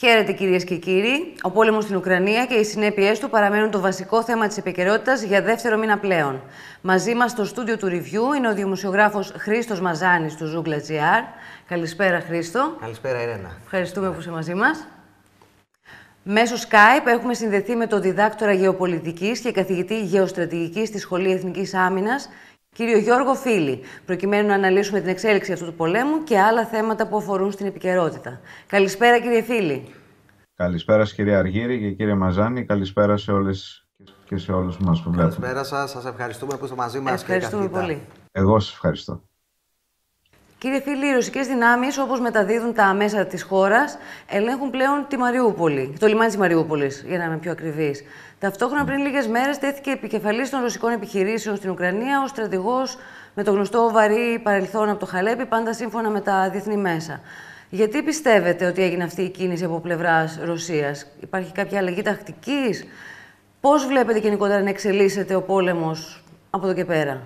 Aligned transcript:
Χαίρετε 0.00 0.32
κυρίες 0.32 0.64
και 0.64 0.76
κύριοι. 0.76 1.34
Ο 1.42 1.50
πόλεμος 1.50 1.84
στην 1.84 1.96
Ουκρανία 1.96 2.46
και 2.46 2.54
οι 2.54 2.64
συνέπειές 2.64 3.18
του 3.18 3.30
παραμένουν 3.30 3.70
το 3.70 3.80
βασικό 3.80 4.22
θέμα 4.22 4.46
της 4.46 4.56
επικαιρότητας 4.56 5.22
για 5.22 5.42
δεύτερο 5.42 5.76
μήνα 5.76 5.98
πλέον. 5.98 6.42
Μαζί 6.80 7.14
μας 7.14 7.30
στο 7.30 7.44
στούντιο 7.44 7.76
του 7.76 7.86
Review 7.86 8.36
είναι 8.36 8.48
ο 8.48 8.54
δημοσιογράφος 8.54 9.32
Χρήστος 9.36 9.80
Μαζάνης 9.80 10.36
του 10.36 10.44
Zoogla.gr. 10.54 11.22
Καλησπέρα, 11.68 12.20
Χρήστο. 12.20 12.76
Καλησπέρα, 12.80 13.18
Irena. 13.18 13.50
Ευχαριστούμε 13.62 14.10
που 14.10 14.20
είσαι 14.20 14.30
μαζί 14.30 14.54
μας. 14.54 14.86
Μέσω 16.22 16.54
Skype 16.56 17.06
έχουμε 17.06 17.34
συνδεθεί 17.34 17.76
με 17.76 17.86
τον 17.86 18.02
διδάκτορα 18.02 18.52
γεωπολιτικής 18.52 19.40
και 19.40 19.52
καθηγητή 19.52 20.02
γεωστρατηγικής 20.04 20.88
στη 20.88 20.98
Σχολή 20.98 21.32
Εθνικής 21.32 21.74
Άμυνας, 21.74 22.28
κύριο 22.78 22.98
Γιώργο 22.98 23.34
Φίλη, 23.34 23.80
προκειμένου 24.06 24.48
να 24.48 24.54
αναλύσουμε 24.54 25.00
την 25.00 25.08
εξέλιξη 25.08 25.52
αυτού 25.52 25.64
του 25.64 25.74
πολέμου 25.74 26.24
και 26.24 26.38
άλλα 26.38 26.66
θέματα 26.66 27.08
που 27.08 27.16
αφορούν 27.16 27.52
στην 27.52 27.66
επικαιρότητα. 27.66 28.40
Καλησπέρα, 28.66 29.20
κύριε 29.20 29.42
Φίλη. 29.42 29.94
Καλησπέρα, 30.54 31.04
κύριε 31.04 31.34
Αργύρη 31.34 31.80
και 31.80 31.90
κύριε 31.90 32.14
Μαζάνη. 32.14 32.64
Καλησπέρα 32.64 33.16
σε 33.16 33.32
όλες 33.32 33.86
και 34.24 34.36
σε 34.36 34.52
όλους 34.52 34.78
μας 34.78 35.02
που 35.02 35.10
βλέπουν. 35.10 35.30
Καλησπέρα 35.30 35.64
σας. 35.64 35.90
Σας 35.90 36.04
ευχαριστούμε 36.04 36.56
που 36.56 36.64
είστε 36.64 36.76
μαζί 36.76 37.00
μας. 37.00 37.22
Ευχαριστούμε 37.22 37.68
πολύ. 37.68 38.02
Εγώ 38.32 38.60
σας 38.60 38.72
ευχαριστώ. 38.72 39.27
Κύριε 40.58 40.80
Φίλη, 40.80 41.06
οι 41.06 41.12
ρωσικές 41.12 41.46
δυνάμεις, 41.46 41.98
όπως 41.98 42.20
μεταδίδουν 42.20 42.74
τα 42.74 42.94
μέσα 42.94 43.26
της 43.26 43.42
χώρας, 43.42 43.98
ελέγχουν 44.28 44.70
πλέον 44.70 45.06
τη 45.08 45.16
Μαριούπολη, 45.16 45.96
το 45.98 46.06
λιμάνι 46.06 46.28
της 46.28 46.36
Μαριούπολης, 46.36 47.04
για 47.06 47.18
να 47.18 47.24
είμαι 47.24 47.36
πιο 47.36 47.50
ακριβής. 47.50 48.04
Ταυτόχρονα, 48.38 48.84
πριν 48.84 48.98
λίγες 48.98 49.26
μέρες, 49.26 49.58
τέθηκε 49.58 49.90
επικεφαλής 49.90 50.50
των 50.50 50.60
ρωσικών 50.60 50.92
επιχειρήσεων 50.92 51.56
στην 51.56 51.70
Ουκρανία 51.70 52.22
ο 52.22 52.26
στρατηγός 52.26 52.98
με 53.34 53.42
το 53.42 53.52
γνωστό 53.52 53.90
βαρύ 53.92 54.40
παρελθόν 54.42 54.88
από 54.88 54.98
το 54.98 55.06
Χαλέπι, 55.06 55.46
πάντα 55.46 55.72
σύμφωνα 55.72 56.10
με 56.10 56.20
τα 56.20 56.50
διεθνή 56.50 56.76
μέσα. 56.76 57.20
Γιατί 57.68 58.02
πιστεύετε 58.02 58.66
ότι 58.66 58.82
έγινε 58.82 59.04
αυτή 59.04 59.22
η 59.22 59.28
κίνηση 59.28 59.64
από 59.64 59.80
πλευράς 59.80 60.38
Ρωσίας, 60.44 61.06
Υπάρχει 61.20 61.52
κάποια 61.52 61.78
αλλαγή 61.78 62.02
τακτικής, 62.02 62.84
Πώς 63.60 63.86
βλέπετε 63.86 64.18
γενικότερα 64.18 64.62
να 64.62 64.68
εξελίσσεται 64.68 65.34
ο 65.34 65.42
πόλεμος 65.42 66.24
από 66.50 66.66
εδώ 66.66 66.74
και 66.74 66.84
πέρα; 66.84 67.22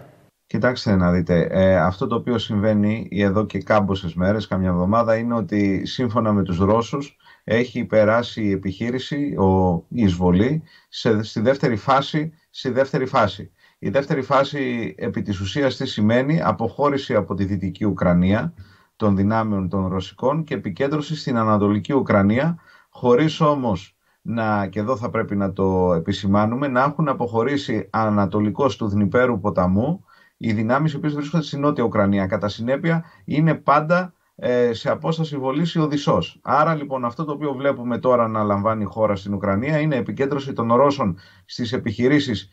Κοιτάξτε 0.52 0.96
να 0.96 1.12
δείτε, 1.12 1.46
ε, 1.50 1.76
αυτό 1.76 2.06
το 2.06 2.14
οποίο 2.14 2.38
συμβαίνει 2.38 3.08
εδώ 3.10 3.46
και 3.46 3.58
κάμποσες 3.58 4.14
μέρες, 4.14 4.46
καμιά 4.46 4.68
εβδομάδα, 4.68 5.16
είναι 5.16 5.34
ότι 5.34 5.86
σύμφωνα 5.86 6.32
με 6.32 6.42
τους 6.42 6.58
Ρώσους 6.58 7.16
έχει 7.44 7.84
περάσει 7.84 8.42
η 8.42 8.50
επιχείρηση, 8.50 9.36
ο, 9.36 9.72
η 9.88 10.02
εισβολή, 10.02 10.62
σε, 10.88 11.22
στη 11.22 11.40
δεύτερη 11.40 11.76
φάση, 11.76 12.32
στη 12.50 12.70
δεύτερη 12.70 13.06
φάση. 13.06 13.50
Η 13.78 13.88
δεύτερη 13.88 14.22
φάση 14.22 14.94
επί 14.98 15.22
της 15.22 15.40
ουσίας 15.40 15.76
τι 15.76 15.86
σημαίνει; 15.86 16.42
Αποχώρηση 16.42 17.14
από 17.14 17.34
τη 17.34 17.44
Δυτική 17.44 17.84
Ουκρανία 17.84 18.54
των 18.96 19.16
δυνάμεων 19.16 19.68
των 19.68 19.86
Ρωσικών 19.86 20.44
και 20.44 20.54
επικέντρωση 20.54 21.16
στην 21.16 21.36
Ανατολική 21.36 21.92
Ουκρανία, 21.92 22.58
χωρίς 22.90 23.40
όμως 23.40 23.96
να, 24.22 24.66
και 24.66 24.80
εδώ 24.80 24.96
θα 24.96 25.10
πρέπει 25.10 25.36
να 25.36 25.52
το 25.52 25.92
επισημάνουμε, 25.92 26.68
να 26.68 26.82
έχουν 26.82 27.08
αποχωρήσει 27.08 27.88
ανατολικός 27.90 28.76
του 28.76 28.88
Δνηπέρου 28.88 29.40
ποταμού, 29.40 30.04
οι 30.44 30.52
δυνάμεις 30.52 30.92
οι 30.92 30.96
οποίες 30.96 31.14
βρίσκονται 31.14 31.44
στη 31.44 31.58
Νότια 31.58 31.84
Ουκρανία. 31.84 32.26
Κατά 32.26 32.48
συνέπεια, 32.48 33.04
είναι 33.24 33.54
πάντα 33.54 34.14
ε, 34.34 34.72
σε 34.72 34.90
απόσταση 34.90 35.36
βολής 35.36 35.74
η 35.74 35.78
Οδυσσός. 35.78 36.38
Άρα 36.42 36.74
λοιπόν 36.74 37.04
αυτό 37.04 37.24
το 37.24 37.32
οποίο 37.32 37.52
βλέπουμε 37.52 37.98
τώρα 37.98 38.28
να 38.28 38.42
λαμβάνει 38.42 38.82
η 38.82 38.86
χώρα 38.86 39.16
στην 39.16 39.34
Ουκρανία 39.34 39.78
είναι 39.80 39.96
επικέντρωση 39.96 40.52
των 40.52 40.74
Ρώσων 40.74 41.18
στις 41.44 41.72
επιχειρήσεις 41.72 42.48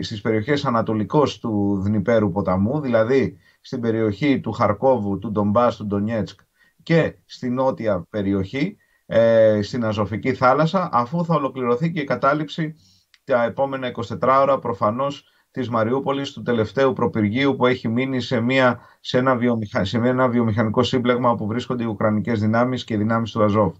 στις 0.00 0.20
περιοχές 0.20 0.64
ανατολικώς 0.64 1.38
του 1.38 1.80
Δνηπέρου 1.84 2.30
ποταμού, 2.30 2.80
δηλαδή 2.80 3.38
στην 3.60 3.80
περιοχή 3.80 4.40
του 4.40 4.52
Χαρκόβου, 4.52 5.18
του 5.18 5.30
Ντομπάς, 5.30 5.76
του 5.76 5.86
Ντονιέτσκ 5.86 6.40
και 6.82 7.14
στη 7.24 7.50
νότια 7.50 8.06
περιοχή, 8.10 8.76
ε, 9.06 9.60
στην 9.62 9.84
Αζωφική 9.84 10.34
θάλασσα, 10.34 10.88
αφού 10.92 11.24
θα 11.24 11.34
ολοκληρωθεί 11.34 11.92
και 11.92 12.00
η 12.00 12.04
κατάληψη 12.04 12.74
τα 13.24 13.44
επόμενα 13.44 13.86
24 13.86 14.38
ώρα 14.40 14.58
προφανώς 14.58 15.24
της 15.50 15.68
Μαριούπολης 15.68 16.32
του 16.32 16.42
τελευταίου 16.42 16.92
προπυργίου 16.92 17.56
που 17.56 17.66
έχει 17.66 17.88
μείνει 17.88 18.20
σε, 18.20 18.40
μια, 18.40 18.80
σε, 19.00 19.18
ένα, 19.18 19.36
βιομηχα... 19.36 19.84
σε 19.84 19.96
ένα 19.96 20.28
βιομηχανικό 20.28 20.82
σύμπλεγμα 20.82 21.30
όπου 21.30 21.46
βρίσκονται 21.46 21.82
οι 21.82 21.86
Ουκρανικές 21.86 22.40
δυνάμεις 22.40 22.84
και 22.84 22.94
οι 22.94 22.96
δυνάμεις 22.96 23.30
του 23.30 23.42
Αζόφ. 23.42 23.74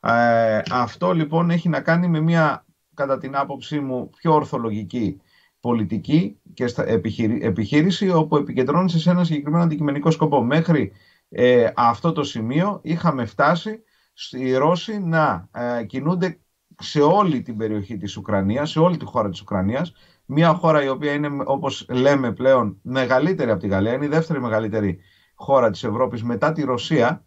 Ε, 0.00 0.60
αυτό 0.70 1.12
λοιπόν 1.12 1.50
έχει 1.50 1.68
να 1.68 1.80
κάνει 1.80 2.08
με 2.08 2.20
μια 2.20 2.64
κατά 2.94 3.18
την 3.18 3.36
άποψή 3.36 3.80
μου 3.80 4.10
πιο 4.10 4.34
ορθολογική 4.34 5.20
πολιτική 5.60 6.40
και 6.54 6.72
επιχείρηση 7.40 8.10
όπου 8.10 8.36
επικεντρώνεται 8.36 8.98
σε 8.98 9.10
ένα 9.10 9.24
συγκεκριμένο 9.24 9.64
αντικειμενικό 9.64 10.10
σκοπό. 10.10 10.42
Μέχρι 10.42 10.92
ε, 11.28 11.70
αυτό 11.76 12.12
το 12.12 12.22
σημείο 12.22 12.80
είχαμε 12.82 13.24
φτάσει 13.24 13.82
στη 14.12 14.56
Ρώση 14.56 14.98
να 14.98 15.48
ε, 15.52 15.84
κινούνται 15.84 16.38
σε 16.78 17.00
όλη 17.00 17.42
την 17.42 17.56
περιοχή 17.56 17.96
της 17.96 18.16
Ουκρανίας, 18.16 18.70
σε 18.70 18.78
όλη 18.78 18.96
τη 18.96 19.04
χώρα 19.04 19.28
της 19.28 19.40
Ουκρανίας 19.40 19.92
μια 20.26 20.54
χώρα 20.54 20.84
η 20.84 20.88
οποία 20.88 21.12
είναι, 21.12 21.28
όπως 21.44 21.86
λέμε 21.90 22.32
πλέον, 22.32 22.78
μεγαλύτερη 22.82 23.50
από 23.50 23.60
τη 23.60 23.68
Γαλλία, 23.68 23.92
είναι 23.92 24.04
η 24.04 24.08
δεύτερη 24.08 24.40
μεγαλύτερη 24.40 24.98
χώρα 25.34 25.70
της 25.70 25.84
Ευρώπης 25.84 26.22
μετά 26.22 26.52
τη 26.52 26.62
Ρωσία, 26.62 27.26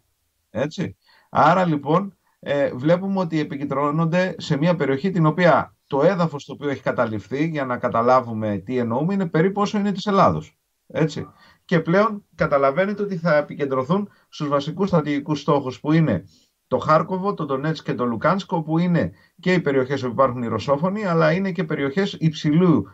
έτσι. 0.50 0.96
Άρα 1.30 1.64
λοιπόν 1.64 2.16
ε, 2.40 2.72
βλέπουμε 2.74 3.20
ότι 3.20 3.40
επικεντρώνονται 3.40 4.34
σε 4.38 4.56
μια 4.56 4.74
περιοχή 4.74 5.10
την 5.10 5.26
οποία 5.26 5.76
το 5.86 6.02
έδαφος 6.02 6.44
το 6.44 6.52
οποίο 6.52 6.68
έχει 6.68 6.82
καταληφθεί, 6.82 7.46
για 7.46 7.64
να 7.64 7.76
καταλάβουμε 7.78 8.58
τι 8.58 8.78
εννοούμε, 8.78 9.14
είναι 9.14 9.26
περίπου 9.26 9.60
όσο 9.60 9.78
είναι 9.78 9.92
της 9.92 10.06
Ελλάδος. 10.06 10.58
Έτσι. 10.86 11.26
Και 11.64 11.80
πλέον 11.80 12.24
καταλαβαίνετε 12.34 13.02
ότι 13.02 13.16
θα 13.16 13.36
επικεντρωθούν 13.36 14.08
στους 14.28 14.48
βασικούς 14.48 14.88
στρατηγικούς 14.88 15.40
στόχους 15.40 15.80
που 15.80 15.92
είναι 15.92 16.24
το 16.68 16.78
Χάρκοβο, 16.78 17.34
το 17.34 17.44
Ντονέτσκ 17.44 17.84
και 17.84 17.94
το 17.94 18.04
Λουκάνσκο, 18.04 18.62
που 18.62 18.78
είναι 18.78 19.12
και 19.40 19.52
οι 19.52 19.60
περιοχές 19.60 20.02
όπου 20.02 20.12
υπάρχουν 20.12 20.42
οι 20.42 20.46
Ρωσόφωνοι, 20.46 21.04
αλλά 21.04 21.32
είναι 21.32 21.50
και 21.50 21.64
περιοχές 21.64 22.16
υψηλού 22.20 22.86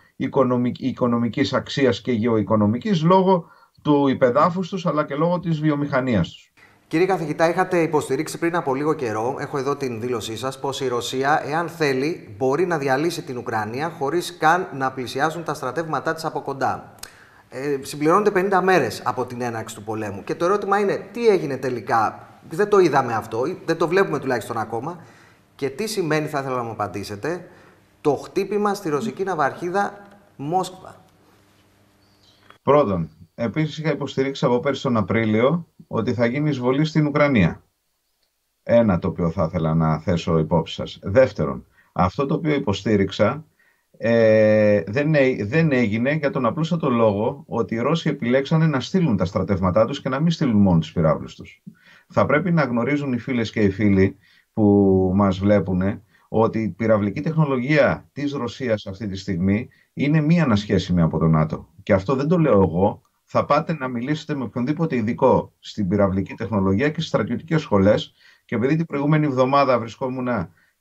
οικονομικής 0.78 1.52
αξίας 1.52 2.00
και 2.00 2.12
γεωοικονομικής 2.12 3.02
λόγω 3.02 3.44
του 3.82 4.08
υπεδάφους 4.08 4.68
τους, 4.68 4.86
αλλά 4.86 5.04
και 5.04 5.14
λόγω 5.14 5.40
της 5.40 5.60
βιομηχανίας 5.60 6.28
τους. 6.28 6.52
Κύριε 6.88 7.06
καθηγητά, 7.06 7.48
είχατε 7.48 7.78
υποστηρίξει 7.78 8.38
πριν 8.38 8.56
από 8.56 8.74
λίγο 8.74 8.92
καιρό, 8.92 9.36
έχω 9.38 9.58
εδώ 9.58 9.76
την 9.76 10.00
δήλωσή 10.00 10.36
σας, 10.36 10.60
πως 10.60 10.80
η 10.80 10.88
Ρωσία, 10.88 11.42
εάν 11.46 11.68
θέλει, 11.68 12.34
μπορεί 12.38 12.66
να 12.66 12.78
διαλύσει 12.78 13.22
την 13.22 13.36
Ουκρανία 13.36 13.88
χωρίς 13.88 14.36
καν 14.38 14.68
να 14.74 14.92
πλησιάσουν 14.92 15.44
τα 15.44 15.54
στρατεύματά 15.54 16.14
της 16.14 16.24
από 16.24 16.40
κοντά. 16.40 16.94
Ε, 17.48 17.78
συμπληρώνονται 17.82 18.30
50 18.30 18.60
μέρες 18.62 19.02
από 19.04 19.24
την 19.24 19.40
έναρξη 19.40 19.74
του 19.74 19.82
πολέμου. 19.82 20.24
Και 20.24 20.34
το 20.34 20.44
ερώτημα 20.44 20.78
είναι, 20.78 21.08
τι 21.12 21.26
έγινε 21.26 21.56
τελικά 21.56 22.28
δεν 22.50 22.68
το 22.68 22.78
είδαμε 22.78 23.14
αυτό, 23.14 23.42
δεν 23.64 23.76
το 23.76 23.88
βλέπουμε 23.88 24.18
τουλάχιστον 24.18 24.58
ακόμα. 24.58 24.98
Και 25.56 25.70
τι 25.70 25.86
σημαίνει, 25.86 26.26
θα 26.26 26.40
ήθελα 26.40 26.56
να 26.56 26.62
μου 26.62 26.70
απαντήσετε, 26.70 27.48
το 28.00 28.14
χτύπημα 28.14 28.74
στη 28.74 28.88
ρωσική 28.88 29.24
ναυαρχίδα 29.24 30.06
Μόσκβα. 30.36 31.04
Πρώτον, 32.62 33.10
επίσης 33.34 33.78
είχα 33.78 33.90
υποστηρίξει 33.90 34.44
από 34.44 34.60
πέρσι 34.60 34.82
τον 34.82 34.96
Απρίλιο 34.96 35.66
ότι 35.86 36.14
θα 36.14 36.26
γίνει 36.26 36.48
εισβολή 36.48 36.84
στην 36.84 37.06
Ουκρανία. 37.06 37.62
Ένα 38.62 38.98
το 38.98 39.08
οποίο 39.08 39.30
θα 39.30 39.44
ήθελα 39.44 39.74
να 39.74 39.98
θέσω 39.98 40.38
υπόψη 40.38 40.74
σας. 40.74 40.98
Δεύτερον, 41.02 41.66
αυτό 41.92 42.26
το 42.26 42.34
οποίο 42.34 42.54
υποστήριξα 42.54 43.44
ε, 43.96 44.82
δεν, 44.86 45.12
δεν 45.44 45.72
έγινε 45.72 46.12
για 46.12 46.30
τον 46.30 46.46
απλούστατο 46.46 46.90
λόγο 46.90 47.44
ότι 47.46 47.74
οι 47.74 47.78
Ρώσοι 47.78 48.08
επιλέξανε 48.08 48.66
να 48.66 48.80
στείλουν 48.80 49.16
τα 49.16 49.24
στρατεύματά 49.24 49.84
τους 49.84 50.00
και 50.00 50.08
να 50.08 50.20
μην 50.20 50.30
στείλουν 50.30 50.60
μόνο 50.60 50.78
τις 50.78 50.92
πυράβλους 50.92 51.34
τους 51.34 51.62
θα 52.08 52.26
πρέπει 52.26 52.52
να 52.52 52.62
γνωρίζουν 52.62 53.12
οι 53.12 53.18
φίλες 53.18 53.50
και 53.50 53.60
οι 53.60 53.70
φίλοι 53.70 54.16
που 54.52 55.12
μας 55.14 55.38
βλέπουν 55.38 55.82
ότι 56.28 56.58
η 56.58 56.68
πυραυλική 56.68 57.20
τεχνολογία 57.20 58.08
της 58.12 58.32
Ρωσίας 58.32 58.86
αυτή 58.86 59.08
τη 59.08 59.16
στιγμή 59.16 59.68
είναι 59.92 60.20
μη 60.20 60.40
ανασχέσιμη 60.40 61.02
από 61.02 61.18
το 61.18 61.26
ΝΑΤΟ. 61.26 61.68
Και 61.82 61.92
αυτό 61.92 62.14
δεν 62.14 62.28
το 62.28 62.38
λέω 62.38 62.62
εγώ. 62.62 63.02
Θα 63.24 63.44
πάτε 63.44 63.76
να 63.78 63.88
μιλήσετε 63.88 64.34
με 64.34 64.44
οποιονδήποτε 64.44 64.96
ειδικό 64.96 65.52
στην 65.58 65.88
πυραυλική 65.88 66.34
τεχνολογία 66.34 66.86
και 66.86 66.94
στις 66.94 67.06
στρατιωτικές 67.06 67.60
σχολές 67.60 68.14
και 68.44 68.54
επειδή 68.54 68.76
την 68.76 68.86
προηγούμενη 68.86 69.26
εβδομάδα 69.26 69.78
βρισκόμουν 69.78 70.28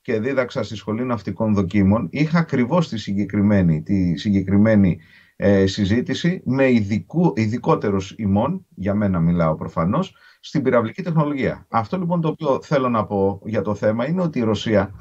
και 0.02 0.20
δίδαξα 0.20 0.64
στη 0.64 0.76
Σχολή 0.76 1.04
Ναυτικών 1.04 1.54
Δοκίμων, 1.54 2.08
είχα 2.12 2.40
ακριβώς 2.40 2.90
τη 2.90 2.98
συγκεκριμένη, 2.98 3.82
τη 3.82 4.18
συγκεκριμένη 4.18 5.00
ε, 5.36 5.66
συζήτηση 5.66 6.42
με 6.46 6.72
ειδικού, 6.72 7.34
ειδικότερους 7.36 8.14
ημών, 8.18 8.66
για 8.76 8.94
μένα 8.94 9.20
μιλάω 9.20 9.56
προφανώς, 9.56 10.16
στην 10.46 10.62
πυραυλική 10.62 11.02
τεχνολογία. 11.02 11.66
Αυτό 11.70 11.98
λοιπόν 11.98 12.22
το 12.22 12.28
οποίο 12.28 12.62
θέλω 12.62 12.90
να 12.90 13.06
πω 13.06 13.42
για 13.46 13.62
το 13.62 13.76
θέμα 13.76 14.08
είναι 14.08 14.22
ότι 14.22 14.40
η 14.40 14.44
Ρωσία 14.44 14.94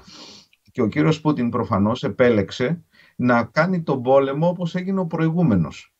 και 0.72 0.82
ο 0.82 0.86
κύριος 0.86 1.20
Πούτιν 1.20 1.48
προφανώς 1.48 2.02
επέλεξε 2.02 2.84
να 3.16 3.44
κάνει 3.44 3.82
τον 3.82 4.02
πόλεμο 4.02 4.48
όπως 4.48 4.74
έγινε 4.74 5.00
ο 5.00 5.06
προηγούμενος. 5.06 5.94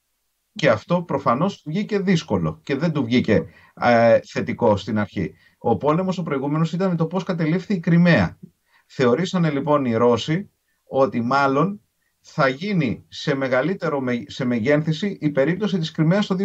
Και 0.55 0.71
αυτό 0.71 1.03
προφανώς 1.03 1.63
βγήκε 1.67 1.99
δύσκολο 1.99 2.61
και 2.63 2.77
δεν 2.77 2.93
του 2.93 3.05
βγήκε 3.05 3.45
ε, 3.75 4.19
θετικό 4.25 4.77
στην 4.77 4.99
αρχή. 4.99 5.35
Ο 5.59 5.77
πόλεμος 5.77 6.19
ο 6.19 6.23
προηγούμενος 6.23 6.73
ήταν 6.73 6.97
το 6.97 7.07
πώς 7.07 7.25
κατελήφθη 7.25 7.75
η 7.75 7.81
Κρυμαία. 7.81 8.39
Θεωρήσανε 8.87 9.51
λοιπόν 9.51 9.85
οι 9.85 9.95
Ρώσοι 9.95 10.51
ότι 10.85 11.21
μάλλον 11.21 11.81
θα 12.21 12.49
γίνει 12.49 13.05
σε 13.09 13.35
μεγαλύτερο 13.35 14.03
σε 14.27 14.45
μεγένθηση 14.45 15.19
η 15.21 15.31
περίπτωση 15.31 15.79
της 15.79 15.91
Κρυμαίας 15.91 16.27
το 16.27 16.37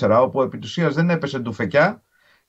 2014, 0.00 0.18
όπου 0.22 0.42
επί 0.42 0.58
δεν 0.90 1.10
έπεσε 1.10 1.40
του 1.40 1.52
φεκιά 1.52 2.02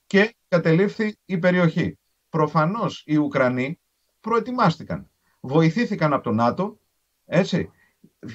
και 0.10 0.36
κατελήφθη 0.48 1.18
η 1.26 1.38
περιοχή. 1.38 1.98
προφανώς 2.30 3.04
οι 3.06 3.16
Ουκρανοί 3.16 3.80
προετοιμάστηκαν. 4.20 5.10
Βοηθήθηκαν 5.40 6.14
από 6.14 6.24
το 6.24 6.32
ΝΑΤΟ, 6.32 6.80
έτσι, 7.26 7.72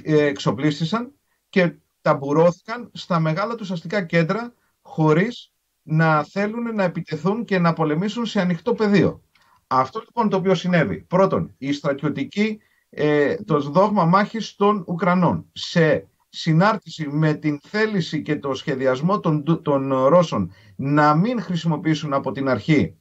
ε, 0.02 0.24
εξοπλίστησαν 0.24 1.12
και 1.48 1.74
ταμπουρώθηκαν 2.00 2.90
στα 2.92 3.20
μεγάλα 3.20 3.54
τους 3.54 3.70
αστικά 3.70 4.02
κέντρα 4.02 4.54
χωρίς 4.82 5.52
να 5.82 6.24
θέλουν 6.24 6.74
να 6.74 6.82
επιτεθούν 6.82 7.44
και 7.44 7.58
να 7.58 7.72
πολεμήσουν 7.72 8.26
σε 8.26 8.40
ανοιχτό 8.40 8.74
πεδίο. 8.74 9.22
Αυτό 9.66 10.00
λοιπόν 10.00 10.28
το 10.28 10.36
οποίο 10.36 10.54
συνέβη. 10.54 11.00
Πρώτον, 11.00 11.54
η 11.58 11.72
στρατιωτική, 11.72 12.60
ε, 12.90 13.36
το 13.36 13.60
δόγμα 13.60 14.04
μάχης 14.04 14.54
των 14.54 14.84
Ουκρανών 14.86 15.46
σε 15.52 16.08
συνάρτηση 16.34 17.08
με 17.08 17.34
την 17.34 17.60
θέληση 17.62 18.22
και 18.22 18.36
το 18.36 18.54
σχεδιασμό 18.54 19.20
των, 19.20 19.62
των 19.62 19.92
Ρώσων 19.92 20.52
να 20.76 21.14
μην 21.14 21.42
χρησιμοποιήσουν 21.42 22.12
από 22.12 22.32
την 22.32 22.48
αρχή 22.48 22.96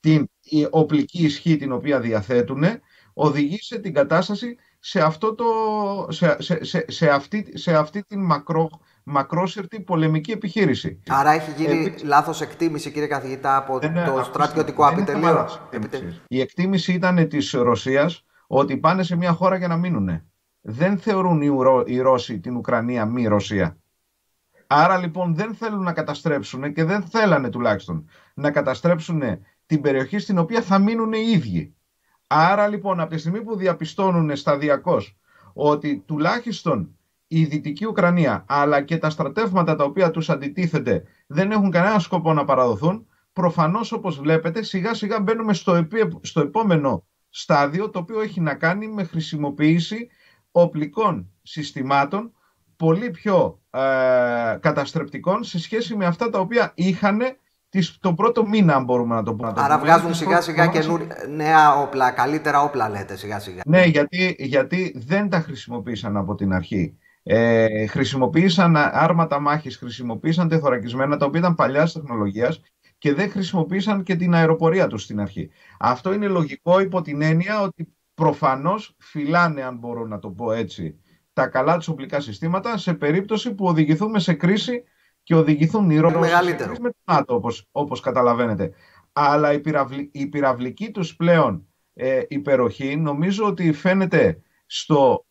την 0.00 0.28
οπλική 0.70 1.24
ισχύ 1.24 1.56
την 1.56 1.72
οποία 1.72 2.00
διαθέτουν, 2.00 2.64
οδηγήσε 3.14 3.78
την 3.78 3.94
κατάσταση 3.94 4.56
σε, 4.78 5.00
αυτό 5.00 5.34
το, 5.34 5.44
σε, 6.08 6.36
σε, 6.40 6.84
σε, 6.88 7.08
αυτή, 7.08 7.58
σε 7.58 7.74
αυτή 7.74 8.02
την 8.02 8.24
μακρό, 8.24 8.68
μακρόσυρτη 9.04 9.80
πολεμική 9.80 10.30
επιχείρηση. 10.30 11.02
Άρα 11.08 11.30
έχει 11.30 11.50
γίνει 11.56 11.84
Επί... 11.84 12.04
λάθος 12.04 12.40
εκτίμηση, 12.40 12.90
κύριε 12.90 13.08
καθηγητά, 13.08 13.56
από 13.56 13.78
ναι, 13.78 13.88
ναι, 13.88 14.04
το 14.04 14.22
στρατιωτικό 14.24 14.88
επιτελείο. 14.88 15.48
Η 16.28 16.40
εκτίμηση 16.40 16.92
ήταν 16.92 17.28
της 17.28 17.50
Ρωσίας 17.52 18.24
ότι 18.46 18.76
πάνε 18.76 19.02
σε 19.02 19.16
μια 19.16 19.32
χώρα 19.32 19.56
για 19.56 19.68
να 19.68 19.76
μείνουν. 19.76 20.22
Δεν 20.60 20.98
θεωρούν 20.98 21.42
οι, 21.42 21.50
οι 21.84 22.00
Ρώσοι 22.00 22.40
την 22.40 22.56
Ουκρανία 22.56 23.04
μη 23.04 23.26
Ρωσία. 23.26 23.78
Άρα 24.66 24.96
λοιπόν 24.98 25.34
δεν 25.34 25.54
θέλουν 25.54 25.82
να 25.82 25.92
καταστρέψουν 25.92 26.72
και 26.72 26.84
δεν 26.84 27.02
θέλανε 27.02 27.48
τουλάχιστον 27.48 28.08
να 28.34 28.50
καταστρέψουν 28.50 29.22
την 29.66 29.80
περιοχή 29.80 30.18
στην 30.18 30.38
οποία 30.38 30.62
θα 30.62 30.78
μείνουν 30.78 31.12
οι 31.12 31.30
ίδιοι. 31.32 31.74
Άρα 32.26 32.68
λοιπόν 32.68 33.00
από 33.00 33.10
τη 33.10 33.18
στιγμή 33.18 33.42
που 33.42 33.56
διαπιστώνουν 33.56 34.36
σταδιακώς 34.36 35.16
ότι 35.52 36.02
τουλάχιστον 36.06 36.98
η 37.26 37.44
Δυτική 37.44 37.86
Ουκρανία 37.86 38.44
αλλά 38.48 38.82
και 38.82 38.98
τα 38.98 39.10
στρατεύματα 39.10 39.76
τα 39.76 39.84
οποία 39.84 40.10
τους 40.10 40.30
αντιτίθεται 40.30 41.02
δεν 41.26 41.50
έχουν 41.50 41.70
κανένα 41.70 41.98
σκοπό 41.98 42.32
να 42.32 42.44
παραδοθούν, 42.44 43.06
προφανώς 43.32 43.92
όπως 43.92 44.20
βλέπετε 44.20 44.62
σιγά 44.62 44.94
σιγά 44.94 45.20
μπαίνουμε 45.20 45.52
στο, 45.52 45.86
στο 46.20 46.40
επόμενο 46.40 47.06
στάδιο 47.28 47.90
το 47.90 47.98
οποίο 47.98 48.20
έχει 48.20 48.40
να 48.40 48.54
κάνει 48.54 48.88
με 48.88 49.04
χρησιμοποίηση 49.04 50.08
οπλικών 50.50 51.30
συστημάτων 51.42 52.32
πολύ 52.76 53.10
πιο 53.10 53.60
ε, 53.70 53.80
καταστρεπτικών 54.60 55.44
σε 55.44 55.58
σχέση 55.58 55.96
με 55.96 56.06
αυτά 56.06 56.30
τα 56.30 56.38
οποία 56.38 56.72
είχαν 56.74 57.20
το 58.00 58.14
πρώτο 58.14 58.46
μήνα, 58.46 58.74
αν 58.74 58.84
μπορούμε 58.84 59.14
να 59.14 59.22
το 59.22 59.34
πούμε. 59.34 59.52
Άρα 59.56 59.78
βγάζουν 59.78 60.14
σιγά 60.14 60.40
σιγά 60.40 60.66
και 60.66 60.80
νέα 61.34 61.74
όπλα, 61.74 62.10
καλύτερα 62.10 62.62
όπλα 62.62 62.88
λέτε 62.88 63.16
σιγά 63.16 63.38
σιγά. 63.38 63.62
Ναι, 63.66 63.82
γιατί, 63.82 64.36
γιατί 64.38 64.94
δεν 64.96 65.28
τα 65.28 65.40
χρησιμοποίησαν 65.40 66.16
από 66.16 66.34
την 66.34 66.52
αρχή. 66.52 66.98
Ε, 67.22 67.86
χρησιμοποίησαν 67.86 68.76
άρματα 68.76 69.40
μάχης, 69.40 69.76
χρησιμοποίησαν 69.76 70.48
τεθωρακισμένα 70.48 71.16
τα 71.16 71.26
οποία 71.26 71.40
ήταν 71.40 71.54
παλιάς 71.54 71.92
τεχνολογίας 71.92 72.60
και 72.98 73.14
δεν 73.14 73.30
χρησιμοποίησαν 73.30 74.02
και 74.02 74.16
την 74.16 74.34
αεροπορία 74.34 74.86
τους 74.86 75.02
στην 75.02 75.20
αρχή. 75.20 75.50
Αυτό 75.78 76.12
είναι 76.12 76.26
λογικό 76.26 76.80
υπό 76.80 77.02
την 77.02 77.22
έννοια 77.22 77.60
ότι 77.60 77.88
προφανώς 78.18 78.96
φυλάνε, 78.98 79.62
αν 79.62 79.76
μπορώ 79.76 80.06
να 80.06 80.18
το 80.18 80.30
πω 80.30 80.52
έτσι, 80.52 81.00
τα 81.32 81.46
καλά 81.46 81.76
τους 81.76 81.88
οπλικά 81.88 82.20
συστήματα 82.20 82.76
σε 82.76 82.94
περίπτωση 82.94 83.54
που 83.54 83.64
οδηγηθούμε 83.64 84.18
σε 84.18 84.34
κρίση 84.34 84.82
και 85.22 85.34
οδηγηθούν 85.34 85.90
οι 85.90 85.98
Ρώσοι 85.98 86.18
με 86.80 86.90
το 86.90 87.12
ΝΑΤΟ, 87.12 87.34
όπως, 87.34 87.68
όπως 87.72 88.00
καταλαβαίνετε. 88.00 88.72
Αλλά 89.12 89.52
η, 89.52 89.60
πυραυλη, 89.60 90.10
η 90.12 90.26
πυραυλική 90.26 90.90
τους 90.90 91.16
πλέον 91.16 91.66
ε, 91.94 92.22
υπεροχή 92.28 92.96
νομίζω 92.96 93.46
ότι 93.46 93.72
φαίνεται 93.72 94.40
στο, 94.66 95.26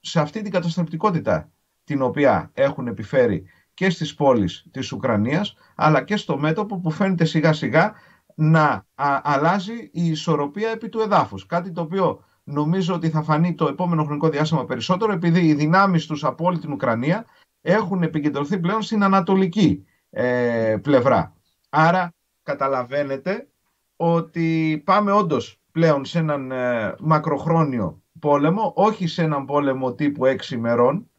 σε 0.00 0.20
αυτή 0.20 0.42
την 0.42 0.52
καταστρεπτικότητα 0.52 1.52
την 1.84 2.02
οποία 2.02 2.50
έχουν 2.54 2.86
επιφέρει 2.86 3.44
και 3.74 3.90
στις 3.90 4.14
πόλεις 4.14 4.66
της 4.70 4.92
Ουκρανίας 4.92 5.54
αλλά 5.74 6.02
και 6.02 6.16
στο 6.16 6.38
μέτωπο 6.38 6.80
που 6.80 6.90
φαίνεται 6.90 7.24
σιγά 7.24 7.52
σιγά 7.52 7.92
να 8.40 8.86
αλλάζει 9.22 9.90
η 9.92 10.06
ισορροπία 10.06 10.70
επί 10.70 10.88
του 10.88 11.00
εδάφους. 11.00 11.46
Κάτι 11.46 11.72
το 11.72 11.80
οποίο 11.80 12.24
νομίζω 12.44 12.94
ότι 12.94 13.10
θα 13.10 13.22
φανεί 13.22 13.54
το 13.54 13.66
επόμενο 13.68 14.04
χρονικό 14.04 14.28
διάστημα 14.28 14.64
περισσότερο 14.64 15.12
επειδή 15.12 15.40
οι 15.40 15.54
δυνάμεις 15.54 16.06
τους 16.06 16.24
από 16.24 16.44
όλη 16.44 16.58
την 16.58 16.72
Ουκρανία 16.72 17.24
έχουν 17.60 18.02
επικεντρωθεί 18.02 18.58
πλέον 18.58 18.82
στην 18.82 19.02
ανατολική 19.02 19.84
ε, 20.10 20.76
πλευρά. 20.82 21.34
Άρα 21.68 22.14
καταλαβαίνετε 22.42 23.48
ότι 23.96 24.82
πάμε 24.84 25.12
όντως 25.12 25.60
πλέον 25.72 26.04
σε 26.04 26.18
έναν 26.18 26.50
ε, 26.50 26.94
μακροχρόνιο 27.00 28.02
πόλεμο, 28.20 28.72
όχι 28.76 29.06
σε 29.06 29.22
έναν 29.22 29.44
πόλεμο 29.44 29.94
τύπου 29.94 30.26
έξι 30.26 30.54
ημερών, 30.54 31.10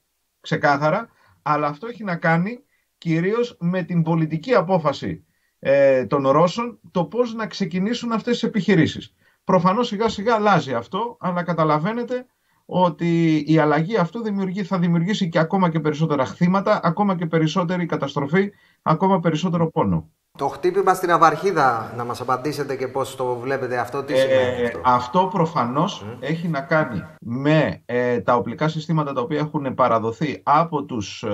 ξεκάθαρα, 0.41 1.09
αλλά 1.41 1.67
αυτό 1.67 1.87
έχει 1.87 2.03
να 2.03 2.15
κάνει 2.15 2.63
κυρίως 2.97 3.57
με 3.59 3.83
την 3.83 4.03
πολιτική 4.03 4.53
απόφαση 4.53 5.23
ε, 5.59 6.05
των 6.05 6.27
Ρώσων 6.27 6.79
το 6.91 7.05
πώς 7.05 7.33
να 7.33 7.47
ξεκινήσουν 7.47 8.11
αυτές 8.11 8.33
τις 8.33 8.43
επιχειρήσεις. 8.43 9.13
Προφανώς 9.43 9.87
σιγά 9.87 10.09
σιγά 10.09 10.35
αλλάζει 10.35 10.73
αυτό, 10.73 11.17
αλλά 11.19 11.43
καταλαβαίνετε 11.43 12.25
ότι 12.65 13.43
η 13.47 13.57
αλλαγή 13.57 13.97
αυτού 13.97 14.21
δημιουργεί, 14.23 14.63
θα 14.63 14.79
δημιουργήσει 14.79 15.29
και 15.29 15.39
ακόμα 15.39 15.69
και 15.69 15.79
περισσότερα 15.79 16.25
χθήματα, 16.25 16.79
ακόμα 16.83 17.15
και 17.15 17.25
περισσότερη 17.25 17.85
καταστροφή, 17.85 18.51
ακόμα 18.81 19.19
περισσότερο 19.19 19.71
πόνο. 19.71 20.09
Το 20.37 20.47
χτύπημα 20.47 20.93
στην 20.93 21.11
Αβαρχίδα, 21.11 21.93
να 21.97 22.03
μας 22.03 22.21
απαντήσετε 22.21 22.75
και 22.75 22.87
πώς 22.87 23.15
το 23.15 23.35
βλέπετε 23.35 23.77
αυτό, 23.77 24.03
τι 24.03 24.17
σημαίνει 24.17 24.61
ε, 24.61 24.65
αυτό; 24.65 24.79
Αυτό 24.83 25.29
προφανώς 25.31 26.05
έχει 26.19 26.47
να 26.47 26.61
κάνει 26.61 27.03
με 27.19 27.81
ε, 27.85 28.19
τα 28.19 28.35
οπλικά 28.35 28.67
συστήματα 28.67 29.13
τα 29.13 29.21
οποία 29.21 29.39
έχουν 29.39 29.73
παραδοθεί 29.73 30.41
από 30.43 30.83
τους, 30.83 31.23
ε, 31.23 31.29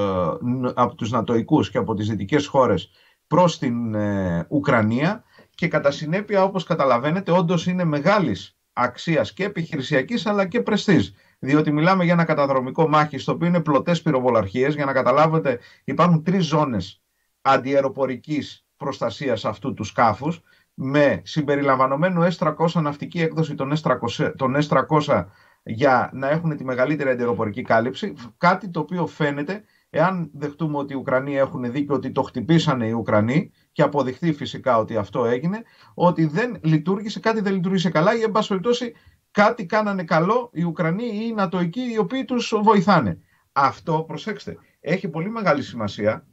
από 0.74 0.95
τους 0.95 1.12
νατοικούς 1.12 1.69
και 1.69 1.78
από 1.78 1.94
τις 1.94 2.10
δυτικές 2.10 2.48
χώρες 2.48 2.92
προς 3.27 3.57
την 3.57 3.95
ε, 3.95 4.45
Ουκρανία 4.50 5.24
και 5.56 5.68
κατά 5.68 5.92
συνέπεια 5.92 6.44
όπως 6.44 6.63
καταλαβαίνετε 6.63 7.31
όντως 7.31 7.68
είναι 7.68 7.83
μεγάλης 7.83 8.57
αξίας 8.74 9.33
και 9.33 9.44
επιχειρησιακής 9.44 10.25
αλλά 10.25 10.48
και 10.48 10.62
πρεστής 10.62 11.13
διότι 11.39 11.72
μιλάμε 11.72 12.04
για 12.04 12.13
ένα 12.13 12.24
καταδρομικό 12.24 12.88
μάχη 12.88 13.18
στο 13.18 13.31
οποίο 13.31 13.48
είναι 13.48 13.62
πλωτές 13.62 14.01
πυροβολαρχίες. 14.01 14.75
Για 14.75 14.86
να 14.86 14.94
καταλάβετε, 14.94 15.60
υπάρχουν 15.83 16.24
τρεις 16.24 16.45
ζώνες 16.45 17.01
αντιεροπορική 17.42 18.42
προστασίας 18.77 19.45
αυτού 19.45 19.74
του 19.74 19.83
σκάφους, 19.83 20.42
με 20.74 21.21
συμπεριλαμβανομένου 21.24 22.28
S300 22.38 22.81
ναυτική 22.81 23.21
έκδοση 23.21 23.56
των 23.56 23.74
S300, 23.81 24.33
των 24.36 24.56
S300 24.56 25.26
για 25.64 26.09
να 26.14 26.30
έχουν 26.30 26.57
τη 26.57 26.64
μεγαλύτερη 26.64 27.09
αντιεροπορική 27.09 27.61
κάλυψη. 27.61 28.14
Κάτι 28.38 28.69
το 28.69 28.80
οποίο 28.80 29.07
φαίνεται, 29.07 29.64
εάν 29.95 30.30
δεχτούμε 30.33 30.78
ότι 30.78 30.94
οι 30.94 30.95
Ουκρανοί 30.95 31.37
έχουν 31.37 31.71
δίκιο 31.71 31.95
ότι 31.95 32.11
το 32.11 32.21
χτυπήσανε 32.21 32.87
οι 32.87 32.92
Ουκρανοί 32.92 33.52
και 33.71 33.81
αποδειχθεί 33.81 34.33
φυσικά 34.33 34.78
ότι 34.78 34.95
αυτό 34.95 35.25
έγινε, 35.25 35.61
ότι 35.94 36.25
δεν 36.25 36.57
λειτουργήσε, 36.61 37.19
κάτι 37.19 37.42
δεν 37.42 37.54
λειτουργήσε 37.54 37.90
καλά 37.90 38.16
ή 38.16 38.21
εν 38.21 38.31
πάση 38.31 38.47
περιπτώσει 38.47 38.94
κάτι 39.31 39.66
κάνανε 39.66 40.04
καλό 40.04 40.49
οι 40.54 40.64
Ουκρανοί 40.64 41.06
ή 41.06 41.28
οι 41.28 41.33
Νατοικοί 41.33 41.92
οι 41.94 41.97
οποίοι 41.97 42.25
τους 42.25 42.54
βοηθάνε. 42.64 43.19
Αυτό, 43.52 44.04
προσέξτε, 44.07 44.57
έχει 44.80 45.07
πολύ 45.07 45.30
μεγάλη 45.30 45.64
σημασία, 45.64 46.25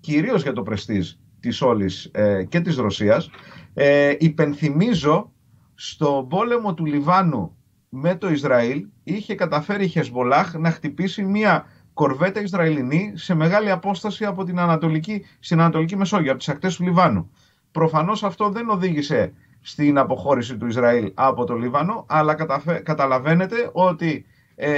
κυρίως 0.00 0.42
για 0.42 0.52
το 0.52 0.62
πρεστίζ 0.62 1.10
της 1.40 1.60
όλης 1.60 2.10
ε, 2.12 2.44
και 2.44 2.60
της 2.60 2.76
Ρωσίας. 2.76 3.30
Ε, 3.74 4.14
υπενθυμίζω, 4.18 5.32
στο 5.74 6.26
πόλεμο 6.28 6.74
του 6.74 6.84
Λιβάνου 6.84 7.56
με 7.88 8.14
το 8.14 8.30
Ισραήλ 8.30 8.86
είχε 9.02 9.34
καταφέρει 9.34 9.84
η 9.84 9.88
Χεσμολάχ 9.88 10.54
να 10.54 10.70
χτυπήσει 10.70 11.22
μια 11.22 11.66
κορβέτα 11.94 12.40
Ισραηλινή 12.40 13.12
σε 13.14 13.34
μεγάλη 13.34 13.70
απόσταση 13.70 14.24
από 14.24 14.44
την 14.44 14.58
Ανατολική, 14.58 15.24
στην 15.40 15.60
Ανατολική 15.60 15.96
Μεσόγειο, 15.96 16.30
από 16.30 16.38
τις 16.38 16.48
ακτές 16.48 16.76
του 16.76 16.82
Λιβάνου. 16.82 17.30
Προφανώς 17.70 18.24
αυτό 18.24 18.48
δεν 18.48 18.68
οδήγησε 18.68 19.32
στην 19.60 19.98
αποχώρηση 19.98 20.56
του 20.56 20.66
Ισραήλ 20.66 21.12
από 21.14 21.44
το 21.44 21.54
Λίβανο, 21.54 22.06
αλλά 22.08 22.36
καταλαβαίνετε 22.82 23.70
ότι 23.72 24.26
ε, 24.54 24.70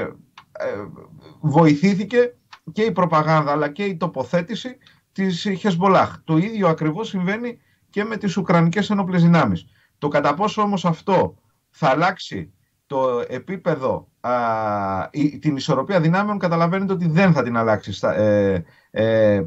ε, 0.00 0.08
βοηθήθηκε 1.40 2.34
και 2.72 2.82
η 2.82 2.92
προπαγάνδα 2.92 3.52
αλλά 3.52 3.68
και 3.68 3.84
η 3.84 3.96
τοποθέτηση 3.96 4.76
της 5.12 5.48
Χεσμολάχ. 5.58 6.16
Το 6.24 6.36
ίδιο 6.36 6.68
ακριβώς 6.68 7.08
συμβαίνει 7.08 7.58
και 7.90 8.04
με 8.04 8.16
τις 8.16 8.36
Ουκρανικές 8.36 8.90
ενόπλες 8.90 9.22
δυνάμεις. 9.22 9.66
Το 9.98 10.08
κατά 10.08 10.34
πόσο 10.34 10.62
όμως 10.62 10.84
αυτό 10.84 11.34
θα 11.70 11.88
αλλάξει 11.88 12.52
το 12.86 13.24
επίπεδο, 13.28 14.08
α, 14.28 15.08
η, 15.12 15.38
την 15.38 15.56
ισορροπία 15.56 16.00
δυνάμεων, 16.00 16.38
καταλαβαίνετε 16.38 16.92
ότι 16.92 17.08
δεν 17.08 17.32
θα 17.32 17.42
την 17.42 17.56
αλλάξει 17.56 17.92
στα, 17.92 18.14
ε, 18.14 18.64
ε, 18.90 19.44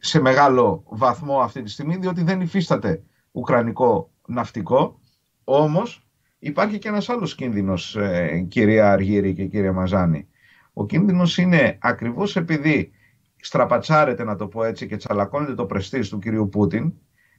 σε 0.00 0.20
μεγάλο 0.20 0.82
βαθμό 0.86 1.40
αυτή 1.40 1.62
τη 1.62 1.70
στιγμή, 1.70 1.96
διότι 1.96 2.22
δεν 2.22 2.40
υφίσταται 2.40 3.02
ουκρανικό 3.32 4.10
ναυτικό. 4.26 5.00
Όμως 5.44 6.06
υπάρχει 6.38 6.78
και 6.78 6.88
ένας 6.88 7.08
άλλος 7.08 7.34
κίνδυνος, 7.34 7.96
ε, 7.96 8.46
κυρία 8.48 8.92
Αργύρη 8.92 9.34
και 9.34 9.44
κύριε 9.44 9.72
Μαζάνη. 9.72 10.28
Ο 10.72 10.86
κίνδυνος 10.86 11.38
είναι 11.38 11.78
ακριβώς 11.80 12.36
επειδή 12.36 12.92
στραπατσάρεται, 13.36 14.24
να 14.24 14.36
το 14.36 14.46
πω 14.46 14.64
έτσι, 14.64 14.86
και 14.86 14.96
τσαλακώνεται 14.96 15.54
το 15.54 15.66
πρεστής 15.66 16.08
του 16.08 16.18
κυρίου 16.18 16.48
Πούτιν, 16.48 16.92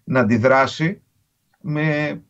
να 0.03 0.19
αντιδράσει 0.19 1.01
με, 1.61 2.21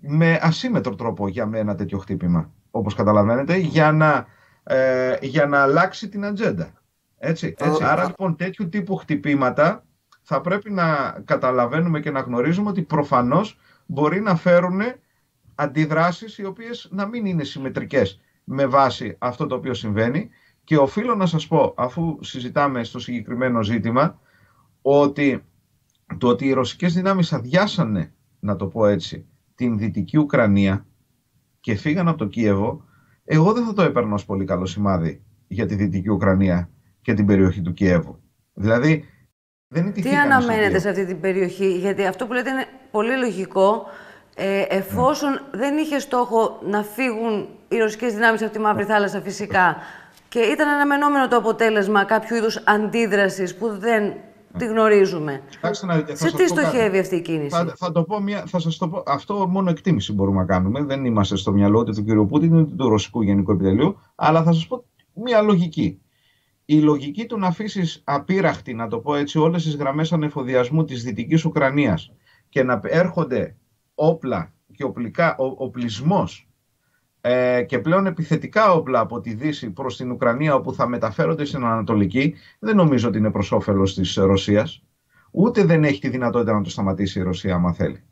με 0.00 0.38
ασύμετρο 0.42 0.94
τρόπο 0.94 1.28
για 1.28 1.46
με 1.46 1.58
ένα 1.58 1.74
τέτοιο 1.74 1.98
χτύπημα, 1.98 2.52
όπως 2.70 2.94
καταλαβαίνετε, 2.94 3.56
για 3.56 3.92
να, 3.92 4.26
ε, 4.62 5.16
για 5.20 5.46
να 5.46 5.62
αλλάξει 5.62 6.08
την 6.08 6.24
ατζέντα. 6.24 6.72
Έτσι, 7.18 7.54
έτσι. 7.58 7.84
Άρα 7.84 8.04
λοιπόν 8.04 8.36
τέτοιου 8.36 8.68
τύπου 8.68 8.96
χτυπήματα 8.96 9.84
θα 10.22 10.40
πρέπει 10.40 10.70
να 10.70 11.16
καταλαβαίνουμε 11.24 12.00
και 12.00 12.10
να 12.10 12.20
γνωρίζουμε 12.20 12.68
ότι 12.68 12.82
προφανώς 12.82 13.58
μπορεί 13.86 14.20
να 14.20 14.36
φέρουν 14.36 14.80
αντιδράσεις 15.54 16.38
οι 16.38 16.44
οποίες 16.44 16.88
να 16.90 17.06
μην 17.06 17.26
είναι 17.26 17.44
συμμετρικές 17.44 18.20
με 18.44 18.66
βάση 18.66 19.16
αυτό 19.18 19.46
το 19.46 19.54
οποίο 19.54 19.74
συμβαίνει 19.74 20.30
και 20.64 20.76
οφείλω 20.76 21.14
να 21.14 21.26
σας 21.26 21.46
πω, 21.46 21.74
αφού 21.76 22.18
συζητάμε 22.20 22.84
στο 22.84 22.98
συγκεκριμένο 22.98 23.62
ζήτημα, 23.62 24.20
ότι 24.82 25.44
το 26.18 26.28
ότι 26.28 26.46
οι 26.46 26.52
ρωσικές 26.52 26.94
δυνάμεις 26.94 27.32
αδειάσανε, 27.32 28.12
να 28.40 28.56
το 28.56 28.66
πω 28.66 28.86
έτσι, 28.86 29.26
την 29.54 29.78
Δυτική 29.78 30.18
Ουκρανία 30.18 30.86
και 31.60 31.74
φύγαν 31.74 32.08
από 32.08 32.18
το 32.18 32.26
Κίεβο, 32.26 32.84
εγώ 33.24 33.52
δεν 33.52 33.64
θα 33.64 33.72
το 33.72 33.82
έπαιρνα 33.82 34.14
ως 34.14 34.24
πολύ 34.24 34.44
καλό 34.44 34.66
σημάδι 34.66 35.22
για 35.46 35.66
τη 35.66 35.74
Δυτική 35.74 36.10
Ουκρανία 36.10 36.70
και 37.02 37.14
την 37.14 37.26
περιοχή 37.26 37.60
του 37.60 37.72
Κιέβου. 37.72 38.22
Δηλαδή, 38.54 39.04
δεν 39.68 39.86
είναι 39.86 39.92
Τι 39.92 40.14
αναμένετε 40.14 40.78
σε 40.78 40.88
αυτή 40.88 41.06
την 41.06 41.20
περιοχή, 41.20 41.78
γιατί 41.78 42.06
αυτό 42.06 42.26
που 42.26 42.32
λέτε 42.32 42.50
είναι 42.50 42.66
πολύ 42.90 43.16
λογικό, 43.16 43.86
ε, 44.36 44.64
εφόσον 44.68 45.32
ναι. 45.32 45.58
δεν 45.58 45.76
είχε 45.76 45.98
στόχο 45.98 46.60
να 46.64 46.82
φύγουν 46.82 47.48
οι 47.68 47.76
ρωσικές 47.76 48.14
δυνάμεις 48.14 48.42
από 48.42 48.52
τη 48.52 48.58
Μαύρη 48.58 48.84
Θάλασσα 48.84 49.20
φυσικά 49.20 49.76
και 50.28 50.38
ήταν 50.38 50.68
αναμενόμενο 50.68 51.28
το 51.28 51.36
αποτέλεσμα 51.36 52.04
κάποιου 52.04 52.36
είδους 52.36 52.62
αντίδρασης 52.64 53.56
που 53.56 53.78
δεν 53.78 54.14
τη 54.58 54.66
γνωρίζουμε. 54.66 55.42
να 55.82 56.04
Σε 56.12 56.36
τι 56.36 56.48
στοχεύει 56.48 56.98
αυτή 56.98 57.16
η 57.16 57.20
κίνηση; 57.20 57.56
Θα, 57.56 57.72
θα, 57.76 57.92
το 57.92 58.02
πω 58.02 58.20
μια, 58.20 58.44
θα 58.46 58.58
σας 58.58 58.76
το 58.76 58.88
πω, 58.88 59.02
αυτό 59.06 59.48
μόνο 59.48 59.70
εκτίμηση 59.70 60.12
μπορούμε 60.12 60.38
να 60.40 60.46
κάνουμε. 60.46 60.84
Δεν 60.84 61.04
είμαστε 61.04 61.36
στο 61.36 61.52
μυαλό 61.52 61.78
ούτε 61.78 61.92
του 61.92 62.04
κ. 62.04 62.28
Πούτιν 62.28 62.54
ούτε 62.54 62.74
του 62.76 62.88
Ρωσικού 62.88 63.22
Γενικού 63.22 63.52
Επιτελείου, 63.52 64.00
αλλά 64.14 64.42
θα 64.42 64.52
σας 64.52 64.66
πω 64.66 64.84
μια 65.14 65.42
λογική. 65.42 66.00
Η 66.64 66.80
λογική 66.80 67.26
του 67.26 67.38
να 67.38 67.46
αφήσεις 67.46 68.02
απείραχτη, 68.04 68.74
να 68.74 68.88
το 68.88 68.98
πω 68.98 69.14
έτσι, 69.14 69.38
όλες 69.38 69.62
τις 69.64 69.76
γραμμές 69.76 70.12
ανεφοδιασμού 70.12 70.84
της 70.84 71.02
Δυτικής 71.02 71.44
Ουκρανίας 71.44 72.12
και 72.48 72.62
να 72.62 72.80
έρχονται 72.82 73.56
όπλα 73.94 74.52
και 74.76 74.84
οπλικά, 74.84 75.36
ο, 75.36 75.44
οπλισμός 75.56 76.49
ε, 77.20 77.62
και 77.62 77.78
πλέον 77.78 78.06
επιθετικά 78.06 78.72
όπλα 78.72 79.00
από 79.00 79.20
τη 79.20 79.34
Δύση 79.34 79.70
προς 79.70 79.96
την 79.96 80.10
Ουκρανία 80.10 80.54
όπου 80.54 80.74
θα 80.74 80.88
μεταφέρονται 80.88 81.44
στην 81.44 81.64
Ανατολική 81.64 82.34
δεν 82.58 82.76
νομίζω 82.76 83.08
ότι 83.08 83.18
είναι 83.18 83.30
προς 83.30 83.52
όφελος 83.52 83.94
της 83.94 84.14
Ρωσίας 84.14 84.82
ούτε 85.30 85.64
δεν 85.64 85.84
έχει 85.84 86.00
τη 86.00 86.08
δυνατότητα 86.08 86.52
να 86.52 86.62
το 86.62 86.70
σταματήσει 86.70 87.18
η 87.18 87.22
Ρωσία 87.22 87.54
άμα 87.54 87.72
θέλει. 87.72 88.02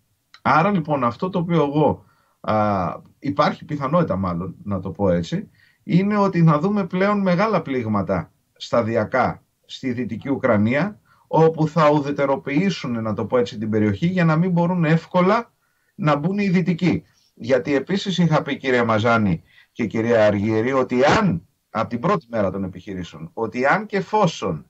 Άρα 0.43 0.71
λοιπόν 0.71 1.05
αυτό 1.05 1.31
το 1.31 1.39
οποίο 1.39 1.63
εγώ 1.63 2.05
α, 2.41 2.95
υπάρχει 3.19 3.65
πιθανότητα 3.65 4.17
μάλλον 4.17 4.55
να 4.63 4.81
το 4.81 4.91
πω 4.91 5.11
έτσι 5.11 5.51
είναι 5.83 6.17
ότι 6.17 6.43
να 6.43 6.59
δούμε 6.59 6.87
πλέον 6.87 7.21
μεγάλα 7.21 7.63
πλήγματα 7.63 8.33
σταδιακά 8.57 9.43
στη 9.65 9.93
Δυτική 9.93 10.29
Ουκρανία 10.31 11.01
όπου 11.27 11.69
θα 11.69 11.91
ουδετεροποιήσουν 11.91 13.03
να 13.03 13.15
το 13.15 13.25
πω 13.25 13.39
έτσι 13.39 13.59
την 13.59 13.71
περιοχή 13.71 14.07
για 14.07 14.25
να 14.25 14.37
μην 14.37 14.51
μπορούν 14.51 14.85
εύκολα 14.85 15.53
να 15.95 16.17
μπουν 16.17 16.39
οι 16.39 16.49
Δυτικοί. 16.49 17.05
Γιατί 17.41 17.75
επίσης 17.75 18.19
είχα 18.19 18.43
πει 18.43 18.57
κυρία 18.57 18.85
Μαζάνη 18.85 19.43
και 19.73 19.87
κυρία 19.87 20.27
Αργύρη 20.27 20.73
ότι 20.73 21.05
αν, 21.05 21.47
από 21.71 21.89
την 21.89 22.01
πρώτη 22.01 22.27
μέρα 22.31 22.51
των 22.51 22.65
επιχειρήσεων, 22.65 23.31
ότι 23.33 23.67
αν 23.67 23.87
και 23.87 23.97
εφόσον 23.97 24.67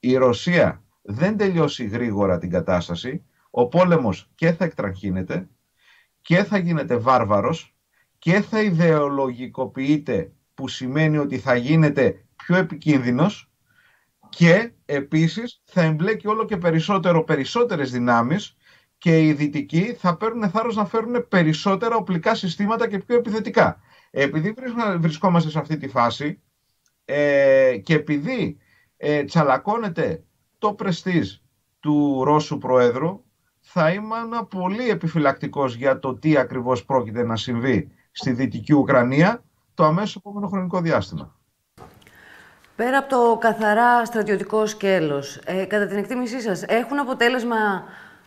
η 0.00 0.16
Ρωσία 0.16 0.82
δεν 1.02 1.36
τελειώσει 1.36 1.84
γρήγορα 1.84 2.38
την 2.38 2.50
κατάσταση, 2.50 3.24
ο 3.50 3.68
πόλεμος 3.68 4.30
και 4.34 4.52
θα 4.52 4.64
εκτραχύνεται 4.64 5.48
και 6.20 6.44
θα 6.44 6.58
γίνεται 6.58 6.96
βάρβαρος 6.96 7.76
και 8.18 8.40
θα 8.40 8.60
ιδεολογικοποιείται 8.62 10.32
που 10.54 10.68
σημαίνει 10.68 11.18
ότι 11.18 11.38
θα 11.38 11.54
γίνεται 11.54 12.24
πιο 12.36 12.56
επικίνδυνος 12.56 13.50
και 14.28 14.70
επίσης 14.84 15.62
θα 15.64 15.82
εμπλέκει 15.82 16.28
όλο 16.28 16.44
και 16.44 16.56
περισσότερο 16.56 17.24
περισσότερες 17.24 17.90
δυνάμεις 17.90 18.55
και 19.06 19.26
οι 19.26 19.32
δυτικοί 19.32 19.96
θα 19.98 20.16
παίρνουν 20.16 20.50
θάρρος 20.50 20.76
να 20.76 20.84
φέρουν 20.84 21.28
περισσότερα 21.28 21.96
οπλικά 21.96 22.34
συστήματα 22.34 22.88
και 22.88 22.98
πιο 22.98 23.16
επιθετικά. 23.16 23.80
Επειδή 24.10 24.54
βρισκόμαστε 24.98 25.50
σε 25.50 25.58
αυτή 25.58 25.76
τη 25.76 25.88
φάση 25.88 26.40
ε, 27.04 27.76
και 27.82 27.94
επειδή 27.94 28.58
ε, 28.96 29.24
τσαλακώνεται 29.24 30.22
το 30.58 30.72
πρεστίζ 30.72 31.32
του 31.80 32.24
Ρώσου 32.24 32.58
Προέδρου, 32.58 33.24
θα 33.60 33.90
ήμουν 33.90 34.48
πολύ 34.50 34.88
επιφυλακτικός 34.88 35.74
για 35.74 35.98
το 35.98 36.14
τι 36.14 36.36
ακριβώς 36.36 36.84
πρόκειται 36.84 37.22
να 37.22 37.36
συμβεί 37.36 37.90
στη 38.12 38.32
Δυτική 38.32 38.72
Ουκρανία 38.72 39.44
το 39.74 39.84
αμέσως 39.84 40.16
επόμενο 40.16 40.48
χρονικό 40.48 40.80
διάστημα. 40.80 41.36
Πέρα 42.76 42.98
από 42.98 43.08
το 43.08 43.38
καθαρά 43.40 44.04
στρατιωτικό 44.04 44.66
σκέλος, 44.66 45.36
ε, 45.44 45.64
κατά 45.64 45.86
την 45.86 45.96
εκτίμησή 45.96 46.40
σας, 46.40 46.62
έχουν 46.62 46.98
αποτέλεσμα 46.98 47.84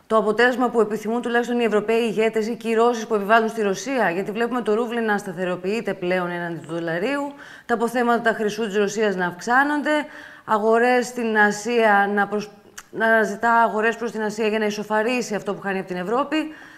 το 0.10 0.18
αποτέλεσμα 0.18 0.70
που 0.70 0.82
επιθυμούν 0.82 1.22
τουλάχιστον 1.22 1.60
οι 1.60 1.64
Ευρωπαίοι 1.64 2.02
ηγέτες 2.02 2.48
ή 2.48 2.56
κυρώσεις 2.56 3.08
που 3.08 3.16
επιβάλλουν 3.16 3.50
στη 3.50 3.62
Ρωσία. 3.62 4.10
Γιατί 4.10 4.32
βλέπουμε 4.32 4.62
το 4.62 4.74
ρούβλι 4.74 5.02
να 5.02 5.18
σταθεροποιείται 5.18 5.94
πλέον 5.94 6.30
έναντι 6.30 6.60
του 6.60 6.74
δολαρίου, 6.74 7.22
τα 7.66 7.74
αποθέματα 7.74 8.34
χρυσού 8.34 8.66
της 8.66 8.78
Ρωσίας 8.78 9.16
να 9.16 9.26
αυξάνονται, 9.26 10.06
αγορές 10.46 11.06
στην 11.06 11.38
Ασία 11.38 12.12
να, 12.14 12.28
προσ... 12.28 12.50
να 12.92 13.24
ζητά 13.24 13.54
αγορές 13.54 13.96
προς 13.96 14.12
την 14.12 14.22
Ασία 14.22 14.48
για 14.48 14.60
να 14.60 14.66
ισοφαρίσει 14.66 15.36
αυτό 15.36 15.54
που 15.54 15.62
χάνει 15.62 15.80
από 15.80 15.88
την 15.88 15.98
Ευρώπη. 15.98 16.36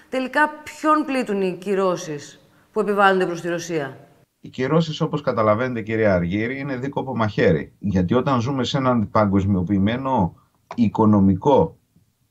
Τελικά, 0.09 0.49
ποιον 0.63 1.05
πλήττουν 1.05 1.41
οι 1.41 1.57
κυρώσεις 1.61 2.39
που 2.71 2.79
επιβάλλονται 2.79 3.25
προς 3.25 3.41
τη 3.41 3.49
Ρωσία; 3.49 3.97
Οι 4.41 4.49
κυρώσεις, 4.49 5.01
όπως 5.01 5.21
καταλαβαίνετε, 5.21 5.81
κυρία 5.81 6.13
Αργύρη, 6.13 6.59
είναι 6.59 6.75
δίκοπο 6.75 7.15
μαχαίρι. 7.15 7.73
Γιατί 7.79 8.13
όταν 8.13 8.39
ζούμε 8.39 8.63
σε 8.63 8.77
έναν 8.77 9.09
παγκοσμιοποιημένο 9.09 10.35
οικονομικό 10.75 11.75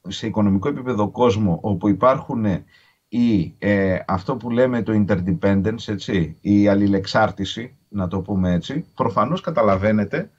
σε 0.09 0.27
οικονομικό 0.27 0.69
επίπεδο 0.69 1.11
κόσμο 1.11 1.59
όπου 1.63 1.89
υπάρχουν 1.89 2.47
η, 3.09 3.55
ε, 3.59 3.99
αυτό 4.07 4.37
που 4.37 4.51
λέμε 4.51 4.83
το 4.83 5.05
interdependence, 5.07 5.89
έτσι, 5.89 6.37
η 6.41 6.69
αλληλεξάρτηση, 6.69 7.77
να 7.89 8.09
το 8.09 8.21
πούμε 8.21 8.53
έτσι, 8.53 8.87
προφανώς 8.95 9.41
καταλαβαίνετε 9.41 10.31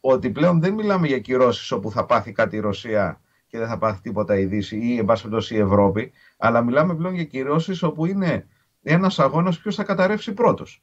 ότι 0.00 0.30
πλέον 0.30 0.60
δεν 0.60 0.74
μιλάμε 0.74 1.06
για 1.06 1.18
κυρώσεις 1.18 1.70
όπου 1.70 1.90
θα 1.90 2.06
πάθει 2.06 2.32
κάτι 2.32 2.56
η 2.56 2.60
Ρωσία 2.60 3.20
και 3.46 3.58
δεν 3.58 3.68
θα 3.68 3.78
πάθει 3.78 4.00
τίποτα 4.00 4.38
η 4.38 4.44
Δύση 4.44 4.76
ή 4.76 4.98
εν 4.98 5.04
πάση 5.04 5.54
η 5.54 5.58
Ευρώπη, 5.58 6.12
αλλά 6.36 6.62
μιλάμε 6.62 6.94
πλέον 6.94 7.14
για 7.14 7.24
κυρώσεις 7.24 7.82
όπου 7.82 8.06
είναι 8.06 8.46
ένας 8.82 9.18
αγώνας 9.18 9.58
ποιος 9.58 9.74
θα 9.74 9.84
καταρρεύσει 9.84 10.32
πρώτος. 10.32 10.82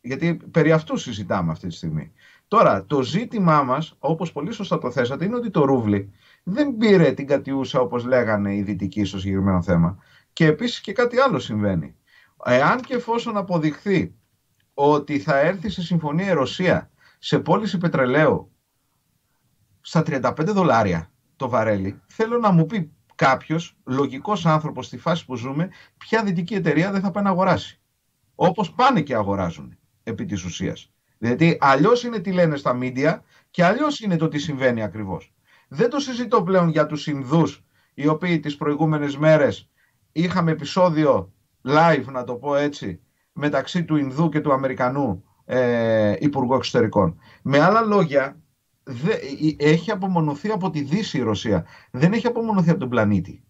Γιατί 0.00 0.34
περί 0.50 0.72
αυτού 0.72 0.96
συζητάμε 0.96 1.52
αυτή 1.52 1.66
τη 1.66 1.74
στιγμή. 1.74 2.12
Τώρα, 2.48 2.84
το 2.86 3.02
ζήτημά 3.02 3.62
μας, 3.62 3.96
όπως 3.98 4.32
πολύ 4.32 4.52
σωστά 4.52 4.78
το 4.78 4.90
θέσατε, 4.90 5.24
είναι 5.24 5.36
ότι 5.36 5.50
το 5.50 5.64
ρούβλι 5.64 6.12
δεν 6.44 6.76
πήρε 6.76 7.12
την 7.12 7.26
κατιούσα 7.26 7.80
όπως 7.80 8.04
λέγανε 8.04 8.54
οι 8.54 8.62
δυτικοί 8.62 9.04
στο 9.04 9.18
συγκεκριμένο 9.18 9.62
θέμα. 9.62 9.98
Και 10.32 10.46
επίσης 10.46 10.80
και 10.80 10.92
κάτι 10.92 11.18
άλλο 11.18 11.38
συμβαίνει. 11.38 11.96
Εάν 12.44 12.80
και 12.80 12.94
εφόσον 12.94 13.36
αποδειχθεί 13.36 14.14
ότι 14.74 15.18
θα 15.18 15.38
έρθει 15.38 15.68
σε 15.68 15.82
συμφωνία 15.82 16.30
η 16.30 16.32
Ρωσία 16.32 16.90
σε 17.18 17.38
πώληση 17.38 17.78
πετρελαίου 17.78 18.52
στα 19.80 20.02
35 20.06 20.34
δολάρια 20.46 21.10
το 21.36 21.48
βαρέλι, 21.48 22.00
θέλω 22.06 22.38
να 22.38 22.50
μου 22.50 22.66
πει 22.66 22.92
κάποιος 23.14 23.76
λογικός 23.84 24.46
άνθρωπος 24.46 24.86
στη 24.86 24.98
φάση 24.98 25.24
που 25.24 25.36
ζούμε, 25.36 25.68
ποια 25.98 26.22
δυτική 26.22 26.54
εταιρεία 26.54 26.92
δεν 26.92 27.00
θα 27.00 27.10
πάει 27.10 27.24
να 27.24 27.30
αγοράσει. 27.30 27.80
Όπως 28.34 28.72
πάνε 28.72 29.00
και 29.00 29.14
αγοράζουν 29.14 29.78
επί 30.02 30.24
της 30.24 30.44
ουσίας. 30.44 30.92
Δηλαδή, 31.18 31.58
αλλιώς 31.60 32.04
είναι 32.04 32.18
τι 32.18 32.32
λένε 32.32 32.56
στα 32.56 32.72
μίντια 32.72 33.24
και 33.50 33.64
αλλιώς 33.64 34.00
είναι 34.00 34.16
το 34.16 34.28
τι 34.28 34.38
συμβαίνει 34.38 34.82
ακριβώς. 34.82 35.34
Δεν 35.68 35.90
το 35.90 35.98
συζητώ 35.98 36.42
πλέον 36.42 36.68
για 36.68 36.86
τους 36.86 37.06
Ινδούς, 37.06 37.64
οι 37.94 38.06
οποίοι 38.06 38.40
τις 38.40 38.56
προηγούμενες 38.56 39.16
μέρες 39.16 39.70
είχαμε 40.12 40.50
επεισόδιο 40.50 41.32
live, 41.64 42.04
να 42.12 42.24
το 42.24 42.34
πω 42.34 42.54
έτσι, 42.54 43.00
μεταξύ 43.32 43.84
του 43.84 43.96
Ινδού 43.96 44.28
και 44.28 44.40
του 44.40 44.52
Αμερικανού 44.52 45.24
ε, 45.44 46.16
Υπουργού 46.18 46.54
Εξωτερικών. 46.54 47.18
Με 47.42 47.58
άλλα 47.58 47.80
λόγια, 47.80 48.40
δε, 48.82 49.12
έχει 49.56 49.90
απομονωθεί 49.90 50.50
από 50.50 50.70
τη 50.70 50.80
Δύση 50.80 51.18
η 51.18 51.22
Ρωσία. 51.22 51.66
Δεν 51.90 52.12
έχει 52.12 52.26
απομονωθεί 52.26 52.70
από 52.70 52.78
τον 52.78 52.88
πλανήτη. 52.88 53.44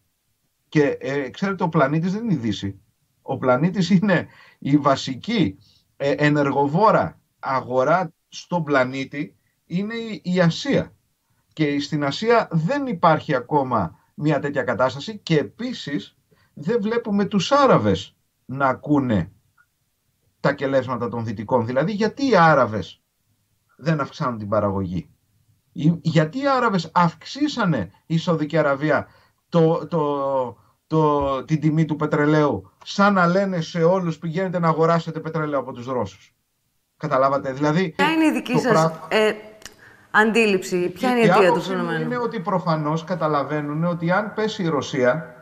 Και 0.68 0.96
ε, 1.00 1.30
ξέρετε, 1.30 1.64
ο 1.64 1.68
πλανήτης 1.68 2.12
δεν 2.12 2.22
είναι 2.22 2.32
η 2.32 2.36
Δύση. 2.36 2.80
Ο 3.22 3.38
πλανήτης 3.38 3.90
είναι 3.90 4.26
η 4.58 4.76
βασική 4.76 5.58
ε, 5.96 6.10
ενεργοβόρα 6.10 7.20
αγορά 7.38 8.12
στον 8.28 8.64
πλανήτη, 8.64 9.36
είναι 9.66 9.94
η 10.22 10.40
Ασία. 10.40 10.93
Και 11.54 11.80
στην 11.80 12.04
Ασία 12.04 12.48
δεν 12.50 12.86
υπάρχει 12.86 13.34
ακόμα 13.34 13.98
μια 14.14 14.38
τέτοια 14.40 14.62
κατάσταση 14.62 15.18
και 15.18 15.38
επίσης 15.38 16.16
δεν 16.54 16.78
βλέπουμε 16.82 17.24
τους 17.24 17.52
Άραβες 17.52 18.16
να 18.44 18.66
ακούνε 18.66 19.32
τα 20.40 20.52
κελέσματα 20.52 21.08
των 21.08 21.24
Δυτικών. 21.24 21.66
Δηλαδή 21.66 21.92
γιατί 21.92 22.28
οι 22.30 22.36
Άραβες 22.36 23.02
δεν 23.76 24.00
αυξάνουν 24.00 24.38
την 24.38 24.48
παραγωγή; 24.48 25.10
Γιατί 26.00 26.38
οι 26.38 26.48
Άραβες 26.48 26.90
αυξήσανε 26.94 27.90
η 28.06 28.18
Σαουδική 28.18 28.56
Αραβία 28.56 29.06
το, 29.48 29.86
το, 29.86 30.56
το, 30.86 31.44
την 31.44 31.60
τιμή 31.60 31.84
του 31.84 31.96
πετρελαίου, 31.96 32.70
σαν 32.84 33.14
να 33.14 33.26
λένε 33.26 33.60
σε 33.60 33.82
όλους 33.82 34.18
πηγαίνετε 34.18 34.58
να 34.58 34.68
αγοράσετε 34.68 35.20
πετρέλαιο 35.20 35.58
από 35.58 35.72
τους 35.72 35.86
Ρώσους. 35.86 36.34
Καταλάβατε, 36.96 37.52
δηλαδή... 37.52 37.90
Ποια 37.90 38.10
είναι 38.10 38.24
η 38.24 38.32
δική 38.32 38.58
σας 38.58 38.90
ε, 39.08 39.32
αντίληψη, 40.14 40.88
ποια 40.88 41.10
είναι 41.10 41.18
η 41.18 41.22
αιτία 41.22 41.52
του 41.52 41.60
φαινομένου; 41.60 42.04
Είναι 42.04 42.18
ότι 42.18 42.40
προφανώς 42.40 43.04
καταλαβαίνουν 43.04 43.84
ότι 43.84 44.10
αν 44.10 44.32
πέσει 44.34 44.62
η 44.62 44.68
Ρωσία, 44.68 45.34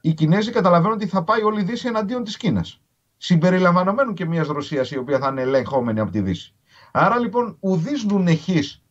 οι 0.00 0.14
Κινέζοι 0.14 0.50
καταλαβαίνουν 0.50 0.94
ότι 0.94 1.06
θα 1.06 1.24
πάει 1.24 1.42
όλη 1.42 1.60
η 1.60 1.64
Δύση 1.64 1.88
εναντίον 1.88 2.24
της 2.24 2.36
Κίνας. 2.36 2.80
Συμπεριλαμβανομένου 3.16 4.12
και 4.12 4.24
μιας 4.26 4.46
Ρωσίας 4.46 4.90
η 4.90 4.98
οποία 4.98 5.18
θα 5.18 5.28
είναι 5.28 5.40
ελεγχόμενη 5.40 6.00
από 6.00 6.10
τη 6.10 6.20
Δύση. 6.20 6.54
Άρα 6.92 7.18
λοιπόν 7.18 7.56
ουδής 7.60 8.04
νουνεχής 8.04 8.84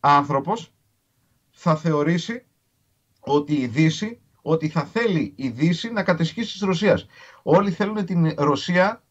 άνθρωπος 0.00 0.74
θα 1.50 1.76
θεωρήσει 1.76 2.46
ότι 3.20 3.54
η 3.54 3.66
Δύση, 3.66 4.20
ότι 4.42 4.68
θα 4.68 4.84
θέλει 4.84 5.32
η 5.36 5.48
Δύση 5.48 5.92
να 5.92 6.02
κατεσχίσει 6.02 6.52
της 6.52 6.60
Ρωσίας. 6.60 7.06
Όλοι 7.42 7.70
θέλουν 7.70 8.04
την 8.04 8.34
Ρωσία, 8.36 9.02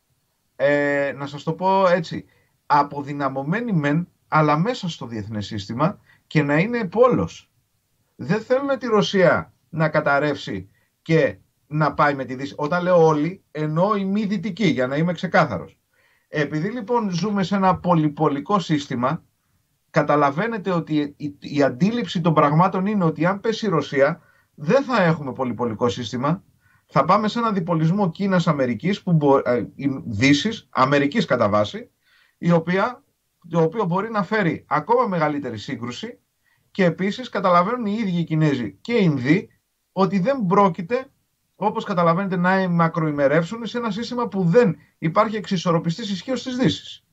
ε, 0.56 1.14
να 1.18 1.26
σας 1.26 1.44
το 1.44 1.54
πω 1.54 1.88
έτσι, 1.88 2.26
αποδυναμωμένη 2.66 3.72
μεν, 3.74 4.08
αλλά 4.34 4.58
μέσα 4.58 4.90
στο 4.90 5.06
διεθνές 5.06 5.46
σύστημα 5.46 6.00
και 6.28 6.44
να 6.44 6.58
είναι 6.58 6.86
πόλος. 6.86 7.52
Δεν 8.16 8.42
θέλουν 8.42 8.78
τη 8.78 8.88
Ρωσία 8.88 9.54
να 9.70 9.90
καταρρεύσει 9.90 10.70
και 11.02 11.38
να 11.68 11.94
πάει 11.94 12.14
με 12.14 12.26
τη 12.26 12.36
Δύση. 12.36 12.54
Όταν 12.58 12.84
λέω 12.84 13.06
όλοι, 13.06 13.44
εννοώ 13.52 13.96
η 13.96 14.06
μη 14.06 14.26
δυτική, 14.26 14.68
για 14.68 14.88
να 14.88 14.96
είμαι 14.96 15.14
ξεκάθαρος. 15.14 15.78
Επειδή 16.28 16.70
λοιπόν 16.70 17.10
ζούμε 17.10 17.44
σε 17.44 17.56
ένα 17.56 17.78
πολυπολικό 17.78 18.60
σύστημα, 18.60 19.24
καταλαβαίνετε 19.90 20.72
ότι 20.72 21.16
η, 21.40 21.64
αντίληψη 21.64 22.22
των 22.22 22.34
πραγμάτων 22.34 22.86
είναι 22.86 23.04
ότι 23.04 23.26
αν 23.26 23.40
πέσει 23.40 23.66
η 23.66 23.70
Ρωσία 23.70 24.22
δεν 24.56 24.84
θα 24.84 25.04
έχουμε 25.04 25.34
πολυπολικό 25.34 25.90
σύστημα. 25.90 26.44
Θα 26.86 27.06
πάμε 27.06 27.28
σε 27.28 27.40
ένα 27.40 27.52
διπολισμό 27.52 28.12
Κίνας-Αμερικής, 28.12 29.02
που 29.04 29.42
ε, 29.46 29.64
Δύσης, 30.06 30.68
Αμερικής 30.70 31.26
κατά 31.26 31.50
βάση, 31.50 31.90
η 32.38 32.52
οποία, 32.52 33.04
το 33.50 33.62
οποίο 33.62 33.86
μπορεί 33.86 34.12
να 34.12 34.24
φέρει 34.24 34.66
ακόμα 34.68 35.08
μεγαλύτερη 35.08 35.58
σύγκρουση 35.58 36.20
και 36.72 36.86
επίσης 36.86 37.30
καταλαβαίνουν 37.30 37.86
οι 37.86 37.98
ίδιοι 38.00 38.20
οι 38.20 38.24
Κινέζοι 38.24 38.78
και 38.82 38.94
οι 38.94 39.02
Ινδοί 39.02 39.50
ότι 39.92 40.20
δεν 40.20 40.46
πρόκειται, 40.46 41.06
όπως 41.56 41.84
καταλαβαίνετε, 41.84 42.36
να 42.36 42.70
μακροημερεύσουν 42.70 43.66
σε 43.66 43.78
ένα 43.78 43.92
σύστημα 43.92 44.28
που 44.28 44.44
δεν 44.44 44.76
υπάρχει 44.98 45.36
εξισορροπιστής 45.36 46.12
ισχύως 46.12 46.44
της 46.44 46.58
Δύσης. 46.58 47.06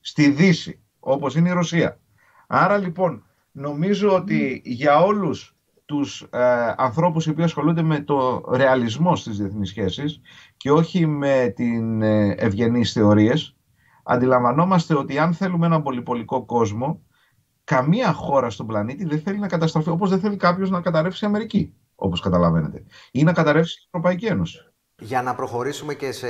Στη 0.00 0.30
Δύση, 0.30 0.80
όπως 1.00 1.34
είναι 1.34 1.48
η 1.48 1.52
Ρωσία. 1.52 2.00
Άρα 2.46 2.78
λοιπόν 2.78 3.24
νομίζω 3.52 4.14
ότι 4.14 4.62
για 4.64 5.00
όλους 5.00 5.56
τους 5.84 6.26
ε, 6.30 6.74
ανθρώπους 6.76 7.26
οι 7.26 7.30
οποίοι 7.30 7.44
ασχολούνται 7.44 7.82
με 7.82 8.00
το 8.00 8.44
ρεαλισμό 8.52 9.16
στις 9.16 9.38
διεθνείς 9.38 9.68
σχέσεις 9.68 10.20
και 10.56 10.70
όχι 10.70 11.06
με 11.06 11.52
την 11.56 12.02
ε, 12.02 12.34
ευγενείς 12.38 12.92
θεωρίες, 12.92 13.53
αντιλαμβανόμαστε 14.04 14.94
ότι 14.94 15.18
αν 15.18 15.34
θέλουμε 15.34 15.66
έναν 15.66 15.82
πολυπολικό 15.82 16.44
κόσμο, 16.44 17.02
καμία 17.64 18.12
χώρα 18.12 18.50
στον 18.50 18.66
πλανήτη 18.66 19.04
δεν 19.04 19.20
θέλει 19.20 19.38
να 19.38 19.48
καταστραφεί, 19.48 19.90
όπως 19.90 20.10
δεν 20.10 20.20
θέλει 20.20 20.36
κάποιος 20.36 20.70
να 20.70 20.80
καταρρεύσει 20.80 21.24
η 21.24 21.28
Αμερική, 21.28 21.74
όπως 21.94 22.20
καταλαβαίνετε, 22.20 22.84
ή 23.12 23.22
να 23.22 23.32
καταρρεύσει 23.32 23.78
η 23.80 23.84
Ευρωπαϊκή 23.86 24.26
Ένωση. 24.26 24.58
Για 24.98 25.22
να 25.22 25.34
προχωρήσουμε 25.34 25.94
και 25.94 26.12
σε, 26.12 26.28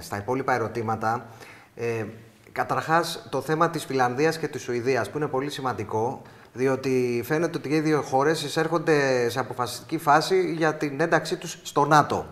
στα 0.00 0.16
υπόλοιπα 0.16 0.54
ερωτήματα, 0.54 1.26
ε, 1.74 2.04
Καταρχάς, 2.52 3.26
το 3.30 3.40
θέμα 3.40 3.70
της 3.70 3.84
Φιλανδίας 3.84 4.38
και 4.38 4.48
της 4.48 4.62
Σουηδίας, 4.62 5.10
που 5.10 5.18
είναι 5.18 5.26
πολύ 5.26 5.50
σημαντικό, 5.50 6.22
διότι 6.52 7.22
φαίνεται 7.24 7.58
ότι 7.58 7.68
οι 7.68 7.80
δύο 7.80 8.02
χώρες 8.02 8.42
εισέρχονται 8.42 9.28
σε 9.28 9.38
αποφασιστική 9.38 9.98
φάση 9.98 10.54
για 10.56 10.74
την 10.74 11.00
ένταξή 11.00 11.36
τους 11.36 11.58
στο 11.62 11.84
ΝΑΤΟ. 11.84 12.26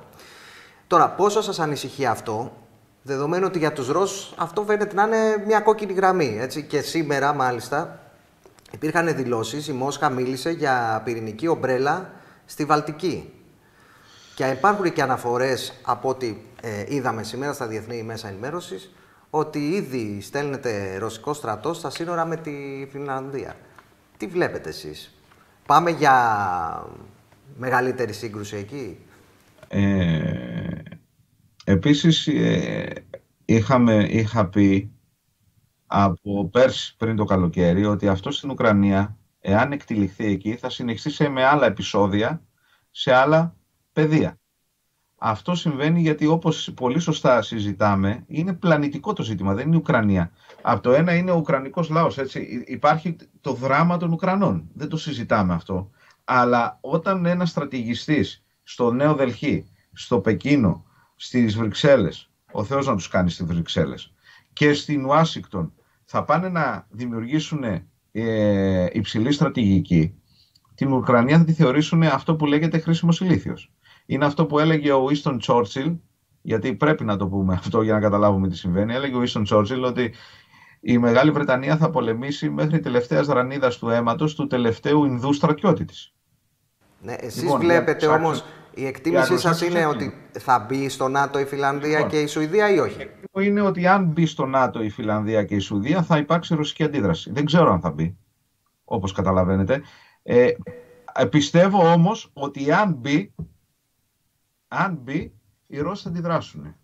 Τώρα, 0.87 1.11
πόσο 1.11 1.43
σας 1.43 1.59
ανησυχεί 1.59 2.07
αυτό, 2.07 2.53
δεδομένου 3.02 3.47
ότι 3.47 3.59
για 3.59 3.73
τους 3.73 3.88
Ρώσους 3.88 4.33
αυτό 4.37 4.62
φαίνεται 4.62 4.95
να 4.95 5.02
είναι 5.02 5.43
μια 5.47 5.60
κόκκινη 5.60 5.93
γραμμή. 5.93 6.36
Έτσι. 6.41 6.63
Και 6.63 6.80
σήμερα, 6.80 7.32
μάλιστα, 7.32 8.00
υπήρχαν 8.71 9.15
δηλώσεις, 9.17 9.69
η 9.69 9.73
Μόσχα 9.73 10.10
μίλησε 10.10 10.50
για 10.50 11.02
πυρηνική 11.04 11.47
ομπρέλα 11.47 12.10
στη 12.47 12.65
Βαλτική. 12.65 13.32
Και 14.34 14.45
υπάρχουν 14.45 14.93
και 14.93 15.02
αναφορές 15.02 15.73
από 15.82 16.08
ό,τι 16.08 16.36
ε, 16.60 16.84
είδαμε 16.89 17.23
σήμερα 17.23 17.52
στα 17.52 17.67
διεθνή 17.67 18.02
μέσα 18.02 18.28
ενημέρωσης, 18.28 18.91
ότι 19.30 19.69
ήδη 19.69 20.21
στέλνεται 20.21 20.97
ρωσικό 20.99 21.32
στρατός 21.32 21.76
στα 21.76 21.91
σύνορα 21.91 22.25
με 22.25 22.36
τη 22.36 22.86
Φινλανδία. 22.91 23.56
Τι 24.17 24.26
βλέπετε 24.26 24.69
εσείς; 24.69 25.15
Πάμε 25.67 25.91
για 25.91 26.86
μεγαλύτερη 27.56 28.13
σύγκρουση 28.13 28.56
εκεί; 28.56 28.99
Ε, 29.69 29.78
επίσης, 31.71 32.26
ε, 32.26 32.93
είχαμε, 33.45 34.06
είχα 34.11 34.49
πει 34.49 34.93
από 35.87 36.49
πέρσι 36.49 36.97
πριν 36.97 37.17
το 37.17 37.25
καλοκαίρι 37.25 37.85
ότι 37.85 38.09
αυτό 38.09 38.30
στην 38.30 38.50
Ουκρανία, 38.50 39.17
εάν 39.41 39.73
εκτυλιχθεί 39.73 40.25
εκεί, 40.25 40.56
θα 40.56 40.71
συνεχίσει 40.71 41.28
με 41.28 41.45
άλλα 41.45 41.67
επεισόδια 41.67 42.43
σε 42.91 43.13
άλλα 43.15 43.56
πεδία. 43.93 44.39
Αυτό 45.23 45.54
συμβαίνει 45.54 46.00
γιατί 46.00 46.26
όπως 46.26 46.73
πολύ 46.75 46.99
σωστά 46.99 47.43
συζητάμε, 47.43 48.25
είναι 48.26 48.52
πλανητικό 48.52 49.13
το 49.13 49.23
ζήτημα, 49.23 49.54
δεν 49.54 49.67
είναι 49.67 49.76
η 49.76 49.78
Ουκρανία. 49.78 50.30
Από 50.63 50.83
το 50.83 50.93
ένα 50.93 51.15
είναι 51.15 51.30
ο 51.30 51.37
Ουκρανικός 51.37 51.89
λαός, 51.89 52.19
έτσι. 52.19 52.65
Υπάρχει 52.67 53.17
το 53.41 53.52
δράμα 53.52 53.97
των 53.97 54.13
Ουκρανών, 54.13 54.69
δεν 54.75 54.89
το 54.89 54.97
συζητάμε 54.97 55.54
αυτό. 55.54 55.91
Αλλά 56.25 56.78
όταν 56.80 57.26
ένας 57.26 57.50
στρατηγιστής 57.50 58.45
στο 58.63 58.93
Νέο 58.93 59.15
Δελχή, 59.15 59.67
στο 59.93 60.21
Πεκίνο, 60.21 60.85
στις 61.23 61.56
Βρυξέλλες, 61.56 62.30
ο 62.52 62.65
Θεός 62.65 62.87
να 62.87 62.95
τους 62.95 63.09
κάνει 63.09 63.30
στις 63.30 63.47
Βρυξέλλες, 63.47 64.13
και 64.52 64.73
στην 64.73 65.04
Ουάσιγκτον 65.04 65.73
θα 66.04 66.25
πάνε 66.25 66.49
να 66.49 66.87
δημιουργήσουν 66.91 67.65
ε, 68.13 68.87
υψηλή 68.93 69.33
στρατηγική, 69.33 70.15
την 70.75 70.93
Ουκρανία 70.93 71.39
θα 71.39 71.45
τη 71.45 71.52
θεωρήσουν 71.52 72.02
αυτό 72.02 72.37
που 72.37 72.47
λέγεται 72.47 72.78
χρήσιμος 72.78 73.21
ηλίθιος. 73.21 73.73
Είναι 74.06 74.25
αυτό 74.25 74.47
που 74.47 74.59
έλεγε 74.59 74.93
ο 74.93 75.09
Winston 75.11 75.39
Churchill, 75.43 75.97
γιατί 76.43 76.75
πρέπει 76.75 77.04
να 77.04 77.17
το 77.17 77.28
πούμε 77.28 77.54
αυτό 77.54 77.83
για 77.83 77.93
να 77.93 78.00
καταλάβουμε 78.00 78.49
τι 78.49 78.56
συμβαίνει. 78.56 78.95
Έλεγε 78.95 79.17
ο 79.17 79.23
Winston 79.23 79.45
Churchill 79.47 79.83
ότι 79.85 80.15
η 80.80 80.99
Μεγάλη 80.99 81.30
Βρετανία 81.30 81.76
θα 81.76 81.91
πολεμήσει 81.91 82.50
μέχρι 82.50 82.80
τελευταίας 82.80 83.26
δρανίδας 83.26 83.78
του 83.78 83.89
αίματος 83.89 84.35
του 84.35 84.47
τελευταίου 84.47 85.04
Ινδού 85.04 85.33
στρατιώτη 85.33 85.85
τη. 85.85 85.95
Ναι, 87.02 87.13
εσείς 87.13 87.43
λοιπόν, 87.43 87.61
βλέπετε 87.61 88.06
όμως, 88.06 88.45
η 88.75 88.87
εκτίμησή 88.87 89.39
σας 89.39 89.61
είναι 89.61 89.87
ότι 89.87 90.15
θα 90.39 90.59
μπει 90.69 90.89
στο 90.89 91.09
ΝΑΤΟ 91.09 91.39
η 91.39 91.45
Φιλανδία 91.45 91.91
λοιπόν, 91.91 92.09
και 92.09 92.21
η 92.21 92.26
Σουηδία 92.26 92.75
ή 92.75 92.78
όχι; 92.78 93.11
Είναι 93.33 93.61
ότι 93.61 93.87
αν 93.87 94.04
μπει 94.04 94.26
στο 94.26 94.47
ΝΑΤΟ 94.47 94.83
η 94.83 94.91
Φιλανδία 94.91 95.45
και 95.45 95.54
η 95.54 95.59
Σουηδία 95.59 96.02
θα 96.02 96.17
υπάρξει 96.17 96.54
ρωσική 96.54 96.85
αντίδραση. 96.85 97.33
Δεν 97.33 97.45
ξέρω 97.45 97.73
αν 97.73 97.80
θα 97.80 97.91
μπει, 97.91 98.17
όπως 98.85 99.13
καταλαβαίνετε. 99.13 99.83
Ε, 100.23 100.50
πιστεύω 101.30 101.93
όμως 101.93 102.30
ότι 102.33 102.73
αν 102.73 102.95
μπει 102.95 103.33
αν 104.73 104.99
μπει, 105.02 105.33
οι 105.67 105.80
Ρώσοι 105.80 106.02
θα 106.02 106.09
αντιδράσουν. 106.09 106.75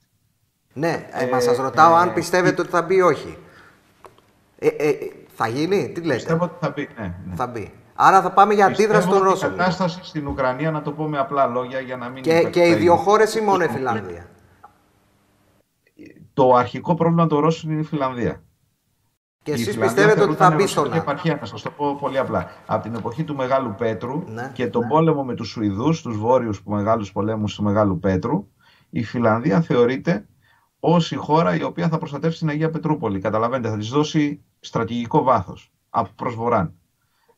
Ναι, 0.72 1.08
ε, 1.12 1.26
μα 1.26 1.40
σας 1.40 1.56
ρωτάω 1.56 1.94
αν 1.94 2.08
ε, 2.08 2.12
πιστεύετε 2.12 2.60
ότι 2.60 2.70
θα 2.70 2.82
μπει 2.82 2.94
ή 2.94 3.00
όχι. 3.00 3.38
Ε, 4.58 4.66
ε, 4.66 4.94
θα 5.34 5.48
γίνει, 5.48 5.92
τι 5.92 6.00
λέτε; 6.00 6.14
Πιστεύω 6.14 6.44
ότι 6.44 6.54
θα 6.60 6.70
μπει, 6.70 6.88
ναι. 6.98 7.14
ναι. 7.26 7.34
Θα 7.34 7.46
μπει. 7.46 7.72
Άρα 7.96 8.22
θα 8.22 8.32
πάμε 8.32 8.54
για 8.54 8.66
αντίδραση 8.66 9.08
των 9.08 9.22
Ρώσων. 9.22 9.52
Η 9.52 9.56
κατάσταση 9.56 10.00
στην 10.02 10.26
Ουκρανία, 10.26 10.70
να 10.70 10.82
το 10.82 10.92
πω 10.92 11.08
με 11.08 11.18
απλά 11.18 11.46
λόγια 11.46 11.80
για 11.80 11.96
να 11.96 12.08
μην. 12.08 12.22
Και, 12.22 12.42
και 12.42 12.68
οι 12.68 12.74
δύο 12.74 12.96
χώρες 12.96 13.34
ή 13.34 13.40
μόνο 13.40 13.64
η 13.64 13.68
Φιλανδία; 13.68 14.26
Το 16.32 16.54
αρχικό 16.54 16.94
πρόβλημα 16.94 17.26
των 17.26 17.38
Ρώσων 17.38 17.70
είναι 17.70 17.80
η 17.80 17.84
Φιλανδία. 17.84 18.40
Και 19.42 19.52
εσείς 19.52 19.78
πιστεύετε 19.78 20.22
ότι 20.22 20.34
θα 20.34 20.50
μπει 20.50 20.66
στον 20.66 20.92
επαρχία, 20.92 21.38
να 21.40 21.46
σας 21.46 21.62
το 21.62 21.70
πω 21.70 21.96
πολύ 22.00 22.18
απλά. 22.18 22.50
Από 22.66 22.82
την 22.82 22.94
εποχή 22.94 23.24
του 23.24 23.34
Μεγάλου 23.34 23.74
Πέτρου 23.78 24.22
ναι, 24.26 24.50
και 24.54 24.66
τον 24.66 24.82
ναι. 24.82 24.88
πόλεμο 24.88 25.24
με 25.24 25.34
τους 25.34 25.48
Σουηδούς, 25.48 26.02
τους 26.02 26.18
βόρειους 26.18 26.62
μεγάλους 26.64 27.12
πολέμους 27.12 27.54
του 27.54 27.62
Μεγάλου 27.62 27.98
Πέτρου, 27.98 28.48
η 28.90 29.04
Φιλανδία 29.04 29.60
θεωρείται 29.60 30.26
ως 30.80 31.10
η 31.10 31.16
χώρα 31.16 31.56
η 31.56 31.62
οποία 31.62 31.88
θα 31.88 31.98
προστατεύσει 31.98 32.38
την 32.38 32.48
Αγία 32.48 32.70
Πετρούπολη. 32.70 33.20
Καταλαβαίνετε, 33.20 33.68
θα 33.68 33.76
της 33.76 33.88
δώσει 33.88 34.44
στρατηγικό 34.60 35.22
βάθος 35.22 35.72
από 35.90 36.10
προς 36.16 36.34
βορράν. 36.34 36.74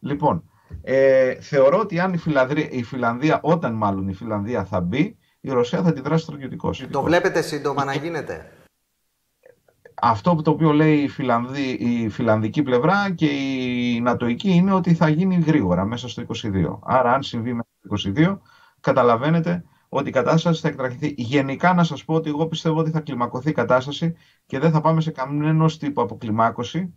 Λοιπόν, 0.01 0.51
ε, 0.83 1.35
θεωρώ 1.41 1.79
ότι 1.79 2.01
αν 2.01 2.13
η 2.13 2.17
Φιλανδία, 2.17 2.71
η 2.71 2.83
Φιλανδία, 2.83 3.41
όταν 3.43 3.75
μάλλον 3.75 4.09
η 4.09 4.15
Φιλανδία 4.15 4.65
θα 4.65 4.81
μπει, 4.81 5.17
η 5.41 5.51
Ρωσία 5.51 5.83
θα 5.83 5.89
αντιδράσει 5.89 6.23
στρατιωτικώ. 6.23 6.71
Το 6.91 7.03
βλέπετε 7.03 7.43
σύντομα 7.43 7.85
να 7.85 7.95
γίνεται; 7.95 8.53
Αυτό 9.95 10.35
το 10.35 10.51
οποίο 10.51 10.73
λέει 10.73 10.99
η, 10.99 11.09
Φιλανδή, 11.09 11.71
η 11.71 12.09
φιλανδική 12.09 12.63
πλευρά 12.63 13.11
και 13.15 13.27
η 13.27 14.01
νατοική 14.01 14.51
είναι 14.51 14.73
ότι 14.73 14.95
θα 14.95 15.09
γίνει 15.09 15.35
γρήγορα 15.35 15.85
μέσα 15.85 16.09
στο 16.09 16.23
22. 16.43 16.79
Άρα 16.83 17.13
αν 17.13 17.23
συμβεί 17.23 17.53
μέσα 17.53 18.01
στο 18.01 18.13
22 18.15 18.39
καταλαβαίνετε 18.81 19.65
ότι 19.89 20.09
η 20.09 20.13
κατάσταση 20.13 20.61
θα 20.61 20.69
εκτραχυθεί. 20.69 21.15
Γενικά 21.17 21.75
να 21.75 21.85
σας 21.85 22.05
πω 22.05 22.15
ότι 22.15 22.29
εγώ 22.29 22.47
πιστεύω 22.47 22.79
ότι 22.79 22.91
θα 22.91 23.01
κλιμακωθεί 23.01 23.51
η 23.51 23.53
κατάσταση 23.53 24.15
και 24.47 24.59
δεν 24.59 24.71
θα 24.71 24.81
πάμε 24.81 25.01
σε 25.01 25.11
κανένας 25.11 25.77
τύπο 25.77 26.03
αποκλιμάκωση 26.03 26.95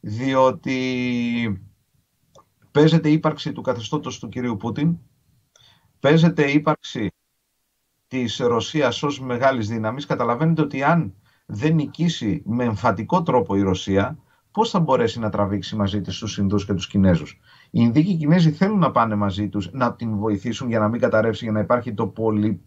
διότι 0.00 1.69
παίζεται 2.70 3.08
η 3.08 3.12
ύπαρξη 3.12 3.52
του 3.52 3.62
καθεστώτος 3.62 4.18
του 4.18 4.28
κυρίου 4.28 4.56
Πούτιν 4.56 4.98
παίζεται 6.00 6.50
η 6.50 6.54
ύπαρξη 6.54 7.10
της 8.06 8.38
Ρωσίας 8.38 9.02
ως 9.02 9.20
μεγάλης 9.20 9.68
δύναμης, 9.68 10.06
καταλαβαίνετε 10.06 10.62
ότι 10.62 10.82
αν 10.82 11.14
δεν 11.46 11.74
νικήσει 11.74 12.42
με 12.46 12.64
εμφατικό 12.64 13.22
τρόπο 13.22 13.56
η 13.56 13.60
Ρωσία, 13.60 14.18
πώς 14.50 14.70
θα 14.70 14.80
μπορέσει 14.80 15.18
να 15.18 15.30
τραβήξει 15.30 15.76
μαζί 15.76 16.00
της 16.00 16.18
τους 16.18 16.38
Ινδούς 16.38 16.64
και 16.64 16.74
τους 16.74 16.86
Κινέζους; 16.86 17.40
Οι 17.64 17.80
Ινδοί 17.82 18.04
και 18.04 18.10
οι 18.10 18.16
Κινέζοι 18.16 18.52
θέλουν 18.52 18.78
να 18.78 18.90
πάνε 18.90 19.14
μαζί 19.14 19.48
τους, 19.48 19.70
να 19.72 19.94
την 19.94 20.16
βοηθήσουν 20.16 20.68
για 20.68 20.78
να 20.78 20.88
μην 20.88 21.00
καταρρεύσει, 21.00 21.44
για 21.44 21.52
να 21.52 21.60
υπάρχει 21.60 21.94
το 21.94 22.06
πολυ, 22.06 22.60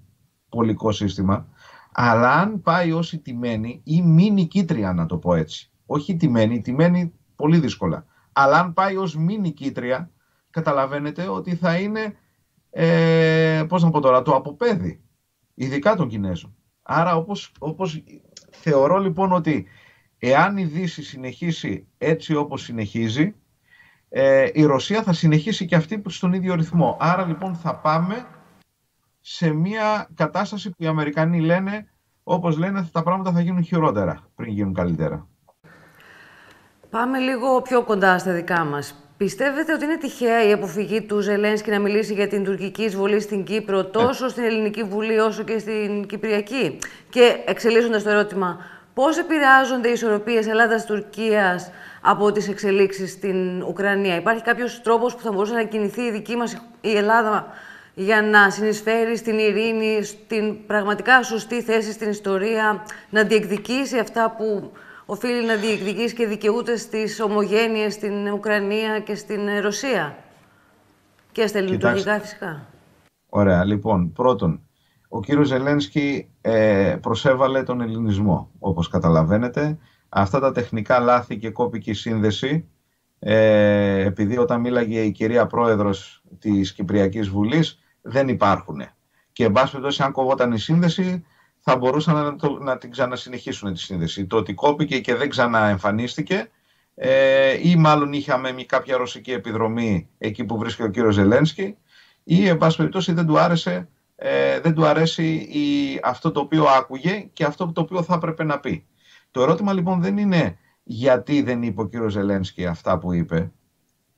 πολικό 0.49 0.91
σύστημα. 0.91 1.47
Αλλά 1.91 2.33
αν 2.33 2.61
πάει 2.61 2.91
ως 2.91 3.13
η 3.13 3.19
τιμένη 3.19 3.81
ή 3.83 4.01
μη 4.01 4.31
νικήτρια, 4.31 4.93
να 4.93 5.05
το 5.05 5.17
πω 5.17 5.33
έτσι. 5.33 5.71
Όχι 5.85 6.11
η 6.11 6.15
τιμένη, 6.15 6.55
η 6.55 6.61
τιμένη 6.61 7.13
πολύ 7.35 7.59
δύσκολα. 7.59 8.05
Αλλά 8.33 8.59
αν 8.59 8.73
πάει 8.73 8.97
ως 8.97 9.15
μη 9.15 9.37
νικήτρια, 9.37 10.11
καταλαβαίνετε 10.49 11.27
ότι 11.27 11.55
θα 11.55 11.77
είναι, 11.77 12.15
ε, 12.69 13.63
πώς 13.67 13.83
να 13.83 13.89
πω 13.89 13.99
τώρα, 13.99 14.21
το 14.21 14.31
αποπέδι, 14.35 15.03
ειδικά 15.53 15.95
των 15.95 16.07
Κινέζων. 16.07 16.55
Άρα 16.81 17.15
όπως, 17.15 17.51
όπως 17.59 18.03
θεωρώ 18.51 18.97
λοιπόν 18.97 19.31
ότι 19.31 19.67
εάν 20.17 20.57
η 20.57 20.65
Δύση 20.65 21.03
συνεχίσει 21.03 21.87
έτσι 21.97 22.35
όπως 22.35 22.61
συνεχίζει, 22.61 23.35
ε, 24.09 24.49
η 24.53 24.63
Ρωσία 24.63 25.03
θα 25.03 25.13
συνεχίσει 25.13 25.65
και 25.65 25.75
αυτή 25.75 26.01
στον 26.07 26.33
ίδιο 26.33 26.55
ρυθμό. 26.55 26.97
Άρα 26.99 27.25
λοιπόν 27.25 27.55
θα 27.55 27.75
πάμε 27.75 28.27
σε 29.19 29.53
μια 29.53 30.09
κατάσταση 30.13 30.69
που 30.69 30.83
οι 30.83 30.87
Αμερικανοί 30.87 31.41
λένε, 31.41 31.87
όπως 32.23 32.57
λένε, 32.57 32.89
τα 32.91 33.03
πράγματα 33.03 33.31
θα 33.31 33.41
γίνουν 33.41 33.63
χειρότερα 33.63 34.31
πριν 34.35 34.53
γίνουν 34.53 34.73
καλύτερα. 34.73 35.27
Πάμε 36.93 37.17
λίγο 37.17 37.61
πιο 37.61 37.81
κοντά 37.83 38.17
στα 38.17 38.31
δικά 38.31 38.63
μας. 38.63 38.95
Πιστεύετε 39.17 39.73
ότι 39.73 39.83
είναι 39.83 39.97
τυχαία 39.97 40.47
η 40.47 40.51
αποφυγή 40.51 41.01
του 41.01 41.19
Ζελένσκι 41.19 41.69
να 41.69 41.79
μιλήσει 41.79 42.13
για 42.13 42.27
την 42.27 42.43
τουρκική 42.43 42.83
εισβολή 42.83 43.19
στην 43.19 43.43
Κύπρο 43.43 43.85
τόσο 43.85 44.29
στην 44.29 44.43
Ελληνική 44.43 44.83
Βουλή 44.83 45.19
όσο 45.19 45.43
και 45.43 45.59
στην 45.59 46.05
Κυπριακή; 46.05 46.77
Και 47.09 47.35
εξελίσσοντας 47.45 48.03
το 48.03 48.09
ερώτημα, 48.09 48.65
πώς 48.93 49.17
επηρεάζονται 49.17 49.87
οι 49.87 49.91
ισορροπίες 49.91 50.47
Ελλάδας-Τουρκίας 50.47 51.71
από 52.01 52.31
τις 52.31 52.47
εξελίξεις 52.49 53.11
στην 53.11 53.61
Ουκρανία; 53.61 54.15
Υπάρχει 54.15 54.41
κάποιος 54.41 54.81
τρόπος 54.81 55.15
που 55.15 55.21
θα 55.21 55.31
μπορούσε 55.31 55.53
να 55.53 55.63
κινηθεί 55.63 56.01
η 56.01 56.11
δική 56.11 56.35
μας 56.35 56.57
η 56.81 56.95
Ελλάδα 56.97 57.47
για 57.93 58.21
να 58.21 58.49
συνεισφέρει 58.49 59.17
στην 59.17 59.37
ειρήνη, 59.37 60.03
στην 60.03 60.65
πραγματικά 60.65 61.23
σωστή 61.23 61.61
θέση 61.61 61.91
στην 61.91 62.09
ιστορία, 62.09 62.85
να 63.09 63.23
διεκδικήσει 63.23 63.97
αυτά 63.97 64.35
που 64.37 64.71
οφείλει 65.05 65.45
να 65.45 65.55
διεκδικήσει 65.55 66.15
και 66.15 66.27
δικαιούται 66.27 66.75
στις 66.77 67.19
ομογένειες 67.19 67.93
στην 67.93 68.31
Ουκρανία 68.33 68.99
και 68.99 69.15
στην 69.15 69.59
Ρωσία. 69.61 70.17
Και 71.31 71.47
στα 71.47 71.57
ελληνικά 71.57 72.19
φυσικά. 72.19 72.67
Ωραία. 73.29 73.63
Λοιπόν, 73.63 74.11
πρώτον, 74.13 74.61
ο 75.07 75.19
κύριος 75.19 75.47
Ζελένσκι 75.47 76.29
ε, 76.41 76.95
προσέβαλε 77.01 77.63
τον 77.63 77.81
ελληνισμό, 77.81 78.51
όπως 78.59 78.87
καταλαβαίνετε. 78.87 79.77
Αυτά 80.09 80.39
τα 80.39 80.51
τεχνικά 80.51 80.99
λάθη 80.99 81.37
και 81.37 81.49
κόπηκε 81.49 81.91
η 81.91 81.93
σύνδεση, 81.93 82.69
ε, 83.19 84.05
επειδή 84.05 84.37
όταν 84.37 84.59
μίλαγε 84.59 85.01
η 85.01 85.11
κυρία 85.11 85.47
Πρόεδρος 85.47 86.23
της 86.39 86.73
Κυπριακής 86.73 87.29
Βουλής, 87.29 87.79
δεν 88.01 88.27
υπάρχουν. 88.27 88.81
Και 89.31 89.45
εν 89.45 89.51
πάση 89.51 89.71
περιπτώσει, 89.71 90.03
αν 90.03 90.11
κοβόταν 90.11 90.51
η 90.51 90.59
σύνδεση, 90.59 91.25
θα 91.65 91.77
μπορούσαν 91.77 92.15
να, 92.15 92.35
το, 92.35 92.57
να 92.61 92.77
την 92.77 92.91
ξανασυνεχίσουν 92.91 93.73
τη 93.73 93.79
σύνδεση. 93.79 94.25
Το 94.25 94.37
ότι 94.37 94.53
κόπηκε 94.53 94.99
και 94.99 95.15
δεν 95.15 95.29
ξαναεμφανίστηκε, 95.29 96.49
ε, 96.95 97.69
ή 97.69 97.75
μάλλον 97.75 98.13
είχαμε 98.13 98.51
μια 98.51 98.65
κάποια 98.65 98.97
ρωσική 98.97 99.31
επιδρομή 99.31 100.09
εκεί 100.17 100.43
που 100.43 100.57
βρίσκεται 100.57 100.87
ο 100.87 100.91
κύριος 100.91 101.13
Ζελένσκι, 101.13 101.77
ή 102.23 102.47
εν 102.47 102.57
πάση 102.57 102.77
περιπτώσει 102.77 103.13
δεν 103.13 103.25
του 103.25 103.39
άρεσε, 103.39 103.89
ε, 104.15 104.59
δεν 104.59 104.73
του 104.73 104.85
αρέσει 104.85 105.25
η, 105.33 105.99
αυτό 106.03 106.31
το 106.31 106.39
οποίο 106.39 106.63
άκουγε 106.63 107.29
και 107.33 107.45
αυτό 107.45 107.71
το 107.71 107.81
οποίο 107.81 108.03
θα 108.03 108.13
έπρεπε 108.13 108.43
να 108.43 108.59
πει. 108.59 108.85
Το 109.31 109.41
ερώτημα 109.41 109.73
λοιπόν 109.73 110.01
δεν 110.01 110.17
είναι 110.17 110.57
γιατί 110.83 111.41
δεν 111.41 111.63
είπε 111.63 111.81
ο 111.81 111.87
κύριος 111.87 112.11
Ζελένσκι 112.11 112.65
αυτά 112.65 112.97
που 112.99 113.13
είπε, 113.13 113.51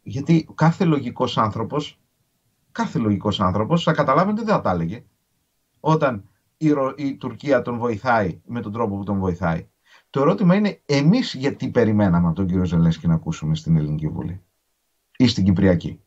γιατί 0.03 0.47
κάθε 0.55 0.85
λογικός 0.85 1.37
άνθρωπος 1.37 1.99
κάθε 2.71 2.99
λογικός 2.99 3.39
άνθρωπος 3.39 3.83
θα 3.83 3.93
καταλάβει 3.93 4.29
ότι 4.29 4.43
δεν 4.43 4.55
θα 4.55 4.61
τα 4.61 4.71
έλεγε. 4.71 5.03
Όταν 5.79 6.29
η, 6.57 6.73
η 6.95 7.15
Τουρκία 7.15 7.61
τον 7.61 7.77
βοηθάει 7.77 8.41
με 8.45 8.61
τον 8.61 8.71
τρόπο 8.71 8.97
που 8.97 9.03
τον 9.03 9.19
βοηθάει. 9.19 9.67
Το 10.09 10.21
ερώτημα 10.21 10.55
είναι 10.55 10.81
εμείς 10.85 11.33
γιατί 11.33 11.69
περιμέναμε 11.69 12.33
τον 12.33 12.47
κύριο 12.47 12.65
Ζελένσκι 12.65 13.07
να 13.07 13.13
ακούσουμε 13.13 13.55
στην 13.55 13.77
Ελληνική 13.77 14.07
Βουλή 14.07 14.41
ή 15.17 15.27
στην 15.27 15.43
Κυπριακή; 15.43 16.01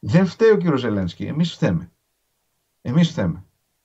Δεν 0.00 0.26
φταίει 0.26 0.50
ο 0.50 0.56
κύριος 0.56 0.80
Ζελένσκι, 0.80 1.24
εμείς 1.24 1.52
φταίμε. 1.52 1.92
Εμείς 2.82 3.10
φταίμε 3.10 3.44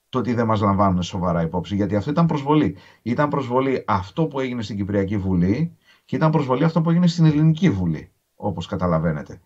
το 0.10 0.20
ότι 0.20 0.34
δεν 0.34 0.46
μας 0.46 0.62
λαμβάνουν 0.62 1.04
σοβαρά 1.04 1.42
υπόψη. 1.42 1.76
Γιατί 1.76 1.96
αυτό 1.96 2.12
ήταν 2.12 2.26
προσβολή. 2.26 2.78
Ήταν 3.02 3.30
προσβολή 3.30 3.84
αυτό 3.88 4.26
που 4.26 4.40
έγινε 4.40 4.62
στην 4.62 4.76
Κυπριακή 4.76 5.18
Βουλή 5.18 5.78
και 6.06 6.16
ήταν 6.16 6.32
προσβολή 6.32 6.64
αυτό 6.64 6.82
που 6.82 6.90
έγινε 6.90 7.08
στην 7.08 7.26
Ελληνική 7.26 7.70
Βουλή, 7.70 8.12
όπως 8.36 8.66
καταλαβαίνετε. 8.66 9.42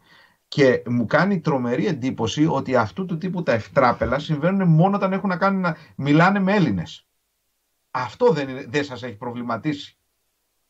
Και 0.54 0.84
μου 0.90 1.06
κάνει 1.06 1.40
τρομερή 1.40 1.88
εντύπωση 1.88 2.46
ότι 2.46 2.76
αυτού 2.76 3.06
του 3.06 3.18
τύπου 3.18 3.44
τα 3.44 3.52
ευτράπελα 3.52 4.20
συμβαίνουν 4.20 4.68
μόνο 4.68 4.96
όταν 4.96 5.14
έχουν 5.14 5.30
να 5.30 5.38
κάνουν 5.38 5.62
να 5.62 5.76
μιλάνε 5.96 6.40
με 6.40 6.54
Έλληνες. 6.54 7.08
Αυτό 7.92 8.32
δεν, 8.32 8.50
είναι, 8.50 8.66
δεν 8.70 8.84
σας 8.84 9.04
έχει 9.04 9.16
προβληματίσει. 9.16 9.98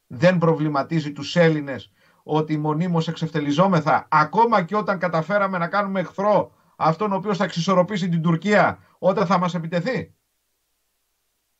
Δεν 0.08 0.38
προβληματίζει 0.38 1.12
τους 1.12 1.36
Έλληνες 1.36 1.91
ότι 2.24 2.58
μονίμως 2.58 3.08
εξευτελιζόμεθα 3.08 4.08
ακόμα 4.12 4.63
και 4.63 4.76
όταν 4.76 5.00
καταφέραμε 5.00 5.58
να 5.58 5.67
κάνουμε 5.67 6.00
εχθρό 6.00 6.52
αυτόν 6.76 7.12
ο 7.12 7.15
οποίος 7.15 7.38
θα 7.38 7.44
εξισορροπήσει 7.44 8.10
την 8.10 8.22
Τουρκία 8.22 8.80
όταν 9.00 9.26
θα 9.26 9.38
μας 9.38 9.54
επιτεθεί. 9.54 10.13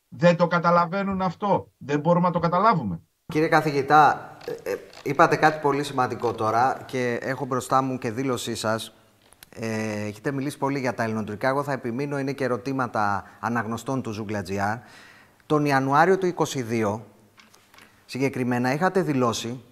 Δεν 0.08 0.36
το 0.36 0.48
καταλαβαίνουν 0.48 1.22
αυτό. 1.22 1.72
Δεν 1.78 2.00
μπορούμε 2.00 2.28
να 2.28 2.34
το 2.34 2.40
καταλάβουμε. 2.40 3.02
Κύριε 3.26 3.48
καθηγητά, 3.48 4.38
ε, 4.46 4.72
ε, 4.72 4.78
είπατε 5.04 5.36
κάτι 5.36 5.60
πολύ 5.62 5.84
σημαντικό 5.84 6.34
τώρα 6.34 6.78
και 6.86 7.20
έχω 7.22 7.46
μπροστά 7.46 7.82
μου 7.82 7.98
και 7.98 8.12
δήλωσή 8.12 8.56
σας. 8.56 8.94
Ε, 9.56 10.08
έχετε 10.08 10.32
μιλήσει 10.32 10.58
πολύ 10.58 10.80
για 10.80 10.94
τα 10.94 11.04
ελληνοτουρκικά. 11.04 11.48
Εγώ 11.48 11.64
θα 11.64 11.72
επιμείνω, 11.72 12.20
είναι 12.20 12.32
και 12.32 12.44
ερωτήματα 12.44 13.24
αναγνωστών 13.40 14.02
του 14.02 14.12
Ζουγκλατζιά. 14.12 14.84
Τον 15.46 15.66
Ιανουάριο 15.66 16.18
του 16.18 16.34
2022, 16.38 17.00
συγκεκριμένα, 18.06 18.74
είχατε 18.74 19.02
δηλώσει 19.02 19.64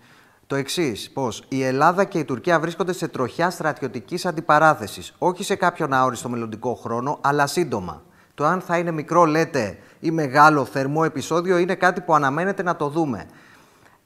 το 0.47 0.55
εξής: 0.55 1.11
Πως 1.11 1.45
η 1.47 1.63
Ελλάδα 1.63 2.03
και 2.03 2.19
η 2.19 2.23
Τουρκία 2.23 2.59
βρίσκονται 2.59 2.93
σε 2.93 3.07
τροχιά 3.07 3.49
στρατιωτικής 3.49 4.25
αντιπαράθεσης. 4.25 5.13
Όχι 5.17 5.43
σε 5.43 5.55
κάποιον 5.55 5.93
αόριστο 5.93 6.29
μελλοντικό 6.29 6.73
χρόνο, 6.75 7.17
αλλά 7.21 7.47
σύντομα. 7.47 8.03
Το 8.33 8.45
αν 8.45 8.61
θα 8.61 8.77
είναι 8.77 8.91
μικρό, 8.91 9.25
λέτε, 9.25 9.77
ή 9.99 10.11
μεγάλο 10.11 10.65
θερμό 10.65 11.01
επεισόδιο 11.05 11.57
είναι 11.57 11.75
κάτι 11.75 12.01
που 12.01 12.15
αναμένεται 12.15 12.63
να 12.63 12.75
το 12.75 12.89
δούμε 12.89 13.25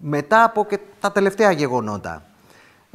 μετά 0.06 0.44
από 0.44 0.66
και 0.66 0.80
τα 1.00 1.12
τελευταία 1.12 1.52
γεγονότα, 1.52 2.26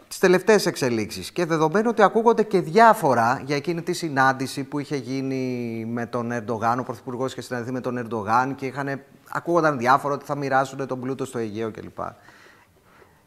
τις 0.09 0.19
τελευταίες 0.19 0.67
εξελίξεις 0.67 1.33
και 1.33 1.45
δεδομένου 1.45 1.89
ότι 1.91 2.03
ακούγονται 2.03 2.43
και 2.43 2.61
διάφορα 2.61 3.43
για 3.45 3.57
εκείνη 3.57 3.83
τη 3.83 3.93
συνάντηση 3.93 4.65
που 4.65 4.79
είχε 4.79 4.97
γίνει 4.97 5.85
με 5.87 6.07
τον 6.07 6.33
Ερντογάν, 6.33 6.79
ο 6.79 6.83
Πρωθυπουργός 6.83 7.33
είχε 7.33 7.41
συναντηθεί 7.41 7.73
με 7.73 7.81
τον 7.81 7.99
Ερντογάν 7.99 8.55
και 8.55 8.67
είχαν, 8.67 9.01
ακούγονταν 9.29 9.79
διάφορα 9.79 10.15
ότι 10.15 10.25
θα 10.25 10.37
μοιράσουν 10.37 10.87
τον 10.87 11.01
πλούτο 11.01 11.25
στο 11.25 11.39
Αιγαίο 11.39 11.71
κλπ. 11.71 11.99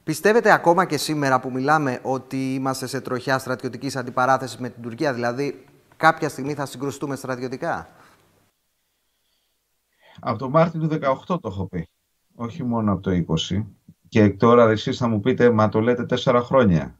Πιστεύετε 0.04 0.52
ακόμα 0.52 0.86
και 0.86 0.98
σήμερα 0.98 1.39
που 1.39 1.52
μιλάμε 1.52 2.00
ότι 2.02 2.54
είμαστε 2.54 2.88
σε 2.88 3.02
τροχιά 3.02 3.38
στρατιωτικής 3.38 3.96
αντιπαράθεσης 3.96 4.58
με 4.58 4.70
την 4.70 4.84
Τουρκία, 4.84 5.13
δηλαδή 5.13 5.65
κάποια 5.98 6.30
στιγμή 6.30 6.54
θα 6.54 6.65
συγκρουστούμε 6.65 7.15
στρατιωτικά; 7.15 7.89
Από 10.20 10.38
το 10.38 10.50
Μάρτιο 10.50 10.80
του 10.80 10.88
2018 10.88 11.26
το 11.26 11.39
έχω 11.44 11.67
πει 11.67 11.89
όχι 12.36 12.63
μόνο 12.63 12.91
από 12.91 13.02
το 13.02 13.12
20. 13.50 13.65
Και 14.08 14.30
τώρα 14.30 14.70
εσείς 14.70 14.98
θα 14.98 15.08
μου 15.08 15.20
πείτε, 15.20 15.52
μα 15.52 15.70
το 15.70 15.80
λέτε 15.80 16.06
τέσσερα 16.06 16.41
χρόνια. 16.41 17.00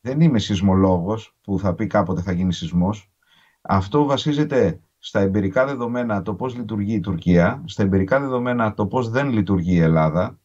Δεν 0.00 0.20
είμαι 0.20 0.38
σεισμολόγος 0.38 1.36
που 1.40 1.58
θα 1.58 1.74
πει 1.74 1.86
κάποτε 1.86 2.22
θα 2.22 2.32
γίνει 2.32 2.52
σεισμός. 2.52 3.12
Αυτό 3.60 4.04
βασίζεται 4.04 4.80
στα 4.98 5.20
εμπειρικά 5.20 5.66
δεδομένα 5.66 6.22
το 6.22 6.34
πώς 6.34 6.56
λειτουργεί 6.56 6.94
η 6.94 7.00
Τουρκία, 7.00 7.62
στα 7.66 7.82
εμπειρικά 7.82 8.20
δεδομένα 8.20 8.74
το 8.74 8.86
πώς 8.86 9.08
δεν 9.08 9.30
λειτουργεί 9.30 9.74
η 9.74 9.80
Ελλάδα 9.80 10.38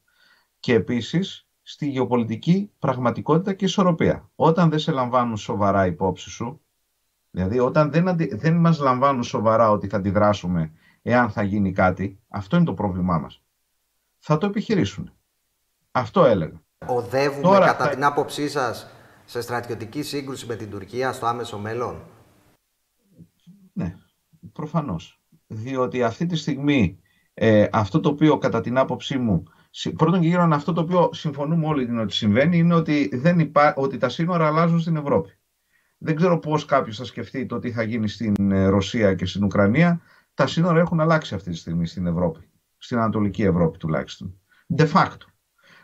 και 0.60 0.74
επίσης 0.74 1.48
στη 1.62 1.90
γεωπολιτική 1.90 2.72
πραγματικότητα 2.80 3.54
και 3.54 3.66
ισορροπία. 3.66 4.30
Όταν 4.36 4.70
δεν 4.70 4.80
σε 4.80 4.92
λαμβάνουν 4.92 5.38
σοβαρά 5.38 5.86
υπόψη 5.86 6.30
σου, 6.30 6.62
δηλαδή 7.32 7.60
όταν 7.60 7.92
δεν, 7.92 8.08
αντι... 8.08 8.36
δεν 8.36 8.56
μας 8.56 8.80
λαμβάνουν 8.80 9.24
σοβαρά 9.24 9.72
ότι 9.72 9.88
θα 9.88 9.98
αντιδράσουμε 9.98 10.72
εάν 11.02 11.30
θα 11.30 11.44
γίνει 11.44 11.72
κάτι, 11.72 12.20
αυτό 12.28 12.56
είναι 12.56 12.66
το 12.66 12.74
πρόβλημά 12.74 13.18
μας 13.18 13.45
θα 14.28 14.38
το 14.38 14.46
επιχειρήσουν. 14.46 15.14
Αυτό 15.92 16.26
έλεγα. 16.26 16.64
Οδεύουμε 16.88 17.42
Τώρα, 17.42 17.66
κατά 17.66 17.90
την 17.90 18.04
άποψή 18.04 18.50
σας 18.50 18.90
σε 19.26 19.42
στρατιωτική 19.42 20.02
σύγκρουση 20.02 20.46
με 20.46 20.56
την 20.56 20.70
Τουρκία 20.70 21.12
στο 21.12 21.26
άμεσο 21.26 21.58
μέλλον; 21.58 22.02
Ναι, 23.74 23.96
προφανώς. 24.54 25.22
Διότι 25.48 26.04
αυτή 26.04 26.26
τη 26.26 26.36
στιγμή 26.36 27.00
ε, 27.34 27.68
αυτό 27.72 28.00
το 28.00 28.10
οποίο 28.10 28.38
κατά 28.38 28.62
την 28.62 28.78
άποψή 28.78 29.18
μου 29.18 29.44
Πρώτον 29.96 30.22
και 30.22 30.28
γύρω 30.28 30.48
αυτό 30.52 30.74
το 30.74 30.82
οποίο 30.82 31.10
συμφωνούμε 31.14 31.68
όλοι 31.68 32.00
ότι 32.00 32.14
συμβαίνει 32.14 32.58
είναι 32.58 32.76
ότι, 32.76 33.10
δεν 33.14 33.40
υπά... 33.40 33.74
ότι 33.76 33.98
τα 33.98 34.10
σύνορα 34.10 34.48
αλλάζουν 34.48 34.80
στην 34.80 34.96
Ευρώπη. 34.96 35.38
Δεν 35.98 36.16
ξέρω 36.16 36.40
πώς 36.40 36.66
κάποιος 36.66 36.98
θα 36.98 37.06
σκεφτεί 37.06 37.46
το 37.46 37.60
τι 37.60 37.72
θα 37.72 37.84
γίνει 37.84 38.08
στην 38.08 38.52
ε, 38.52 38.68
Ρωσία 38.68 39.14
και 39.14 39.26
στην 39.26 39.44
Ουκρανία. 39.44 40.02
Τα 40.34 40.48
σύνορα 40.48 40.80
έχουν 40.80 41.00
αλλάξει 41.00 41.36
αυτή 41.36 41.50
τη 41.50 41.58
στιγμή 41.58 41.88
στην 41.88 42.08
Ευρώπη, 42.08 42.50
στην 42.86 42.98
Ανατολική 42.98 43.44
Ευρώπη 43.44 43.78
τουλάχιστον. 43.78 44.40
De 44.78 44.92
facto. 44.92 45.26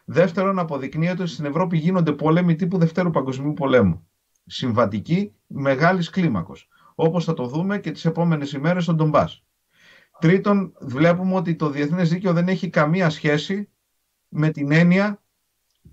Δεύτερον, 0.05 0.59
αποδεικνύεται 0.59 1.21
ότι 1.21 1.31
στην 1.31 1.45
Ευρώπη 1.45 1.77
γίνονται 1.77 2.11
πόλεμοι 2.11 2.55
τύπου 2.55 2.77
Δευτέρου 2.77 3.09
Παγκοσμίου 3.09 3.53
Πολέμου. 3.53 4.07
Συμβατικοί 4.45 5.35
μεγάλης 5.47 6.09
κλίμακος. 6.09 6.67
Όπως 6.95 7.25
θα 7.25 7.33
το 7.33 7.47
δούμε 7.47 7.79
και 7.79 7.91
τις 7.91 8.05
επόμενες 8.05 8.51
ημέρες 8.51 8.83
στον 8.83 8.95
Ντομπάς. 8.95 9.45
Τρίτον, 10.19 10.73
βλέπουμε 10.81 11.35
ότι 11.35 11.55
το 11.55 11.69
διεθνές 11.69 12.09
δίκαιο 12.09 12.33
δεν 12.33 12.47
έχει 12.47 12.69
καμία 12.69 13.09
σχέση 13.09 13.69
με 14.27 14.49
την 14.49 14.71
έννοια 14.71 15.23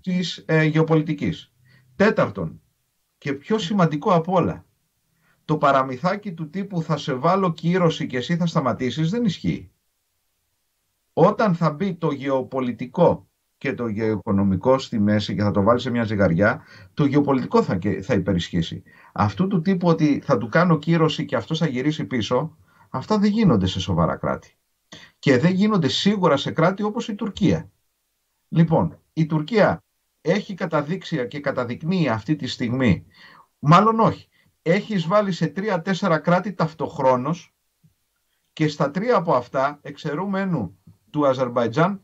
της 0.01 0.43
ε, 0.47 0.63
γεωπολιτικής. 0.63 1.53
Τέταρτον, 1.95 2.61
και 3.17 3.33
πιο 3.33 3.57
σημαντικό 3.57 4.13
απ' 4.13 4.29
όλα, 4.29 4.65
το 5.45 5.57
παραμυθάκι 5.57 6.33
του 6.33 6.49
τύπου 6.49 6.81
θα 6.81 6.97
σε 6.97 7.13
βάλω 7.13 7.53
κύρωση 7.53 8.07
και 8.07 8.17
εσύ 8.17 8.37
θα 8.37 8.45
σταματήσεις 8.45 9.09
δεν 9.09 9.25
ισχύει. 9.25 9.71
Όταν 11.21 11.55
θα 11.55 11.71
μπει 11.71 11.95
το 11.95 12.11
γεωπολιτικό 12.11 13.29
και 13.57 13.73
το 13.73 13.87
γεωοικονομικό 13.87 14.77
στη 14.77 14.99
μέση 14.99 15.35
και 15.35 15.41
θα 15.41 15.51
το 15.51 15.61
βάλει 15.61 15.79
σε 15.79 15.89
μια 15.89 16.03
ζυγαριά, 16.03 16.61
το 16.93 17.05
γεωπολιτικό 17.05 17.63
θα, 17.63 17.79
θα 18.01 18.13
υπερισχύσει. 18.13 18.83
Αυτού 19.13 19.47
του 19.47 19.61
τύπου 19.61 19.87
ότι 19.87 20.21
θα 20.25 20.37
του 20.37 20.49
κάνω 20.49 20.77
κύρωση 20.77 21.25
και 21.25 21.35
αυτός 21.35 21.59
θα 21.59 21.67
γυρίσει 21.67 22.05
πίσω, 22.05 22.57
αυτά 22.89 23.17
δεν 23.17 23.31
γίνονται 23.31 23.65
σε 23.65 23.79
σοβαρά 23.79 24.15
κράτη. 24.15 24.57
Και 25.19 25.37
δεν 25.37 25.53
γίνονται 25.53 25.87
σίγουρα 25.87 26.37
σε 26.37 26.51
κράτη 26.51 26.83
όπως 26.83 27.07
η 27.07 27.15
Τουρκία. 27.15 27.71
Λοιπόν, 28.49 28.99
η 29.13 29.25
Τουρκία 29.25 29.83
έχει 30.21 30.53
καταδείξει 30.53 31.27
και 31.27 31.39
καταδεικνύει 31.39 32.09
αυτή 32.09 32.35
τη 32.35 32.47
στιγμή, 32.47 33.05
μάλλον 33.59 33.99
όχι, 33.99 34.27
έχει 34.61 34.93
εισβάλει 34.93 35.31
σε 35.31 35.47
τρία-τέσσερα 35.47 36.19
κράτη 36.19 36.53
ταυτοχρόνως 36.53 37.53
και 38.53 38.67
στα 38.67 38.91
τρία 38.91 39.15
από 39.15 39.33
αυτά, 39.33 39.79
εξαιρούμενου 39.81 40.79
του 41.09 41.27
Αζερβαϊτζάν 41.27 42.01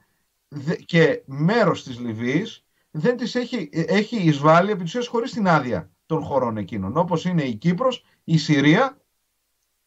και 0.86 1.22
μέρος 1.26 1.84
της 1.84 2.00
Λιβύης, 2.00 2.66
δεν 2.92 3.18
τις 3.18 3.36
έχει, 3.36 3.70
έχει 3.72 4.18
εισβάλει 4.18 4.72
επί 4.72 4.84
της 4.84 5.08
χωρίς 5.08 5.32
την 5.32 5.48
άδεια 5.48 5.90
των 6.06 6.24
χωρών 6.24 6.58
εκείνων, 6.58 6.98
όπως 6.98 7.26
είναι 7.26 7.44
η 7.44 7.56
Κύπρος, 7.56 8.06
η 8.24 8.38
Συρία 8.38 9.02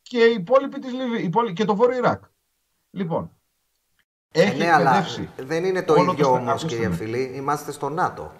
και 0.02 0.18
η 0.18 0.34
υπόλοιπη 0.34 0.78
της 0.78 0.92
Λιβύης, 0.92 1.52
και 1.52 1.64
το 1.64 1.76
Βόρειο 1.76 1.96
Ιράκ. 1.96 2.22
Λοιπόν, 2.90 3.32
έχει 4.32 4.58
ναι, 4.58 4.70
αλλά 4.70 5.04
δεν 5.36 5.64
είναι 5.64 5.82
το 5.82 5.94
ίδιο 5.94 6.32
όμως, 6.32 6.64
κύριε 6.64 6.90
Φιλή. 6.90 7.32
Είμαστε 7.34 7.72
στο 7.72 7.88
ΝΑΤΟ. 7.88 8.32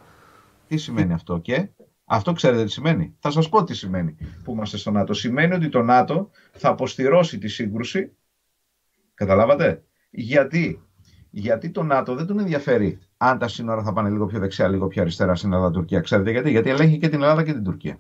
Τι 0.69 0.77
σημαίνει 0.77 1.13
αυτό 1.13 1.39
και; 1.39 1.69
Αυτό 2.05 2.33
ξέρετε 2.33 2.65
τι 2.65 2.71
σημαίνει; 2.71 3.17
Θα 3.19 3.31
σας 3.31 3.49
πω 3.49 3.65
τι 3.65 3.75
σημαίνει 3.75 4.17
που 4.45 4.53
είμαστε 4.53 4.77
στο 4.77 4.91
ΝΑΤΟ. 4.91 5.13
Σημαίνει 5.13 5.55
ότι 5.55 5.69
το 5.69 5.83
ΝΑΤΟ 5.83 6.31
θα 6.53 6.69
αποστηρώσει 6.69 7.39
τη 7.39 7.49
σύγκρουση. 7.49 8.17
Καταλάβατε; 9.15 9.85
Γιατί, 10.11 10.83
γιατί 11.31 11.71
το 11.71 11.83
ΝΑΤΟ 11.83 12.15
δεν 12.15 12.27
τον 12.27 12.39
ενδιαφέρει 12.39 12.99
αν 13.17 13.39
τα 13.39 13.49
σύνορα 13.49 13.83
θα 13.83 13.93
πάνε 13.93 14.09
λίγο 14.09 14.27
πιο 14.27 14.39
δεξιά, 14.39 14.69
λίγο 14.69 14.87
πιο 14.87 15.03
αριστερά 15.03 15.35
στην 15.35 15.53
Ελλάδα-Τουρκία. 15.53 16.01
Ξέρετε 16.01 16.31
γιατί; 16.31 16.51
Γιατί 16.51 16.71
ελέγχει 16.71 16.99
και 16.99 17.09
την 17.09 17.23
Ελλάδα 17.23 17.45
και 17.45 17.53
την 17.53 17.65
Τουρκία. 17.65 17.97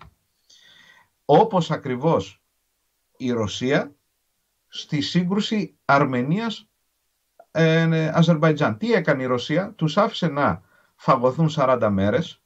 Όπως 1.24 1.70
ακριβώς 1.70 2.42
η 3.16 3.30
Ρωσία 3.30 3.94
στη 4.68 5.00
σύγκρουση 5.00 5.78
Αρμενίας 5.84 6.68
ε, 7.50 7.86
ναι, 7.86 8.10
Αζερβαϊτζάν. 8.14 8.78
Τι 8.78 8.92
έκανε 8.92 9.22
η 9.22 9.26
Ρωσία, 9.26 9.72
τους 9.76 9.96
άφησε 9.96 10.28
να 10.28 10.62
φαγωθούν 10.96 11.50
40 11.54 11.88
μέρες, 11.90 12.42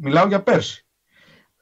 μιλάω 0.00 0.26
για 0.26 0.42
πέρσι. 0.42 0.86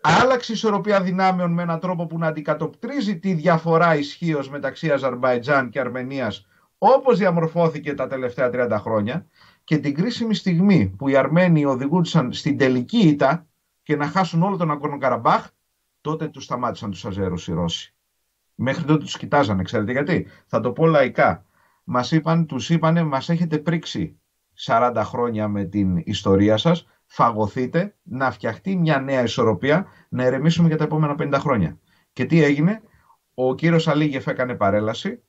Άλλαξε 0.01 0.53
η 0.53 0.55
ισορροπία 0.55 1.03
δυνάμεων 1.03 1.53
με 1.53 1.63
έναν 1.63 1.81
τρόπο 1.81 2.07
που 2.07 2.19
να 2.19 2.27
αντικατοπτρίζει 2.27 3.19
τη 3.19 3.33
διαφορά 3.33 3.97
ισχύως 3.97 4.51
μεταξύ 4.51 4.91
Αζερβαϊτζάν 4.91 5.71
και 5.71 5.81
Αρμενίας 5.81 6.47
όπως 6.79 7.19
διαμορφώθηκε 7.19 7.95
τα 7.95 8.07
τελευταία 8.07 8.51
30 8.53 8.79
χρόνια 8.81 9.27
και 9.65 9.79
την 9.79 9.95
κρίσιμη 9.95 10.35
στιγμή 10.35 10.95
που 10.99 11.09
οι 11.09 11.17
Αρμένοι 11.17 11.65
οδηγούνταν 11.65 12.33
στην 12.33 12.59
τελική 12.59 12.99
ήττα 12.99 13.47
και 13.83 13.97
να 13.97 14.07
χάσουν 14.07 14.43
όλο 14.43 14.57
τον 14.57 14.71
Αγκόνο 14.71 14.99
Καραμπάχ, 14.99 15.49
τότε 16.01 16.29
τους 16.29 16.45
σταμάτησαν 16.45 16.91
τους 16.91 17.05
Αζέρους 17.05 17.49
οι 17.49 17.53
Ρώσοι. 17.53 17.95
Μέχρι 18.55 18.85
τότε 18.85 19.05
τους 19.05 19.17
κοιτάζανε, 19.17 19.63
ξέρετε 19.63 19.93
γιατί; 19.93 20.27
Θα 20.47 20.61
το 20.61 20.73
πω 20.73 20.87
λαϊκά 20.87 21.45
μας 21.85 22.13
είπαν, 22.13 22.47
τους 22.47 22.71
είπανε 22.71 23.03
μας 23.03 23.29
έχετε 23.29 23.59
πρίξει 23.59 24.19
40 24.67 25.03
χρόνια 25.05 25.49
με 25.49 25.65
την 25.65 25.97
ιστορία 26.05 26.57
σας, 26.57 26.87
φαγωθείτε, 27.07 27.95
να 28.03 28.31
φτιαχτεί 28.31 28.77
μια 28.77 29.01
νέα 29.01 29.23
ισορροπία, 29.23 29.87
να 30.09 30.25
ερεμήσουμε 30.25 30.69
για 30.69 30.77
τα 30.77 30.85
επόμενα 30.85 31.15
50 31.19 31.39
χρόνια. 31.39 31.79
Και 32.13 32.25
τι 32.25 32.43
έγινε, 32.43 32.83
ο 33.35 33.55
κύριος 33.55 33.89
Αλίγεφ 33.89 34.27
έκανε 34.27 34.55
παρέλαση, 34.55 35.23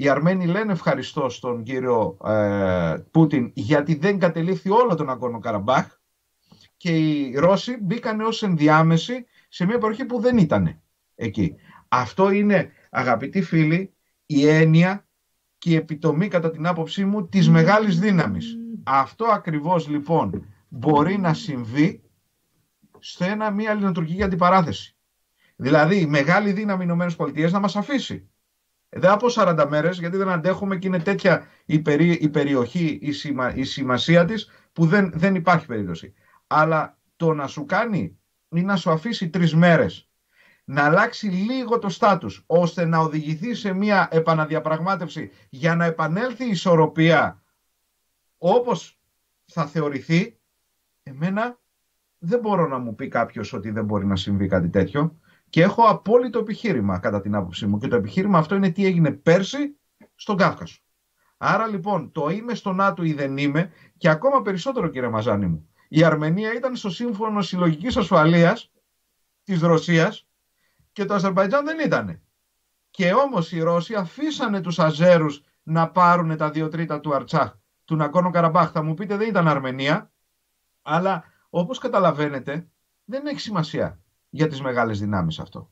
οι 0.00 0.08
Αρμένοι 0.08 0.46
λένε 0.46 0.72
ευχαριστώ 0.72 1.28
στον 1.28 1.62
κύριο 1.62 2.16
ε, 2.24 2.96
Πούτιν 3.10 3.50
γιατί 3.54 3.94
δεν 3.94 4.18
κατελήφθη 4.18 4.70
όλο 4.70 4.94
τον 4.94 5.10
Αγκόνο 5.10 5.38
Καραμπάχ 5.38 5.98
και 6.76 6.96
οι 6.96 7.34
Ρώσοι 7.36 7.76
μπήκαν 7.82 8.20
ως 8.20 8.42
ενδιάμεση 8.42 9.26
σε 9.48 9.64
μια 9.64 9.78
περιοχή 9.78 10.04
που 10.04 10.20
δεν 10.20 10.38
ήταν 10.38 10.80
εκεί. 11.14 11.54
Αυτό 11.88 12.30
είναι, 12.30 12.70
αγαπητοί 12.90 13.42
φίλοι, 13.42 13.94
η 14.26 14.46
έννοια 14.48 15.06
και 15.58 15.70
η 15.70 15.74
επιτομή 15.74 16.28
κατά 16.28 16.50
την 16.50 16.66
άποψή 16.66 17.04
μου 17.04 17.28
της 17.28 17.48
μεγάλης 17.48 17.98
δύναμης. 17.98 18.56
Αυτό 18.84 19.24
ακριβώς 19.24 19.88
λοιπόν 19.88 20.46
μπορεί 20.68 21.18
να 21.18 21.34
συμβεί 21.34 22.02
σε 22.98 23.24
ένα, 23.24 23.50
μια 23.50 23.70
ελληνοτουρκική 23.70 24.22
αντιπαράθεση. 24.22 24.96
Δηλαδή 25.56 26.00
η 26.00 26.06
μεγάλη 26.06 26.52
δύναμη 26.52 26.84
ΗΠΑ 26.84 27.50
να 27.50 27.58
μας 27.58 27.76
αφήσει. 27.76 28.28
Δεν 28.88 29.10
από 29.10 29.26
40 29.30 29.66
μέρες 29.68 29.98
γιατί 29.98 30.16
δεν 30.16 30.28
αντέχουμε 30.28 30.76
και 30.76 30.86
είναι 30.86 30.98
τέτοια 30.98 31.46
η, 31.64 31.82
η 32.20 32.28
περιοχή, 32.28 32.98
η, 33.02 33.14
η 33.54 33.64
σημασία 33.64 34.24
της 34.24 34.50
που 34.72 34.86
δεν, 34.86 35.12
δεν 35.14 35.34
υπάρχει 35.34 35.66
περίπτωση. 35.66 36.14
Αλλά 36.46 36.98
το 37.16 37.34
να 37.34 37.46
σου 37.46 37.64
κάνει 37.64 38.18
ή 38.48 38.62
να 38.62 38.76
σου 38.76 38.90
αφήσει 38.90 39.30
τρεις 39.30 39.54
μέρες 39.54 40.08
να 40.64 40.84
αλλάξει 40.84 41.26
λίγο 41.26 41.78
το 41.78 41.88
στάτους, 41.88 42.44
ώστε 42.46 42.84
να 42.84 42.98
οδηγηθεί 42.98 43.54
σε 43.54 43.72
μια 43.72 44.08
επαναδιαπραγμάτευση 44.10 45.30
για 45.48 45.74
να 45.74 45.84
επανέλθει 45.84 46.44
η 46.44 46.50
ισορροπία 46.50 47.42
όπως 48.38 49.00
θα 49.44 49.66
θεωρηθεί, 49.66 50.40
εμένα 51.02 51.58
δεν 52.18 52.40
μπορώ 52.40 52.66
να 52.68 52.78
μου 52.78 52.94
πει 52.94 53.08
κάποιος 53.08 53.52
ότι 53.52 53.70
δεν 53.70 53.84
μπορεί 53.84 54.06
να 54.06 54.16
συμβεί 54.16 54.46
κάτι 54.46 54.68
τέτοιο 54.68 55.18
και 55.48 55.62
έχω 55.62 55.82
απόλυτο 55.82 56.38
επιχείρημα 56.38 56.98
κατά 56.98 57.20
την 57.20 57.34
άποψή 57.34 57.66
μου 57.66 57.78
και 57.78 57.88
το 57.88 57.96
επιχείρημα 57.96 58.38
αυτό 58.38 58.54
είναι 58.54 58.70
τι 58.70 58.84
έγινε 58.84 59.10
πέρσι 59.10 59.78
στον 60.14 60.36
Κάφκασο. 60.36 60.80
Άρα 61.36 61.66
λοιπόν 61.66 62.12
το 62.12 62.28
είμαι 62.28 62.54
στο 62.54 62.72
ΝΑΤΟ 62.72 63.02
ή 63.02 63.12
δεν 63.12 63.36
είμαι 63.36 63.72
και 63.96 64.08
ακόμα 64.08 64.42
περισσότερο 64.42 64.88
κύριε 64.88 65.08
Μαζάνη 65.08 65.46
μου. 65.46 65.68
Η 65.88 66.04
Αρμενία 66.04 66.54
ήταν 66.54 66.76
στο 66.76 66.90
σύμφωνο 66.90 67.42
συλλογικής 67.42 67.96
ασφαλείας 67.96 68.70
της 69.42 69.60
Ρωσίας 69.60 70.28
και 70.92 71.04
το 71.04 71.14
Αζερβαϊτζάν 71.14 71.64
δεν 71.64 71.78
ήταν. 71.78 72.22
Και 72.90 73.12
όμως 73.12 73.52
οι 73.52 73.60
Ρώσοι 73.60 73.94
αφήσανε 73.94 74.60
τους 74.60 74.78
Αζέρους 74.78 75.42
να 75.62 75.90
πάρουν 75.90 76.36
τα 76.36 76.50
δύο 76.50 76.68
τρίτα 76.68 77.00
του 77.00 77.14
Αρτσάχ, 77.14 77.54
του 77.84 77.96
Νακόνο 77.96 78.30
Καραμπάχ. 78.30 78.70
Θα 78.70 78.82
μου 78.82 78.94
πείτε 78.94 79.16
δεν 79.16 79.28
ήταν 79.28 79.48
Αρμενία, 79.48 80.12
αλλά 80.82 81.24
όπως 81.50 81.78
καταλαβαίνετε 81.78 82.68
δεν 83.04 83.26
έχει 83.26 83.40
σημασία 83.40 84.00
για 84.30 84.46
τις 84.46 84.60
μεγάλες 84.60 84.98
δυνάμεις 85.00 85.38
αυτό. 85.38 85.70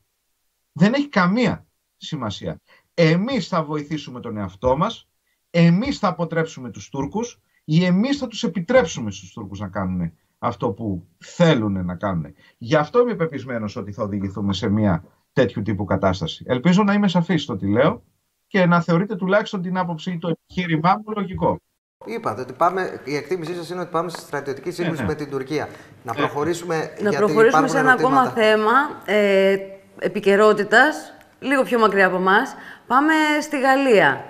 Δεν 0.71 0.93
έχει 0.93 1.09
καμία 1.09 1.67
σημασία. 1.97 2.61
Εμείς 2.93 3.47
θα 3.47 3.63
βοηθήσουμε 3.63 4.19
τον 4.19 4.37
εαυτό 4.37 4.77
μας, 4.77 5.09
εμείς 5.49 5.99
θα 5.99 6.07
αποτρέψουμε 6.07 6.69
τους 6.69 6.89
Τούρκους 6.89 7.41
ή 7.63 7.85
εμείς 7.85 8.17
θα 8.17 8.27
τους 8.27 8.43
επιτρέψουμε 8.43 9.11
στους 9.11 9.33
Τούρκους 9.33 9.59
να 9.59 9.67
κάνουν 9.67 10.11
αυτό 10.39 10.71
που 10.71 11.07
θέλουν 11.17 11.85
να 11.85 11.95
κάνουν. 11.95 12.33
Γι' 12.57 12.75
αυτό 12.75 12.99
είμαι 12.99 13.15
πεπισμένος 13.15 13.75
ότι 13.75 13.91
θα 13.91 14.03
οδηγηθούμε 14.03 14.53
σε 14.53 14.69
μια 14.69 15.03
τέτοιου 15.33 15.61
τύπου 15.61 15.85
κατάσταση. 15.85 16.43
Ελπίζω 16.47 16.83
να 16.83 16.93
είμαι 16.93 17.07
σαφής 17.07 17.43
στο 17.43 17.55
τι 17.55 17.67
λέω 17.67 18.03
και 18.47 18.65
να 18.65 18.81
θεωρείτε 18.81 19.15
τουλάχιστον 19.15 19.61
την 19.61 19.77
άποψη 19.77 20.11
ή 20.11 20.17
το 20.17 20.27
επιχείρημά 20.27 21.01
μου 21.05 21.13
λογικό. 21.15 21.59
Είπατε 22.05 22.41
ότι 22.41 22.53
πάμε, 22.53 22.99
η 23.03 23.15
εκτίμησή 23.15 23.55
σας 23.55 23.69
είναι 23.69 23.81
ότι 23.81 23.91
πάμε 23.91 24.09
στη 24.09 24.19
στρατιωτική 24.19 24.71
σύγκρουση 24.71 25.01
ναι, 25.01 25.07
ναι. 25.07 25.13
με 25.13 25.15
την 25.15 25.29
Τουρκία. 25.29 25.69
Να 26.03 26.11
ε, 26.15 26.17
προχωρήσουμε, 26.17 26.75
να 26.75 27.09
γιατί 27.09 27.15
προχωρήσουμε 27.15 27.67
σε 27.67 27.77
ένα 27.77 27.91
ακόμα 27.91 28.29
θέμα 28.29 28.71
ε, 29.05 29.57
επικαιρότητας, 29.99 31.13
λίγο 31.39 31.63
πιο 31.63 31.79
μακριά 31.79 32.07
από 32.07 32.15
εμάς. 32.15 32.55
Πάμε 32.87 33.13
στη 33.41 33.59
Γαλλία. 33.59 34.25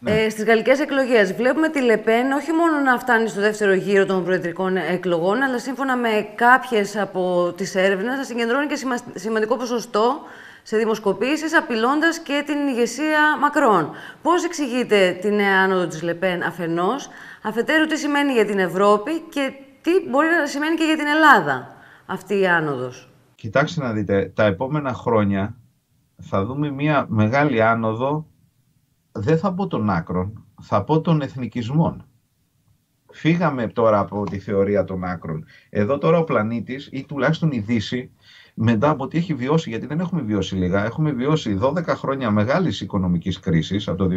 Ναι. 0.00 0.10
Ε, 0.10 0.30
Στις 0.30 0.44
γαλλικές 0.44 0.80
εκλογές 0.80 1.34
βλέπουμε 1.34 1.68
τη 1.68 1.80
Λεπέν 1.80 2.32
όχι 2.32 2.52
μόνο 2.52 2.78
να 2.78 2.98
φτάνει 2.98 3.28
στο 3.28 3.40
δεύτερο 3.40 3.72
γύρο 3.72 4.06
των 4.06 4.24
προεδρικών 4.24 4.76
εκλογών, 4.76 5.42
αλλά 5.42 5.58
σύμφωνα 5.58 5.96
με 5.96 6.28
κάποιες 6.34 6.96
από 6.96 7.52
τις 7.56 7.74
έρευνες 7.74 8.16
να 8.16 8.24
συγκεντρώνει 8.24 8.66
και 8.66 8.86
σημαντικό 9.14 9.56
ποσοστό 9.56 10.20
σε 10.68 10.76
δημοσκοπήσεις, 10.76 11.54
απειλώντας 11.56 12.18
και 12.18 12.42
την 12.46 12.66
ηγεσία 12.66 13.38
Μακρόν. 13.40 13.90
Πώς 14.22 14.44
εξηγείτε 14.44 15.18
τη 15.20 15.30
νέα 15.30 15.62
άνοδο 15.62 15.86
της 15.86 16.02
Λεπέν 16.02 16.42
αφενός, 16.42 17.08
αφετέρου 17.42 17.86
τι 17.86 17.96
σημαίνει 17.96 18.32
για 18.32 18.44
την 18.44 18.58
Ευρώπη 18.58 19.20
και 19.20 19.52
τι 19.80 19.90
μπορεί 20.10 20.26
να 20.40 20.46
σημαίνει 20.46 20.76
και 20.76 20.84
για 20.84 20.96
την 20.96 21.06
Ελλάδα 21.06 21.76
αυτή 22.06 22.38
η 22.38 22.46
άνοδος; 22.46 23.10
Κοιτάξτε 23.34 23.82
να 23.82 23.92
δείτε, 23.92 24.32
τα 24.34 24.44
επόμενα 24.44 24.92
χρόνια 24.92 25.56
θα 26.22 26.44
δούμε 26.44 26.70
μια 26.70 27.06
μεγάλη 27.08 27.62
άνοδο, 27.62 28.26
δεν 29.12 29.38
θα 29.38 29.52
πω 29.54 29.66
των 29.66 29.90
άκρων, 29.90 30.44
θα 30.62 30.84
πω 30.84 31.00
των 31.00 31.20
εθνικισμών. 31.20 32.06
Φύγαμε 33.12 33.66
τώρα 33.66 33.98
από 33.98 34.24
τη 34.24 34.38
θεωρία 34.38 34.84
των 34.84 35.04
άκρων. 35.04 35.44
Εδώ 35.70 35.98
τώρα 35.98 36.18
ο 36.18 36.24
πλανήτης 36.24 36.88
ή 36.92 37.04
τουλάχιστον 37.04 37.50
η 37.52 37.58
Δύση 37.58 38.10
μετά 38.60 38.90
από 38.90 39.08
τι 39.08 39.18
έχει 39.18 39.34
βιώσει, 39.34 39.70
γιατί 39.70 39.86
δεν 39.86 40.00
έχουμε 40.00 40.22
βιώσει 40.22 40.54
λίγα, 40.54 40.84
έχουμε 40.84 41.10
βιώσει 41.10 41.58
12 41.62 41.84
χρόνια 41.86 42.30
μεγάλης 42.30 42.80
οικονομικής 42.80 43.40
κρίσης 43.40 43.88
από 43.88 43.98
το 43.98 44.08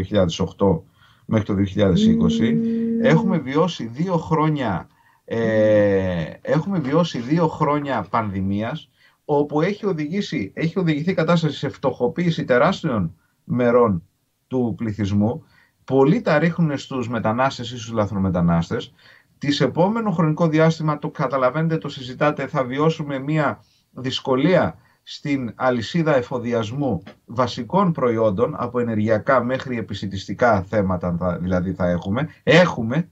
2008 0.58 0.82
μέχρι 1.26 1.46
το 1.46 1.54
2020. 1.54 2.58
Έχουμε 3.02 3.38
βιώσει 3.38 3.86
δύο 3.86 4.18
χρόνια, 4.18 4.88
ε, 5.26 6.24
έχουμε 6.42 6.80
βιώσει 6.80 7.20
δύο 7.20 7.48
χρόνια 7.48 8.08
πανδημίας 8.10 8.90
όπου 9.26 9.62
έχει, 9.62 9.86
οδηγήσει, 9.86 10.52
έχει 10.56 10.80
οδηγηθεί 10.80 11.12
η 11.12 11.14
κατάσταση 11.14 11.58
σε 11.58 11.70
φτωχοποίηση 11.70 12.44
τεράστιων 12.44 13.16
μερών 13.44 14.04
του 14.48 14.74
πληθυσμού. 14.78 15.44
Πολλοί 15.84 16.22
τα 16.22 16.40
ρίχνουν 16.40 16.78
στους 16.78 17.10
μετανάστες 17.10 17.72
ή 17.72 17.78
στους 17.78 17.92
λαθρομετανάστες. 17.92 18.94
Τις 19.38 19.62
επόμενο 19.62 20.12
χρονικό 20.12 20.48
διάστημα, 20.48 21.00
το 21.00 21.10
καταλαβαίνετε, 21.10 21.78
το 21.78 21.90
συζητάτε, 21.90 22.48
θα 22.48 22.64
βιώσουμε 22.64 23.20
μια 23.20 23.60
δυσκολία 23.92 24.78
στην 25.04 25.54
αλυσίδα 25.56 26.16
εφοδιασμού 26.16 27.04
βασικών 27.26 27.92
προϊόντων, 27.92 28.56
από 28.58 28.80
ενεργειακά 28.80 29.44
μέχρι 29.44 29.78
επισητιστικά 29.78 30.62
θέματα 30.62 31.38
δηλαδή 31.42 31.74
θα 31.74 31.90
έχουμε, 31.90 32.30
έχουμε 32.44 33.10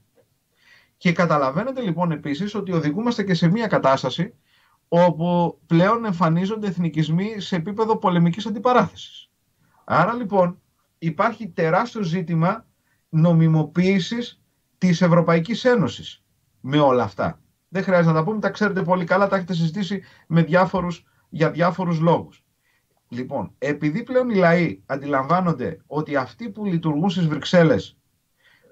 και 0.96 1.12
καταλαβαίνετε 1.12 1.80
λοιπόν 1.80 2.10
επίσης 2.10 2.54
ότι 2.54 2.72
οδηγούμαστε 2.72 3.22
και 3.22 3.34
σε 3.34 3.48
μια 3.48 3.66
κατάσταση 3.66 4.34
όπου 4.88 5.58
πλέον 5.66 6.04
εμφανίζονται 6.04 6.66
εθνικισμοί 6.66 7.40
σε 7.40 7.56
επίπεδο 7.56 7.96
πολεμικής 7.96 8.46
αντιπαράθεσης. 8.46 9.30
Άρα 9.84 10.12
λοιπόν 10.12 10.60
υπάρχει 10.98 11.48
τεράστιο 11.48 12.02
ζήτημα 12.02 12.66
νομιμοποίησης 13.08 14.42
της 14.78 15.00
Ευρωπαϊκής 15.02 15.64
Ένωσης 15.64 16.24
με 16.60 16.78
όλα 16.78 17.02
αυτά. 17.02 17.39
Δεν 17.72 17.82
χρειάζεται 17.82 18.12
να 18.12 18.18
τα 18.18 18.24
πούμε, 18.24 18.40
τα 18.40 18.50
ξέρετε 18.50 18.82
πολύ 18.82 19.04
καλά, 19.04 19.28
τα 19.28 19.36
έχετε 19.36 19.54
συζητήσει 19.54 20.02
με 20.26 20.42
διάφορους, 20.42 21.04
για 21.28 21.50
διάφορους 21.50 22.00
λόγους. 22.00 22.44
Λοιπόν, 23.08 23.54
επειδή 23.58 24.02
πλέον 24.02 24.30
οι 24.30 24.34
λαοί 24.34 24.82
αντιλαμβάνονται 24.86 25.80
ότι 25.86 26.16
αυτοί 26.16 26.50
που 26.50 26.64
λειτουργούν 26.64 27.10
στις 27.10 27.26
Βρυξέλλες 27.26 28.00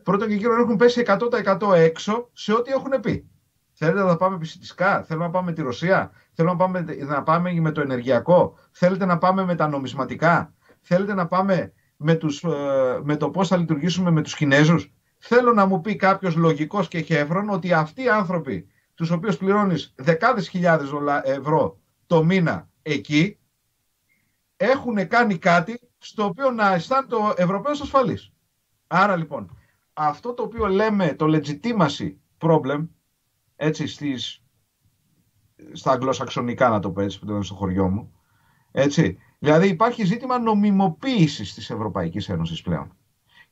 πρώτον 0.08 0.28
και 0.28 0.36
κύριο 0.36 0.60
έχουν 0.60 0.76
πέσει 0.76 1.02
100% 1.06 1.72
έξω 1.74 2.30
σε 2.32 2.52
ό,τι 2.52 2.70
έχουν 2.70 3.00
πει. 3.00 3.30
Θέλετε 3.72 4.02
να 4.02 4.16
πάμε 4.16 4.34
επιστημικά, 4.34 5.02
θέλουμε 5.02 5.26
να 5.26 5.30
πάμε 5.30 5.46
με 5.46 5.52
τη 5.52 5.62
Ρωσία, 5.62 6.10
θέλουμε 6.32 6.54
να 6.54 6.60
πάμε, 6.60 6.96
να 6.98 7.22
πάμε 7.22 7.52
με 7.52 7.72
το 7.72 7.80
ενεργειακό, 7.80 8.54
θέλετε 8.70 9.04
να 9.04 9.18
πάμε 9.18 9.44
με 9.44 9.54
τα 9.54 9.68
νομισματικά, 9.68 10.54
θέλετε 10.80 11.14
να 11.14 11.26
πάμε 11.26 11.72
με, 11.96 12.14
τους, 12.14 12.42
ε, 12.42 12.48
με 13.02 13.16
το 13.16 13.30
πώς 13.30 13.48
θα 13.48 13.56
λειτουργήσουμε 13.56 14.10
με 14.10 14.22
τους 14.22 14.34
Κινέζους. 14.34 14.92
Θέλω 15.18 15.52
να 15.52 15.66
μου 15.66 15.80
πει 15.80 15.96
κάποιος 15.96 16.36
λογικός 16.36 16.88
και 16.88 17.00
χέφρον 17.00 17.48
ότι 17.48 17.72
αυτοί 17.72 18.02
οι 18.02 18.08
άνθρωποι, 18.08 18.66
τους 18.98 19.10
οποίους 19.10 19.36
πληρώνεις 19.36 19.94
δεκάδες 19.96 20.48
χιλιάδες 20.48 20.90
ευρώ 21.22 21.78
το 22.06 22.24
μήνα 22.24 22.68
εκεί, 22.82 23.38
έχουν 24.56 25.08
κάνει 25.08 25.36
κάτι 25.38 25.80
στο 25.98 26.24
οποίο 26.24 26.50
να 26.50 26.72
αισθάνεται 26.72 27.14
ο 27.14 27.34
Ευρωπαίος 27.36 27.80
ασφαλής. 27.80 28.32
Άρα 28.86 29.16
λοιπόν, 29.16 29.56
αυτό 29.92 30.34
το 30.34 30.42
οποίο 30.42 30.66
λέμε 30.66 31.14
το 31.14 31.26
legitimacy 31.28 32.14
problem, 32.38 32.88
έτσι 33.56 33.86
στις, 33.86 34.42
στα 35.72 35.92
αγγλοσαξονικά 35.92 36.68
να 36.68 36.80
το 36.80 36.90
πω 36.90 37.00
έτσι 37.00 37.18
που 37.18 37.26
το 37.26 37.32
λένε 37.32 37.44
στο 37.44 37.54
χωριό 37.54 37.88
μου, 37.88 38.12
έτσι, 38.70 39.18
δηλαδή 39.38 39.68
υπάρχει 39.68 40.04
ζήτημα 40.04 40.38
νομιμοποίησης 40.38 41.54
της 41.54 41.70
Ευρωπαϊκής 41.70 42.28
Ένωσης 42.28 42.62
πλέον 42.62 42.96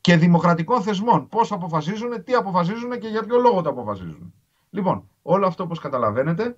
και 0.01 0.17
δημοκρατικών 0.17 0.83
θεσμών. 0.83 1.29
Πώς 1.29 1.53
αποφασίζουν, 1.53 2.25
τι 2.25 2.35
αποφασίζουν 2.35 2.99
και 2.99 3.09
για 3.09 3.23
ποιο 3.25 3.39
λόγο 3.39 3.63
το 3.63 3.69
αποφασίζουν. 3.69 4.35
Λοιπόν, 4.71 5.09
όλο 5.27 5.47
αυτό 5.47 5.63
όπως 5.63 5.79
καταλαβαίνετε 5.79 6.57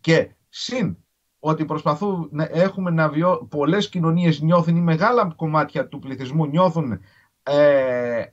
και 0.00 0.30
συν 0.48 0.96
ότι 1.38 1.64
προσπαθούν 1.64 2.28
να 2.32 2.48
έχουμε 2.50 2.90
να 2.90 3.08
βιώ, 3.08 3.46
πολλές 3.50 3.88
κοινωνίες 3.88 4.40
νιώθουν 4.40 4.76
ή 4.76 4.80
μεγάλα 4.80 5.32
κομμάτια 5.36 5.88
του 5.88 5.98
πληθυσμού 5.98 6.46
νιώθουν 6.46 7.00
ε, 7.42 8.24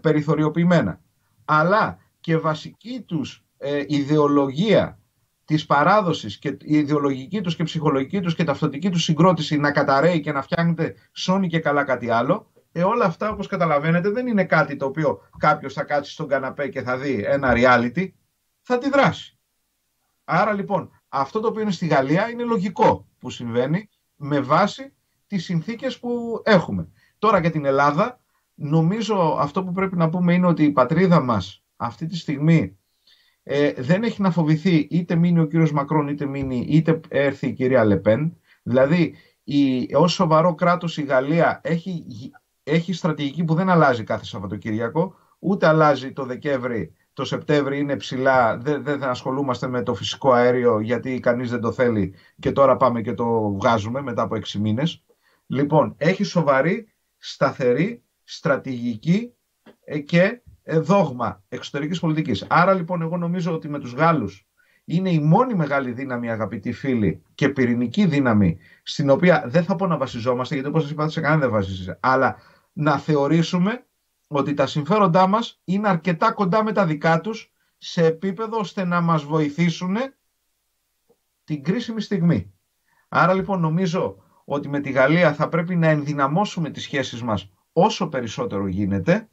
περιθωριοποιημένα. 0.00 1.00
Αλλά 1.44 1.98
και 2.20 2.36
βασική 2.36 3.00
τους 3.06 3.44
ε, 3.58 3.84
ιδεολογία 3.86 4.98
της 5.44 5.66
παράδοσης 5.66 6.38
και 6.38 6.48
η 6.48 6.76
ιδεολογική 6.76 7.40
τους 7.40 7.56
και 7.56 7.62
ψυχολογική 7.62 8.20
τους 8.20 8.34
και 8.34 8.44
ταυτοτική 8.44 8.90
τους 8.90 9.02
συγκρότηση 9.02 9.56
να 9.56 9.72
καταραίει 9.72 10.20
και 10.20 10.32
να 10.32 10.42
φτιάχνεται 10.42 10.94
σώνει 11.12 11.48
και 11.48 11.58
καλά 11.58 11.84
κάτι 11.84 12.10
άλλο, 12.10 12.52
ε, 12.72 12.82
όλα 12.82 13.04
αυτά 13.04 13.30
όπως 13.30 13.46
καταλαβαίνετε 13.46 14.10
δεν 14.10 14.26
είναι 14.26 14.44
κάτι 14.44 14.76
το 14.76 14.86
οποίο 14.86 15.20
κάποιος 15.38 15.72
θα 15.72 15.84
κάτσει 15.84 16.12
στον 16.12 16.28
καναπέ 16.28 16.68
και 16.68 16.82
θα 16.82 16.98
δει 16.98 17.24
ένα 17.26 17.52
reality, 17.56 18.08
θα 18.66 18.78
τη 18.78 18.88
δράσει. 18.88 19.38
Άρα 20.24 20.52
λοιπόν 20.52 20.90
αυτό 21.08 21.40
το 21.40 21.48
οποίο 21.48 21.62
είναι 21.62 21.70
στη 21.70 21.86
Γαλλία 21.86 22.30
είναι 22.30 22.42
λογικό 22.44 23.08
που 23.18 23.30
συμβαίνει 23.30 23.88
με 24.16 24.40
βάση 24.40 24.92
τις 25.26 25.44
συνθήκες 25.44 25.98
που 25.98 26.42
έχουμε. 26.44 26.88
Τώρα 27.18 27.38
για 27.40 27.50
την 27.50 27.64
Ελλάδα 27.64 28.20
νομίζω 28.54 29.36
αυτό 29.40 29.64
που 29.64 29.72
πρέπει 29.72 29.96
να 29.96 30.08
πούμε 30.08 30.34
είναι 30.34 30.46
ότι 30.46 30.64
η 30.64 30.70
πατρίδα 30.70 31.20
μας 31.20 31.64
αυτή 31.76 32.06
τη 32.06 32.16
στιγμή 32.16 32.78
ε, 33.42 33.72
δεν 33.72 34.02
έχει 34.02 34.22
να 34.22 34.30
φοβηθεί 34.30 34.86
είτε 34.90 35.14
μείνει 35.14 35.40
ο 35.40 35.46
κύριος 35.46 35.72
Μακρόν 35.72 36.08
είτε 36.08 36.26
μείνει 36.26 36.66
είτε 36.68 37.00
έρθει 37.08 37.46
η 37.46 37.52
κυρία 37.52 37.84
Λεπέν. 37.84 38.36
Δηλαδή 38.62 39.14
η, 39.44 39.88
ως 39.94 40.12
σοβαρό 40.12 40.54
κράτος 40.54 40.96
η 40.96 41.02
Γαλλία 41.02 41.60
έχει, 41.64 42.04
έχει 42.62 42.92
στρατηγική 42.92 43.44
που 43.44 43.54
δεν 43.54 43.68
αλλάζει 43.68 44.04
κάθε 44.04 44.24
Σαββατοκύριακο 44.24 45.14
ούτε 45.38 45.66
αλλάζει 45.66 46.12
το 46.12 46.24
Δεκέμβρη 46.24 46.94
το 47.16 47.24
Σεπτέμβρη 47.24 47.78
είναι 47.78 47.96
ψηλά, 47.96 48.56
δεν, 48.56 48.82
δεν 48.82 49.02
ασχολούμαστε 49.02 49.68
με 49.68 49.82
το 49.82 49.94
φυσικό 49.94 50.32
αέριο 50.32 50.80
γιατί 50.80 51.20
κανείς 51.20 51.50
δεν 51.50 51.60
το 51.60 51.72
θέλει 51.72 52.14
και 52.38 52.52
τώρα 52.52 52.76
πάμε 52.76 53.00
και 53.00 53.14
το 53.14 53.52
βγάζουμε 53.52 54.00
μετά 54.00 54.22
από 54.22 54.36
έξι 54.36 54.58
μήνες. 54.58 55.04
Λοιπόν, 55.46 55.94
έχει 55.96 56.24
σοβαρή, 56.24 56.88
σταθερή, 57.18 58.02
στρατηγική 58.24 59.32
ε, 59.84 59.98
και 59.98 60.40
ε, 60.62 60.78
δόγμα 60.78 61.42
εξωτερικής 61.48 62.00
πολιτικής. 62.00 62.46
Άρα 62.48 62.74
λοιπόν 62.74 63.02
εγώ 63.02 63.16
νομίζω 63.16 63.54
ότι 63.54 63.68
με 63.68 63.78
τους 63.78 63.92
Γάλλους 63.92 64.46
είναι 64.84 65.10
η 65.10 65.20
μόνη 65.20 65.54
μεγάλη 65.54 65.92
δύναμη 65.92 66.30
αγαπητοί 66.30 66.72
φίλοι 66.72 67.22
και 67.34 67.48
πυρηνική 67.48 68.06
δύναμη 68.06 68.58
στην 68.82 69.10
οποία 69.10 69.44
δεν 69.46 69.64
θα 69.64 69.76
πω 69.76 69.86
να 69.86 69.96
βασιζόμαστε 69.96 70.54
γιατί 70.54 70.68
όπως 70.68 70.82
σας 70.82 70.90
είπα 70.90 71.08
σε 71.08 71.20
κανένα 71.20 71.40
δεν 71.40 71.50
βασίζεσαι 71.50 71.98
αλλά 72.00 72.36
να 72.72 72.98
θεωρήσουμε 72.98 73.86
ότι 74.26 74.54
τα 74.54 74.66
συμφέροντά 74.66 75.26
μας 75.26 75.60
είναι 75.64 75.88
αρκετά 75.88 76.32
κοντά 76.32 76.64
με 76.64 76.72
τα 76.72 76.86
δικά 76.86 77.20
τους 77.20 77.52
σε 77.78 78.04
επίπεδο 78.06 78.58
ώστε 78.58 78.84
να 78.84 79.00
μας 79.00 79.24
βοηθήσουν 79.24 79.96
την 81.44 81.62
κρίσιμη 81.62 82.00
στιγμή. 82.00 82.54
Άρα 83.08 83.34
λοιπόν 83.34 83.60
νομίζω 83.60 84.16
ότι 84.44 84.68
με 84.68 84.80
τη 84.80 84.90
Γαλλία 84.90 85.34
θα 85.34 85.48
πρέπει 85.48 85.76
να 85.76 85.88
ενδυναμώσουμε 85.88 86.70
τις 86.70 86.82
σχέσεις 86.82 87.22
μας 87.22 87.50
όσο 87.72 88.08
περισσότερο 88.08 88.66
γίνεται 88.66 89.28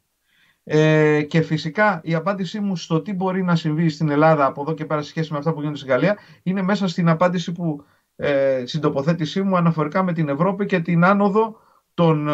ε, 0.64 1.22
και 1.22 1.42
φυσικά 1.42 2.02
η 2.04 2.14
απάντησή 2.14 2.60
μου 2.60 2.76
στο 2.76 3.02
τι 3.02 3.14
μπορεί 3.14 3.44
να 3.44 3.56
συμβεί 3.56 3.90
στην 3.90 4.10
Ελλάδα 4.10 4.46
από 4.46 4.62
εδώ 4.62 4.74
και 4.74 4.86
πέρα 4.86 5.02
σε 5.02 5.10
σχέση 5.10 5.32
με 5.32 5.38
αυτά 5.38 5.54
που 5.54 5.60
γίνονται 5.60 5.78
στη 5.78 5.88
Γαλλία 5.88 6.18
είναι 6.44 6.62
μέσα 6.62 6.88
στην 6.88 7.10
απάντηση 7.10 7.52
που 7.52 7.86
ε, 8.16 8.64
στην 8.66 8.82
τοποθέτησή 8.82 9.42
μου 9.42 9.58
αναφορικά 9.58 10.04
με 10.04 10.14
την 10.14 10.30
Ευρώπη 10.30 10.66
και 10.66 10.80
την 10.80 11.04
άνοδο 11.04 11.60
των, 11.94 12.28
ε, 12.28 12.34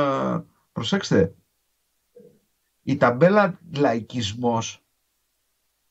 προσέξτε, 0.72 1.36
η 2.90 2.98
ταμπέλα 2.98 3.60
λαϊκισμός 3.76 4.84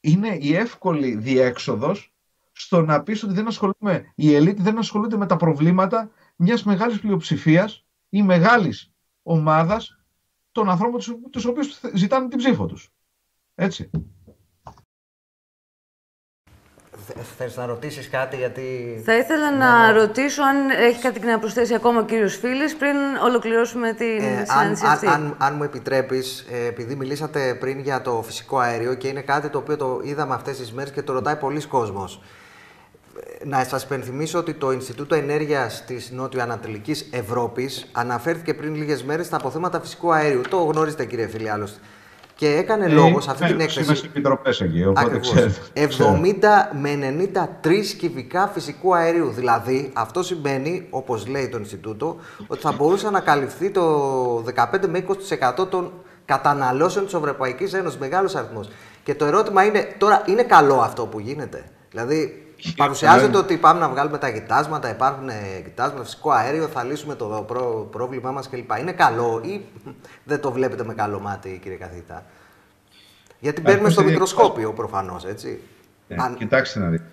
είναι 0.00 0.36
η 0.40 0.54
εύκολη 0.54 1.14
διέξοδος 1.14 2.14
στο 2.52 2.82
να 2.82 3.02
πεις 3.02 3.22
ότι 3.22 3.34
δεν 3.34 3.46
ασχολούμε, 3.46 4.12
η 4.14 4.34
ελίτ 4.34 4.60
δεν 4.60 4.78
ασχολούνται 4.78 5.16
με 5.16 5.26
τα 5.26 5.36
προβλήματα 5.36 6.10
μιας 6.36 6.64
μεγάλης 6.64 7.00
πλειοψηφίας 7.00 7.86
ή 8.08 8.22
μεγάλης 8.22 8.92
ομάδας 9.22 10.00
των 10.52 10.70
ανθρώπων 10.70 11.00
τους 11.30 11.44
οποίους 11.44 11.80
ζητάνε 11.94 12.28
την 12.28 12.38
ψήφο 12.38 12.66
τους. 12.66 12.92
Έτσι. 13.54 13.90
Θες 17.36 17.56
να 17.56 17.66
ρωτήσεις 17.66 18.08
κάτι 18.08 18.36
γιατί... 18.36 18.62
Θα 19.04 19.16
ήθελα 19.16 19.56
να 19.56 19.92
ρωτήσω 19.92 20.42
αν 20.42 20.70
έχει 20.70 21.00
κάτι 21.00 21.26
να 21.26 21.38
προσθέσει 21.38 21.74
ακόμα 21.74 22.00
ο 22.00 22.04
κύριος 22.04 22.36
Φίλης 22.36 22.76
πριν 22.76 22.96
ολοκληρώσουμε 23.24 23.92
την 23.92 24.18
ε, 24.18 24.44
συνάντηση 24.48 24.84
αν, 24.84 24.92
αυτή. 24.92 25.06
Αν, 25.06 25.34
αν, 25.38 25.54
μου 25.54 25.62
επιτρέπεις, 25.62 26.46
ε, 26.50 26.66
επειδή 26.66 26.94
μιλήσατε 26.94 27.56
πριν 27.60 27.78
για 27.78 28.02
το 28.02 28.22
φυσικό 28.26 28.58
αέριο 28.58 28.94
και 28.94 29.08
είναι 29.08 29.20
κάτι 29.20 29.48
το 29.48 29.58
οποίο 29.58 29.76
το 29.76 30.00
είδαμε 30.02 30.34
αυτές 30.34 30.56
τις 30.56 30.72
μέρες 30.72 30.92
και 30.92 31.02
το 31.02 31.12
ρωτάει 31.12 31.36
πολλοί 31.36 31.66
κόσμος. 31.66 32.22
Ε, 33.40 33.46
να 33.46 33.64
σας 33.64 33.82
υπενθυμίσω 33.82 34.38
ότι 34.38 34.54
το 34.54 34.70
Ινστιτούτο 34.70 35.14
Ενέργειας 35.14 35.84
της 35.84 36.10
Νότιο-Ανατολικής 36.10 37.08
Ευρώπης 37.10 37.88
αναφέρθηκε 37.92 38.54
πριν 38.54 38.74
λίγες 38.74 39.02
μέρες 39.02 39.26
στα 39.26 39.36
αποθέματα 39.36 39.80
φυσικού 39.80 40.12
αέριου. 40.12 40.40
Το 40.48 40.56
γνωρίζετε 40.56 41.04
κύριε 41.04 41.26
Φίλη 41.26 41.50
άλλωστε. 41.50 41.78
Και 42.38 42.48
έκανε 42.48 42.84
ε, 42.84 42.88
λόγος 42.88 43.24
σε 43.24 43.30
αυτή 43.30 43.46
την 43.46 43.60
έκθεση. 43.60 43.90
Είμαι 43.90 43.98
επιτροπές 44.04 44.60
εκεί, 44.60 44.84
οπότε 44.84 45.20
70 45.74 45.84
με 46.80 46.98
93 47.64 47.84
κυβικά 47.98 48.46
φυσικού 48.46 48.94
αερίου. 48.94 49.30
Δηλαδή, 49.30 49.90
αυτό 49.94 50.22
σημαίνει, 50.22 50.86
όπως 50.90 51.26
λέει 51.26 51.48
το 51.48 51.58
Ινστιτούτο, 51.58 52.16
ότι 52.46 52.60
θα 52.60 52.72
μπορούσε 52.72 53.10
να 53.10 53.20
καλυφθεί 53.20 53.70
το 53.70 54.44
15 54.54 54.88
με 54.88 55.04
20% 55.58 55.68
των 55.68 55.92
καταναλώσεων 56.24 57.04
της 57.04 57.14
Ευρωπαϊκής 57.14 57.72
Ένωσης. 57.72 57.98
Μεγάλος 57.98 58.34
αριθμός. 58.34 58.68
Και 59.02 59.14
το 59.14 59.24
ερώτημα 59.24 59.64
είναι, 59.64 59.94
τώρα 59.98 60.22
είναι 60.26 60.42
καλό 60.42 60.80
αυτό 60.80 61.06
που 61.06 61.20
γίνεται; 61.20 61.64
Δηλαδή, 61.90 62.47
Παρουσιάζεται 62.76 63.36
ότι 63.36 63.56
πάμε 63.56 63.80
να 63.80 63.88
βγάλουμε 63.88 64.18
τα 64.18 64.30
κοιτάσματα, 64.30 64.90
υπάρχουν 64.90 65.28
κοιτάσματα, 65.64 66.04
φυσικό 66.04 66.30
αέριο, 66.30 66.66
θα 66.66 66.84
λύσουμε 66.84 67.14
το 67.14 67.46
πρόβλημά 67.90 68.30
μας 68.30 68.48
κλπ. 68.48 68.70
Είναι 68.80 68.92
καλό 68.92 69.40
ή 69.44 69.64
δεν 70.24 70.40
το 70.40 70.52
βλέπετε 70.52 70.84
με 70.84 70.94
καλό 70.94 71.20
μάτι, 71.20 71.58
κύριε 71.62 71.76
καθηγητά. 71.76 72.26
Γιατί 73.40 73.60
μπαίνουμε 73.60 73.90
στο 73.90 74.02
μικροσκόπιο 74.02 74.72
προφανώς, 74.72 75.24
έτσι. 75.24 75.60
Ε, 76.08 76.14
Αν... 76.18 76.36
Κοιτάξτε 76.36 76.78
να 76.78 76.88
δείτε. 76.88 77.08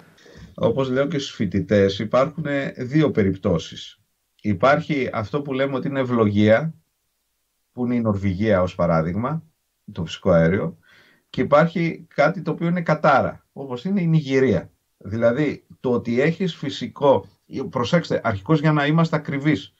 Όπως 0.53 0.89
λέω 0.89 1.07
και 1.07 1.19
στους 1.19 1.35
φοιτητές, 1.35 1.99
υπάρχουν 1.99 2.45
δύο 2.77 3.11
περιπτώσεις. 3.11 3.99
Υπάρχει 4.41 5.09
αυτό 5.13 5.41
που 5.41 5.53
λέμε 5.53 5.75
ότι 5.75 5.87
είναι 5.87 5.99
ευλογία, 5.99 6.73
που 7.71 7.85
είναι 7.85 7.95
η 7.95 8.01
Νορβηγία 8.01 8.61
ως 8.61 8.75
παράδειγμα, 8.75 9.43
το 9.91 10.05
φυσικό 10.05 10.31
αέριο, 10.31 10.77
και 11.29 11.41
υπάρχει 11.41 12.07
κάτι 12.15 12.41
το 12.41 12.51
οποίο 12.51 12.67
είναι 12.67 12.81
κατάρα, 12.81 13.45
όπως 13.53 13.85
είναι 13.85 14.01
η 14.01 14.07
Νιγηρία. 14.07 14.69
Δηλαδή, 15.07 15.65
το 15.79 15.91
ότι 15.91 16.21
έχεις 16.21 16.55
φυσικό, 16.55 17.25
προσέξτε, 17.69 18.21
αρχικώς 18.23 18.59
για 18.59 18.71
να 18.71 18.85
είμαστε 18.85 19.15
ακριβείς, 19.15 19.73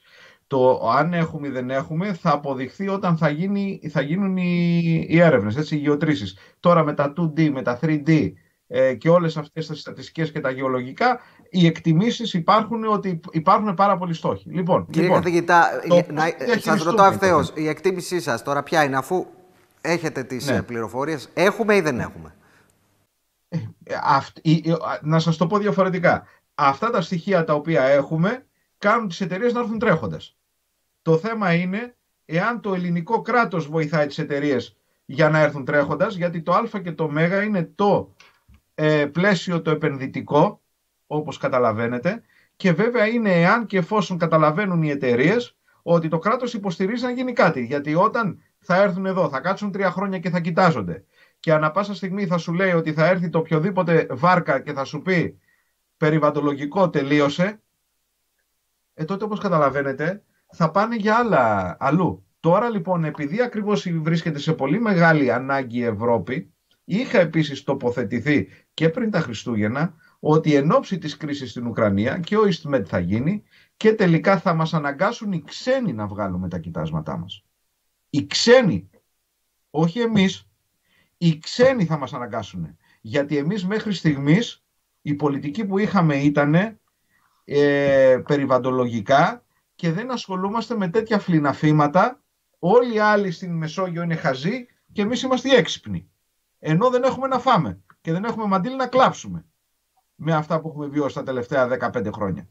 το 0.47 0.89
αν 0.89 1.13
έχουμε 1.13 1.47
ή 1.47 1.51
δεν 1.51 1.69
έχουμε 1.69 2.13
θα 2.13 2.31
αποδειχθεί 2.31 2.87
όταν 2.87 3.17
θα, 3.17 3.29
γίνει, 3.29 3.79
θα 3.89 4.01
γίνουν 4.01 4.37
οι, 4.37 5.05
οι 5.09 5.19
έρευνες, 5.19 5.57
έτσι, 5.57 5.75
οι 5.75 5.79
γεωτρήσεις. 5.79 6.37
Τώρα 6.59 6.83
με 6.83 6.93
τα 6.93 7.13
2D, 7.17 7.49
με 7.49 7.61
τα 7.61 7.79
3D 7.81 8.31
ε, 8.67 8.93
και 8.93 9.09
όλες 9.09 9.37
αυτές 9.37 9.67
τις 9.67 9.79
στατιστικές 9.79 10.31
και 10.31 10.39
τα 10.39 10.49
γεωλογικά, 10.49 11.19
οι 11.49 11.65
εκτιμήσεις 11.65 12.33
υπάρχουν 12.33 12.85
ότι 12.85 13.19
υπάρχουν 13.31 13.73
πάρα 13.73 13.97
πολλοί 13.97 14.13
στόχοι. 14.13 14.49
Λοιπόν, 14.49 14.85
Κύριε 14.85 15.07
λοιπόν, 15.07 15.21
καθηγητά, 15.21 15.69
να, 16.11 16.23
σας 16.59 16.83
ρωτώ 16.83 17.03
ευθέως, 17.03 17.51
η 17.55 17.67
εκτίμησή 17.67 18.19
σας 18.21 18.43
τώρα 18.43 18.63
ποια 18.63 18.83
είναι, 18.83 18.97
αφού 18.97 19.25
έχετε 19.81 20.23
τις 20.23 20.49
ναι. 20.49 20.61
πληροφορίες, 20.61 21.29
έχουμε 21.33 21.75
ή 21.75 21.81
δεν 21.81 21.99
έχουμε; 21.99 22.35
Ε, 23.83 23.99
να 25.01 25.19
σας 25.19 25.37
το 25.37 25.47
πω 25.47 25.57
διαφορετικά. 25.57 26.27
Αυτά 26.55 26.89
τα 26.89 27.01
στοιχεία 27.01 27.43
τα 27.43 27.53
οποία 27.53 27.83
έχουμε 27.83 28.45
κάνουν 28.77 29.07
τις 29.07 29.21
εταιρείες 29.21 29.53
να 29.53 29.59
έρθουν 29.59 29.79
τρέχοντας. 29.79 30.37
Το 31.01 31.17
θέμα 31.17 31.53
είναι 31.53 31.95
εάν 32.25 32.61
το 32.61 32.73
ελληνικό 32.73 33.21
κράτος 33.21 33.67
βοηθάει 33.67 34.07
τις 34.07 34.17
εταιρείες 34.17 34.77
για 35.05 35.29
να 35.29 35.39
έρθουν 35.39 35.65
τρέχοντας, 35.65 36.15
γιατί 36.15 36.41
το 36.41 36.53
α 36.53 36.79
και 36.83 36.91
το 36.91 37.03
ω 37.03 37.41
είναι 37.41 37.71
το 37.75 38.13
ε, 38.75 39.05
πλαίσιο 39.05 39.61
το 39.61 39.71
επενδυτικό, 39.71 40.61
όπως 41.07 41.37
καταλαβαίνετε, 41.37 42.21
και 42.55 42.71
βέβαια 42.71 43.07
είναι 43.07 43.41
εάν 43.41 43.65
και 43.65 43.77
εφόσον 43.77 44.17
καταλαβαίνουν 44.17 44.83
οι 44.83 44.89
εταιρείες 44.89 45.55
ότι 45.81 46.07
το 46.07 46.19
κράτος 46.19 46.53
υποστηρίζει 46.53 47.03
να 47.03 47.11
γίνει 47.11 47.33
κάτι. 47.33 47.65
Γιατί 47.65 47.95
όταν 47.95 48.41
θα 48.59 48.81
έρθουν 48.81 49.05
εδώ, 49.05 49.29
θα 49.29 49.39
κάτσουν 49.39 49.71
τρία 49.71 49.91
χρόνια 49.91 50.19
και 50.19 50.29
θα 50.29 50.39
κοιτάζονται 50.39 51.03
και 51.45 51.53
ανα 51.53 51.71
πάσα 51.71 51.93
στιγμή 51.93 52.25
θα 52.25 52.37
σου 52.37 52.53
λέει 52.53 52.71
ότι 52.71 52.93
θα 52.93 53.05
έρθει 53.05 53.29
το 53.29 53.37
οποιοδήποτε 53.37 54.07
βάρκα 54.09 54.59
και 54.59 54.73
θα 54.73 54.83
σου 54.83 55.01
πει 55.01 55.39
περιβαλλοντολογικό 55.97 56.89
τελείωσε, 56.89 57.61
ε, 58.93 59.05
τότε 59.05 59.23
όπως 59.23 59.39
καταλαβαίνετε 59.39 60.23
θα 60.51 60.71
πάνε 60.71 60.95
για 60.95 61.15
άλλα 61.15 61.75
αλλού. 61.79 62.25
Τώρα 62.39 62.69
λοιπόν 62.69 63.03
επειδή 63.03 63.41
ακριβώς 63.41 63.89
βρίσκεται 63.89 64.39
σε 64.39 64.53
πολύ 64.53 64.79
μεγάλη 64.79 65.31
ανάγκη 65.31 65.77
η 65.77 65.83
Ευρώπη, 65.83 66.53
είχα 66.83 67.19
επίσης 67.19 67.63
τοποθετηθεί 67.63 68.47
και 68.73 68.89
πριν 68.89 69.11
τα 69.11 69.19
Χριστούγεννα 69.19 69.95
ότι 70.19 70.55
εν 70.55 70.71
ώψη 70.71 70.97
της 70.97 71.17
κρίσης 71.17 71.49
στην 71.49 71.67
Ουκρανία 71.67 72.19
και 72.19 72.37
ο 72.37 72.41
EastMed 72.41 72.83
θα 72.85 72.99
γίνει 72.99 73.43
και 73.77 73.93
τελικά 73.93 74.39
θα 74.39 74.53
μας 74.53 74.73
αναγκάσουν 74.73 75.31
οι 75.31 75.41
ξένοι 75.41 75.93
να 75.93 76.07
βγάλουμε 76.07 76.49
τα 76.49 76.59
κοιτάσματά 76.59 77.17
μας. 77.17 77.45
Οι 78.09 78.25
ξένοι, 78.25 78.89
όχι 79.69 79.99
εμείς, 79.99 80.49
οι 81.17 81.39
ξένοι 81.39 81.85
θα 81.85 81.97
μας 81.97 82.13
αναγκάσουν. 82.13 82.77
Γιατί 83.01 83.37
εμείς 83.37 83.65
μέχρι 83.65 83.93
στιγμής 83.93 84.63
η 85.01 85.13
πολιτική 85.13 85.65
που 85.65 85.77
είχαμε 85.77 86.15
ήταν 86.15 86.79
ε, 87.45 88.21
περιβαντολογικά 88.27 89.43
και 89.75 89.91
δεν 89.91 90.11
ασχολούμαστε 90.11 90.75
με 90.75 90.89
τέτοια 90.89 91.19
φλιναφήματα. 91.19 92.23
Όλοι 92.59 92.93
οι 92.93 92.99
άλλοι 92.99 93.31
στην 93.31 93.57
Μεσόγειο 93.57 94.01
είναι 94.01 94.15
χαζοί 94.15 94.65
και 94.91 95.01
εμείς 95.01 95.21
είμαστε 95.21 95.55
έξυπνοι. 95.55 96.09
Ενώ 96.59 96.89
δεν 96.89 97.03
έχουμε 97.03 97.27
να 97.27 97.39
φάμε 97.39 97.81
και 98.01 98.11
δεν 98.11 98.23
έχουμε 98.23 98.45
μαντήλι 98.45 98.75
να 98.75 98.87
κλάψουμε 98.87 99.45
με 100.15 100.33
αυτά 100.33 100.61
που 100.61 100.67
έχουμε 100.67 100.87
βιώσει 100.87 101.15
τα 101.15 101.23
τελευταία 101.23 101.91
15 101.91 102.09
χρόνια. 102.13 102.49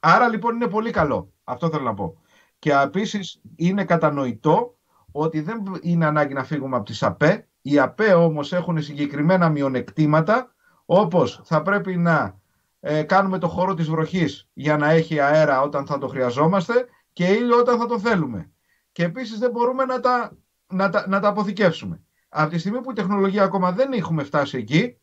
Άρα 0.00 0.28
λοιπόν 0.28 0.54
είναι 0.54 0.68
πολύ 0.68 0.90
καλό. 0.90 1.32
Αυτό 1.44 1.70
θέλω 1.70 1.82
να 1.82 1.94
πω. 1.94 2.20
Και 2.58 2.72
επίσης 2.72 3.40
είναι 3.56 3.84
κατανοητό 3.84 4.78
ότι 5.12 5.40
δεν 5.40 5.62
είναι 5.82 6.06
ανάγκη 6.06 6.34
να 6.34 6.44
φύγουμε 6.44 6.76
από 6.76 6.84
τις 6.84 7.02
ΑΠΕ 7.02 7.48
οι 7.68 7.78
ΑΠΕ 7.78 8.12
όμως 8.12 8.52
έχουν 8.52 8.82
συγκεκριμένα 8.82 9.48
μειονεκτήματα, 9.48 10.54
όπως 10.84 11.40
θα 11.44 11.62
πρέπει 11.62 11.96
να 11.96 12.38
ε, 12.80 13.02
κάνουμε 13.02 13.38
το 13.38 13.48
χώρο 13.48 13.74
της 13.74 13.88
βροχής 13.88 14.48
για 14.52 14.76
να 14.76 14.90
έχει 14.90 15.20
αέρα 15.20 15.60
όταν 15.60 15.86
θα 15.86 15.98
το 15.98 16.08
χρειαζόμαστε 16.08 16.86
και 17.12 17.26
ήλιο 17.26 17.58
όταν 17.58 17.78
θα 17.78 17.86
το 17.86 17.98
θέλουμε. 17.98 18.50
Και 18.92 19.04
επίσης 19.04 19.38
δεν 19.38 19.50
μπορούμε 19.50 19.84
να 19.84 20.00
τα, 20.00 20.36
να 20.66 20.90
τα, 20.90 21.08
να 21.08 21.20
τα 21.20 21.28
αποθηκεύσουμε. 21.28 22.00
Από 22.28 22.50
τη 22.50 22.58
στιγμή 22.58 22.80
που 22.80 22.90
η 22.90 22.94
τεχνολογία 22.94 23.42
ακόμα 23.42 23.72
δεν 23.72 23.92
έχουμε 23.92 24.24
φτάσει 24.24 24.58
εκεί, 24.58 25.00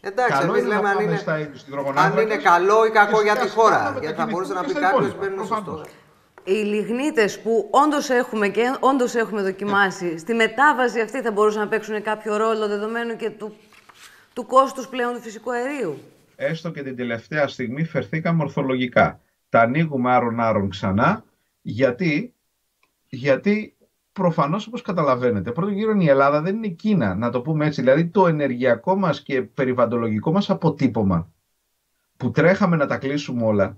Εντάξει, 0.00 0.38
καλό 0.38 0.56
είναι 0.56 0.66
λέμε 0.66 0.88
αν 0.88 0.98
είναι, 1.00 1.22
αν 1.94 2.18
είναι 2.18 2.36
καλό 2.36 2.86
ή 2.86 2.90
κακό 2.90 3.22
για 3.22 3.36
τη 3.36 3.48
χώρα. 3.48 3.96
Γιατί 4.00 4.16
θα 4.16 4.26
μπορούσε 4.26 4.52
να 4.52 4.62
πει 4.62 4.72
κάποιος 4.72 5.18
μπαίνουν 5.18 5.46
σωστό 5.46 5.84
οι 6.44 6.52
λιγνίτες 6.52 7.40
που 7.40 7.68
όντως 7.70 8.10
έχουμε 8.10 8.48
και 8.48 8.76
όντως 8.80 9.14
έχουμε 9.14 9.42
δοκιμάσει, 9.42 10.18
στη 10.18 10.34
μετάβαση 10.34 11.00
αυτή 11.00 11.22
θα 11.22 11.32
μπορούσαν 11.32 11.60
να 11.60 11.68
παίξουν 11.68 12.02
κάποιο 12.02 12.36
ρόλο 12.36 12.68
δεδομένου 12.68 13.16
και 13.16 13.30
του, 13.30 13.54
του 14.32 14.46
κόστους 14.46 14.88
πλέον 14.88 15.14
του 15.14 15.20
φυσικού 15.20 15.52
αερίου; 15.52 15.98
Έστω 16.36 16.70
και 16.70 16.82
την 16.82 16.96
τελευταία 16.96 17.48
στιγμή 17.48 17.84
φερθήκαμε 17.84 18.42
ορθολογικά. 18.42 19.20
Τα 19.48 19.60
ανοίγουμε 19.60 20.12
άρον-άρον 20.12 20.68
ξανά, 20.68 21.24
γιατί, 21.62 22.34
γιατί 23.08 23.76
προφανώς 24.12 24.66
όπως 24.66 24.82
καταλαβαίνετε, 24.82 25.52
πρώτον 25.52 25.74
γύρω 25.74 25.94
η 25.98 26.08
Ελλάδα 26.08 26.40
δεν 26.40 26.56
είναι 26.56 26.68
Κίνα, 26.68 27.14
να 27.14 27.30
το 27.30 27.40
πούμε 27.40 27.66
έτσι. 27.66 27.80
Δηλαδή 27.80 28.06
το 28.06 28.26
ενεργειακό 28.26 28.96
μας 28.96 29.22
και 29.22 29.42
περιβαλλοντολογικό 29.42 30.32
μας 30.32 30.50
αποτύπωμα 30.50 31.32
που 32.16 32.30
τρέχαμε 32.30 32.76
να 32.76 32.86
τα 32.86 32.96
κλείσουμε 32.96 33.44
όλα, 33.44 33.76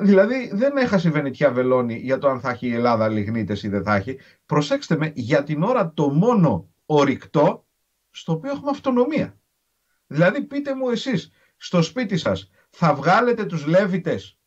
δηλαδή 0.00 0.50
δεν 0.52 0.76
έχασε 0.76 1.08
η 1.08 1.10
Βενετιά 1.10 1.50
Βελόνη 1.50 1.94
για 1.94 2.18
το 2.18 2.28
αν 2.28 2.40
θα 2.40 2.50
έχει 2.50 2.66
η 2.66 2.74
Ελλάδα 2.74 3.08
λιγνίτες 3.08 3.62
ή 3.62 3.68
δεν 3.68 3.82
θα 3.82 3.94
έχει. 3.94 4.18
Προσέξτε 4.46 4.96
με, 4.96 5.12
για 5.14 5.42
την 5.42 5.62
ώρα 5.62 5.92
το 5.92 6.08
μόνο 6.10 6.68
ορυκτό 6.86 7.66
στο 8.10 8.32
οποίο 8.32 8.50
έχουμε 8.50 8.70
αυτονομία. 8.70 9.38
Δηλαδή 10.06 10.42
πείτε 10.42 10.74
μου 10.74 10.88
εσείς, 10.88 11.30
στο 11.56 11.82
σπίτι 11.82 12.16
σας 12.16 12.50
θα 12.70 12.94
βγάλετε 12.94 13.44
τους 13.44 13.66
λέβητες 13.66 14.38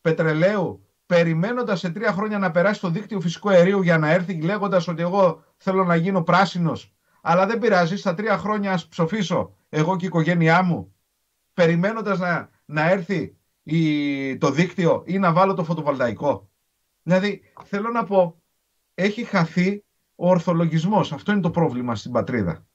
πετρελαίου 0.00 0.86
περιμένοντας 1.06 1.78
σε 1.78 1.90
τρία 1.90 2.12
χρόνια 2.12 2.38
να 2.38 2.50
περάσει 2.50 2.80
το 2.80 2.90
δίκτυο 2.90 3.20
φυσικού 3.20 3.48
αερίου 3.50 3.82
για 3.82 3.98
να 3.98 4.10
έρθει 4.10 4.42
λέγοντας 4.42 4.88
ότι 4.88 5.02
εγώ 5.02 5.44
θέλω 5.56 5.84
να 5.84 5.96
γίνω 5.96 6.22
πράσινος 6.22 6.94
αλλά 7.22 7.46
δεν 7.46 7.58
πειράζει, 7.58 7.96
στα 7.96 8.14
τρία 8.14 8.38
χρόνια 8.38 8.72
ας 8.72 8.88
ψοφήσω 8.88 9.56
εγώ 9.68 9.96
και 9.96 10.04
η 10.04 10.08
οικογένειά 10.08 10.62
μου 10.62 10.94
περιμένοντας 11.54 12.18
να, 12.18 12.50
να 12.64 12.90
έρθει 12.90 13.35
ή 13.68 14.38
το 14.38 14.50
δίκτυο 14.50 15.02
ή 15.06 15.18
να 15.18 15.32
βάλω 15.32 15.54
το 15.54 15.64
φωτοβολταϊκό. 15.64 16.50
Δηλαδή, 17.02 17.42
θέλω 17.64 17.90
να 17.90 18.04
πω, 18.04 18.42
έχει 18.94 19.24
χαθεί 19.24 19.84
ο 20.14 20.28
ορθολογισμός. 20.28 21.12
Αυτό 21.12 21.32
είναι 21.32 21.40
το 21.40 21.50
πρόβλημα 21.50 21.96
στην 21.96 22.12
πατρίδα. 22.12 22.66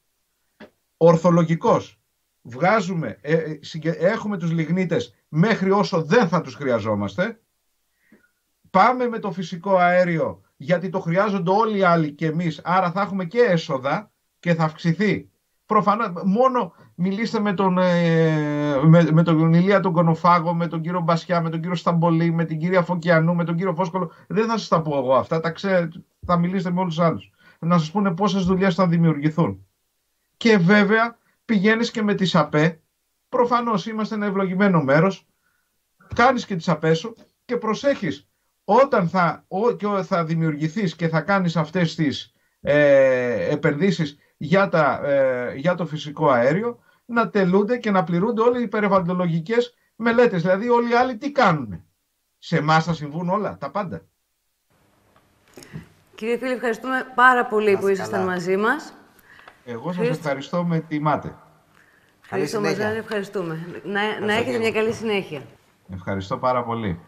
Ορθολογικός. 0.98 2.00
Βγάζουμε, 2.42 3.18
ε, 3.22 3.34
ε, 3.82 3.92
έχουμε 3.92 4.38
τους 4.38 4.52
λιγνίτες 4.52 5.16
μέχρι 5.28 5.72
όσο 5.72 6.04
δεν 6.04 6.28
θα 6.28 6.42
τους 6.42 6.56
χρειαζόμαστε. 6.56 7.42
Πάμε 8.70 9.08
με 9.08 9.20
το 9.20 9.32
φυσικό 9.32 9.76
αέριο 9.76 10.42
γιατί 10.58 10.90
το 10.90 11.00
χρειάζονται 11.00 11.52
όλοι 11.52 11.78
οι 11.78 11.84
άλλοι 11.84 12.12
και 12.12 12.26
εμείς, 12.26 12.62
άρα 12.64 12.92
θα 12.92 13.02
έχουμε 13.02 13.26
και 13.26 13.40
έσοδα 13.40 14.12
και 14.40 14.54
θα 14.54 14.64
αυξηθεί. 14.64 15.31
Προφανώς, 15.72 16.12
μόνο 16.26 16.74
μιλήστε 16.96 17.40
με 17.40 17.54
τον, 17.54 17.78
ε, 17.78 18.80
με, 18.84 19.12
με 19.12 19.24
τον 19.24 19.54
Ηλία 19.54 19.80
τον 19.80 19.94
Κονοφάγο, 19.94 20.54
με 20.54 20.68
τον 20.68 20.82
κύριο 20.82 21.00
Μπασιά, 21.00 21.42
με 21.42 21.50
τον 21.50 21.60
κύριο 21.60 21.76
Σταμπολή, 21.76 22.32
με 22.32 22.46
την 22.46 22.60
κυρία 22.60 22.82
Φωκιανού, 22.82 23.36
με 23.36 23.44
τον 23.44 23.56
κύριο 23.56 23.74
Φόσκολο. 23.74 24.12
Δεν 24.28 24.48
θα 24.48 24.58
σας 24.58 24.68
τα 24.68 24.82
πω 24.82 24.98
εγώ 24.98 25.16
αυτά, 25.16 25.40
τα 25.40 25.52
ξέρετε, 25.52 26.04
θα 26.26 26.38
μιλήσετε 26.38 26.72
με 26.72 26.80
όλους 26.80 26.96
τους 26.96 27.04
άλλους. 27.04 27.32
Να 27.60 27.78
σας 27.78 27.92
πούνε 27.92 28.12
πόσες 28.14 28.46
δουλειές 28.46 28.76
θα 28.76 28.88
δημιουργηθούν. 28.88 29.68
Και 30.38 30.58
βέβαια 30.58 31.18
πηγαίνεις 31.46 31.92
και 31.92 32.04
με 32.04 32.14
τις 32.14 32.36
ΑΠΕ. 32.36 32.82
Προφανώς 33.30 33.86
είμαστε 33.86 34.16
ένα 34.16 34.26
ευλογημένο 34.26 34.84
μέρος. 34.84 35.28
Κάνεις 36.16 36.46
και 36.46 36.56
τις 36.56 36.70
ΑΠΕ 36.70 36.94
σου 36.94 37.16
και 37.46 37.58
προσέχεις 37.58 38.30
όταν 38.64 39.10
θα, 39.10 39.46
θα 40.04 40.24
δημιουργηθείς 40.24 40.96
και 40.96 41.08
θα 41.08 41.22
κάνεις 41.22 41.56
αυτές 41.56 41.96
τις 41.96 42.34
ε, 42.62 43.50
επενδύσεις 43.52 44.18
για, 44.44 44.70
τα, 44.70 45.02
ε, 45.04 45.54
για 45.56 45.76
το 45.76 45.86
φυσικό 45.86 46.30
αέριο 46.30 46.80
να 47.06 47.30
τελούνται 47.30 47.78
και 47.78 47.92
να 47.92 48.04
πληρούνται 48.04 48.42
όλοι 48.42 48.62
οι 48.62 48.68
περιβαλλοντολογικές 48.68 49.74
μελέτες. 49.96 50.42
Δηλαδή 50.42 50.70
όλοι 50.70 50.92
οι 50.92 50.94
άλλοι 50.96 51.18
τι 51.18 51.32
κάνουν. 51.32 51.84
Σε 52.38 52.58
εμάς 52.58 52.84
θα 52.84 52.94
συμβούν 52.94 53.30
όλα, 53.30 53.58
τα 53.58 53.72
πάντα. 53.72 54.02
Κύριε 56.16 56.38
Φίλη, 56.38 56.52
ευχαριστούμε 56.52 57.06
πάρα 57.16 57.46
πολύ 57.46 57.78
που 57.78 57.88
ήσασταν 57.88 58.26
μαζί 58.26 58.58
μας. 58.58 58.94
Εγώ 59.66 59.92
σας 59.94 60.08
ευχαριστώ 60.08 60.64
με 60.64 60.80
τιμάτε. 60.80 61.36
Ευχαριστώ, 62.24 62.62
Μαζάρη, 62.62 62.98
ευχαριστούμε. 62.98 63.82
Να, 63.84 64.20
να 64.20 64.34
έχετε 64.34 64.58
μια 64.58 64.72
καλή 64.72 64.94
συνέχεια. 64.94 65.42
Ευχαριστώ 65.94 66.38
πάρα 66.38 66.64
πολύ. 66.64 67.00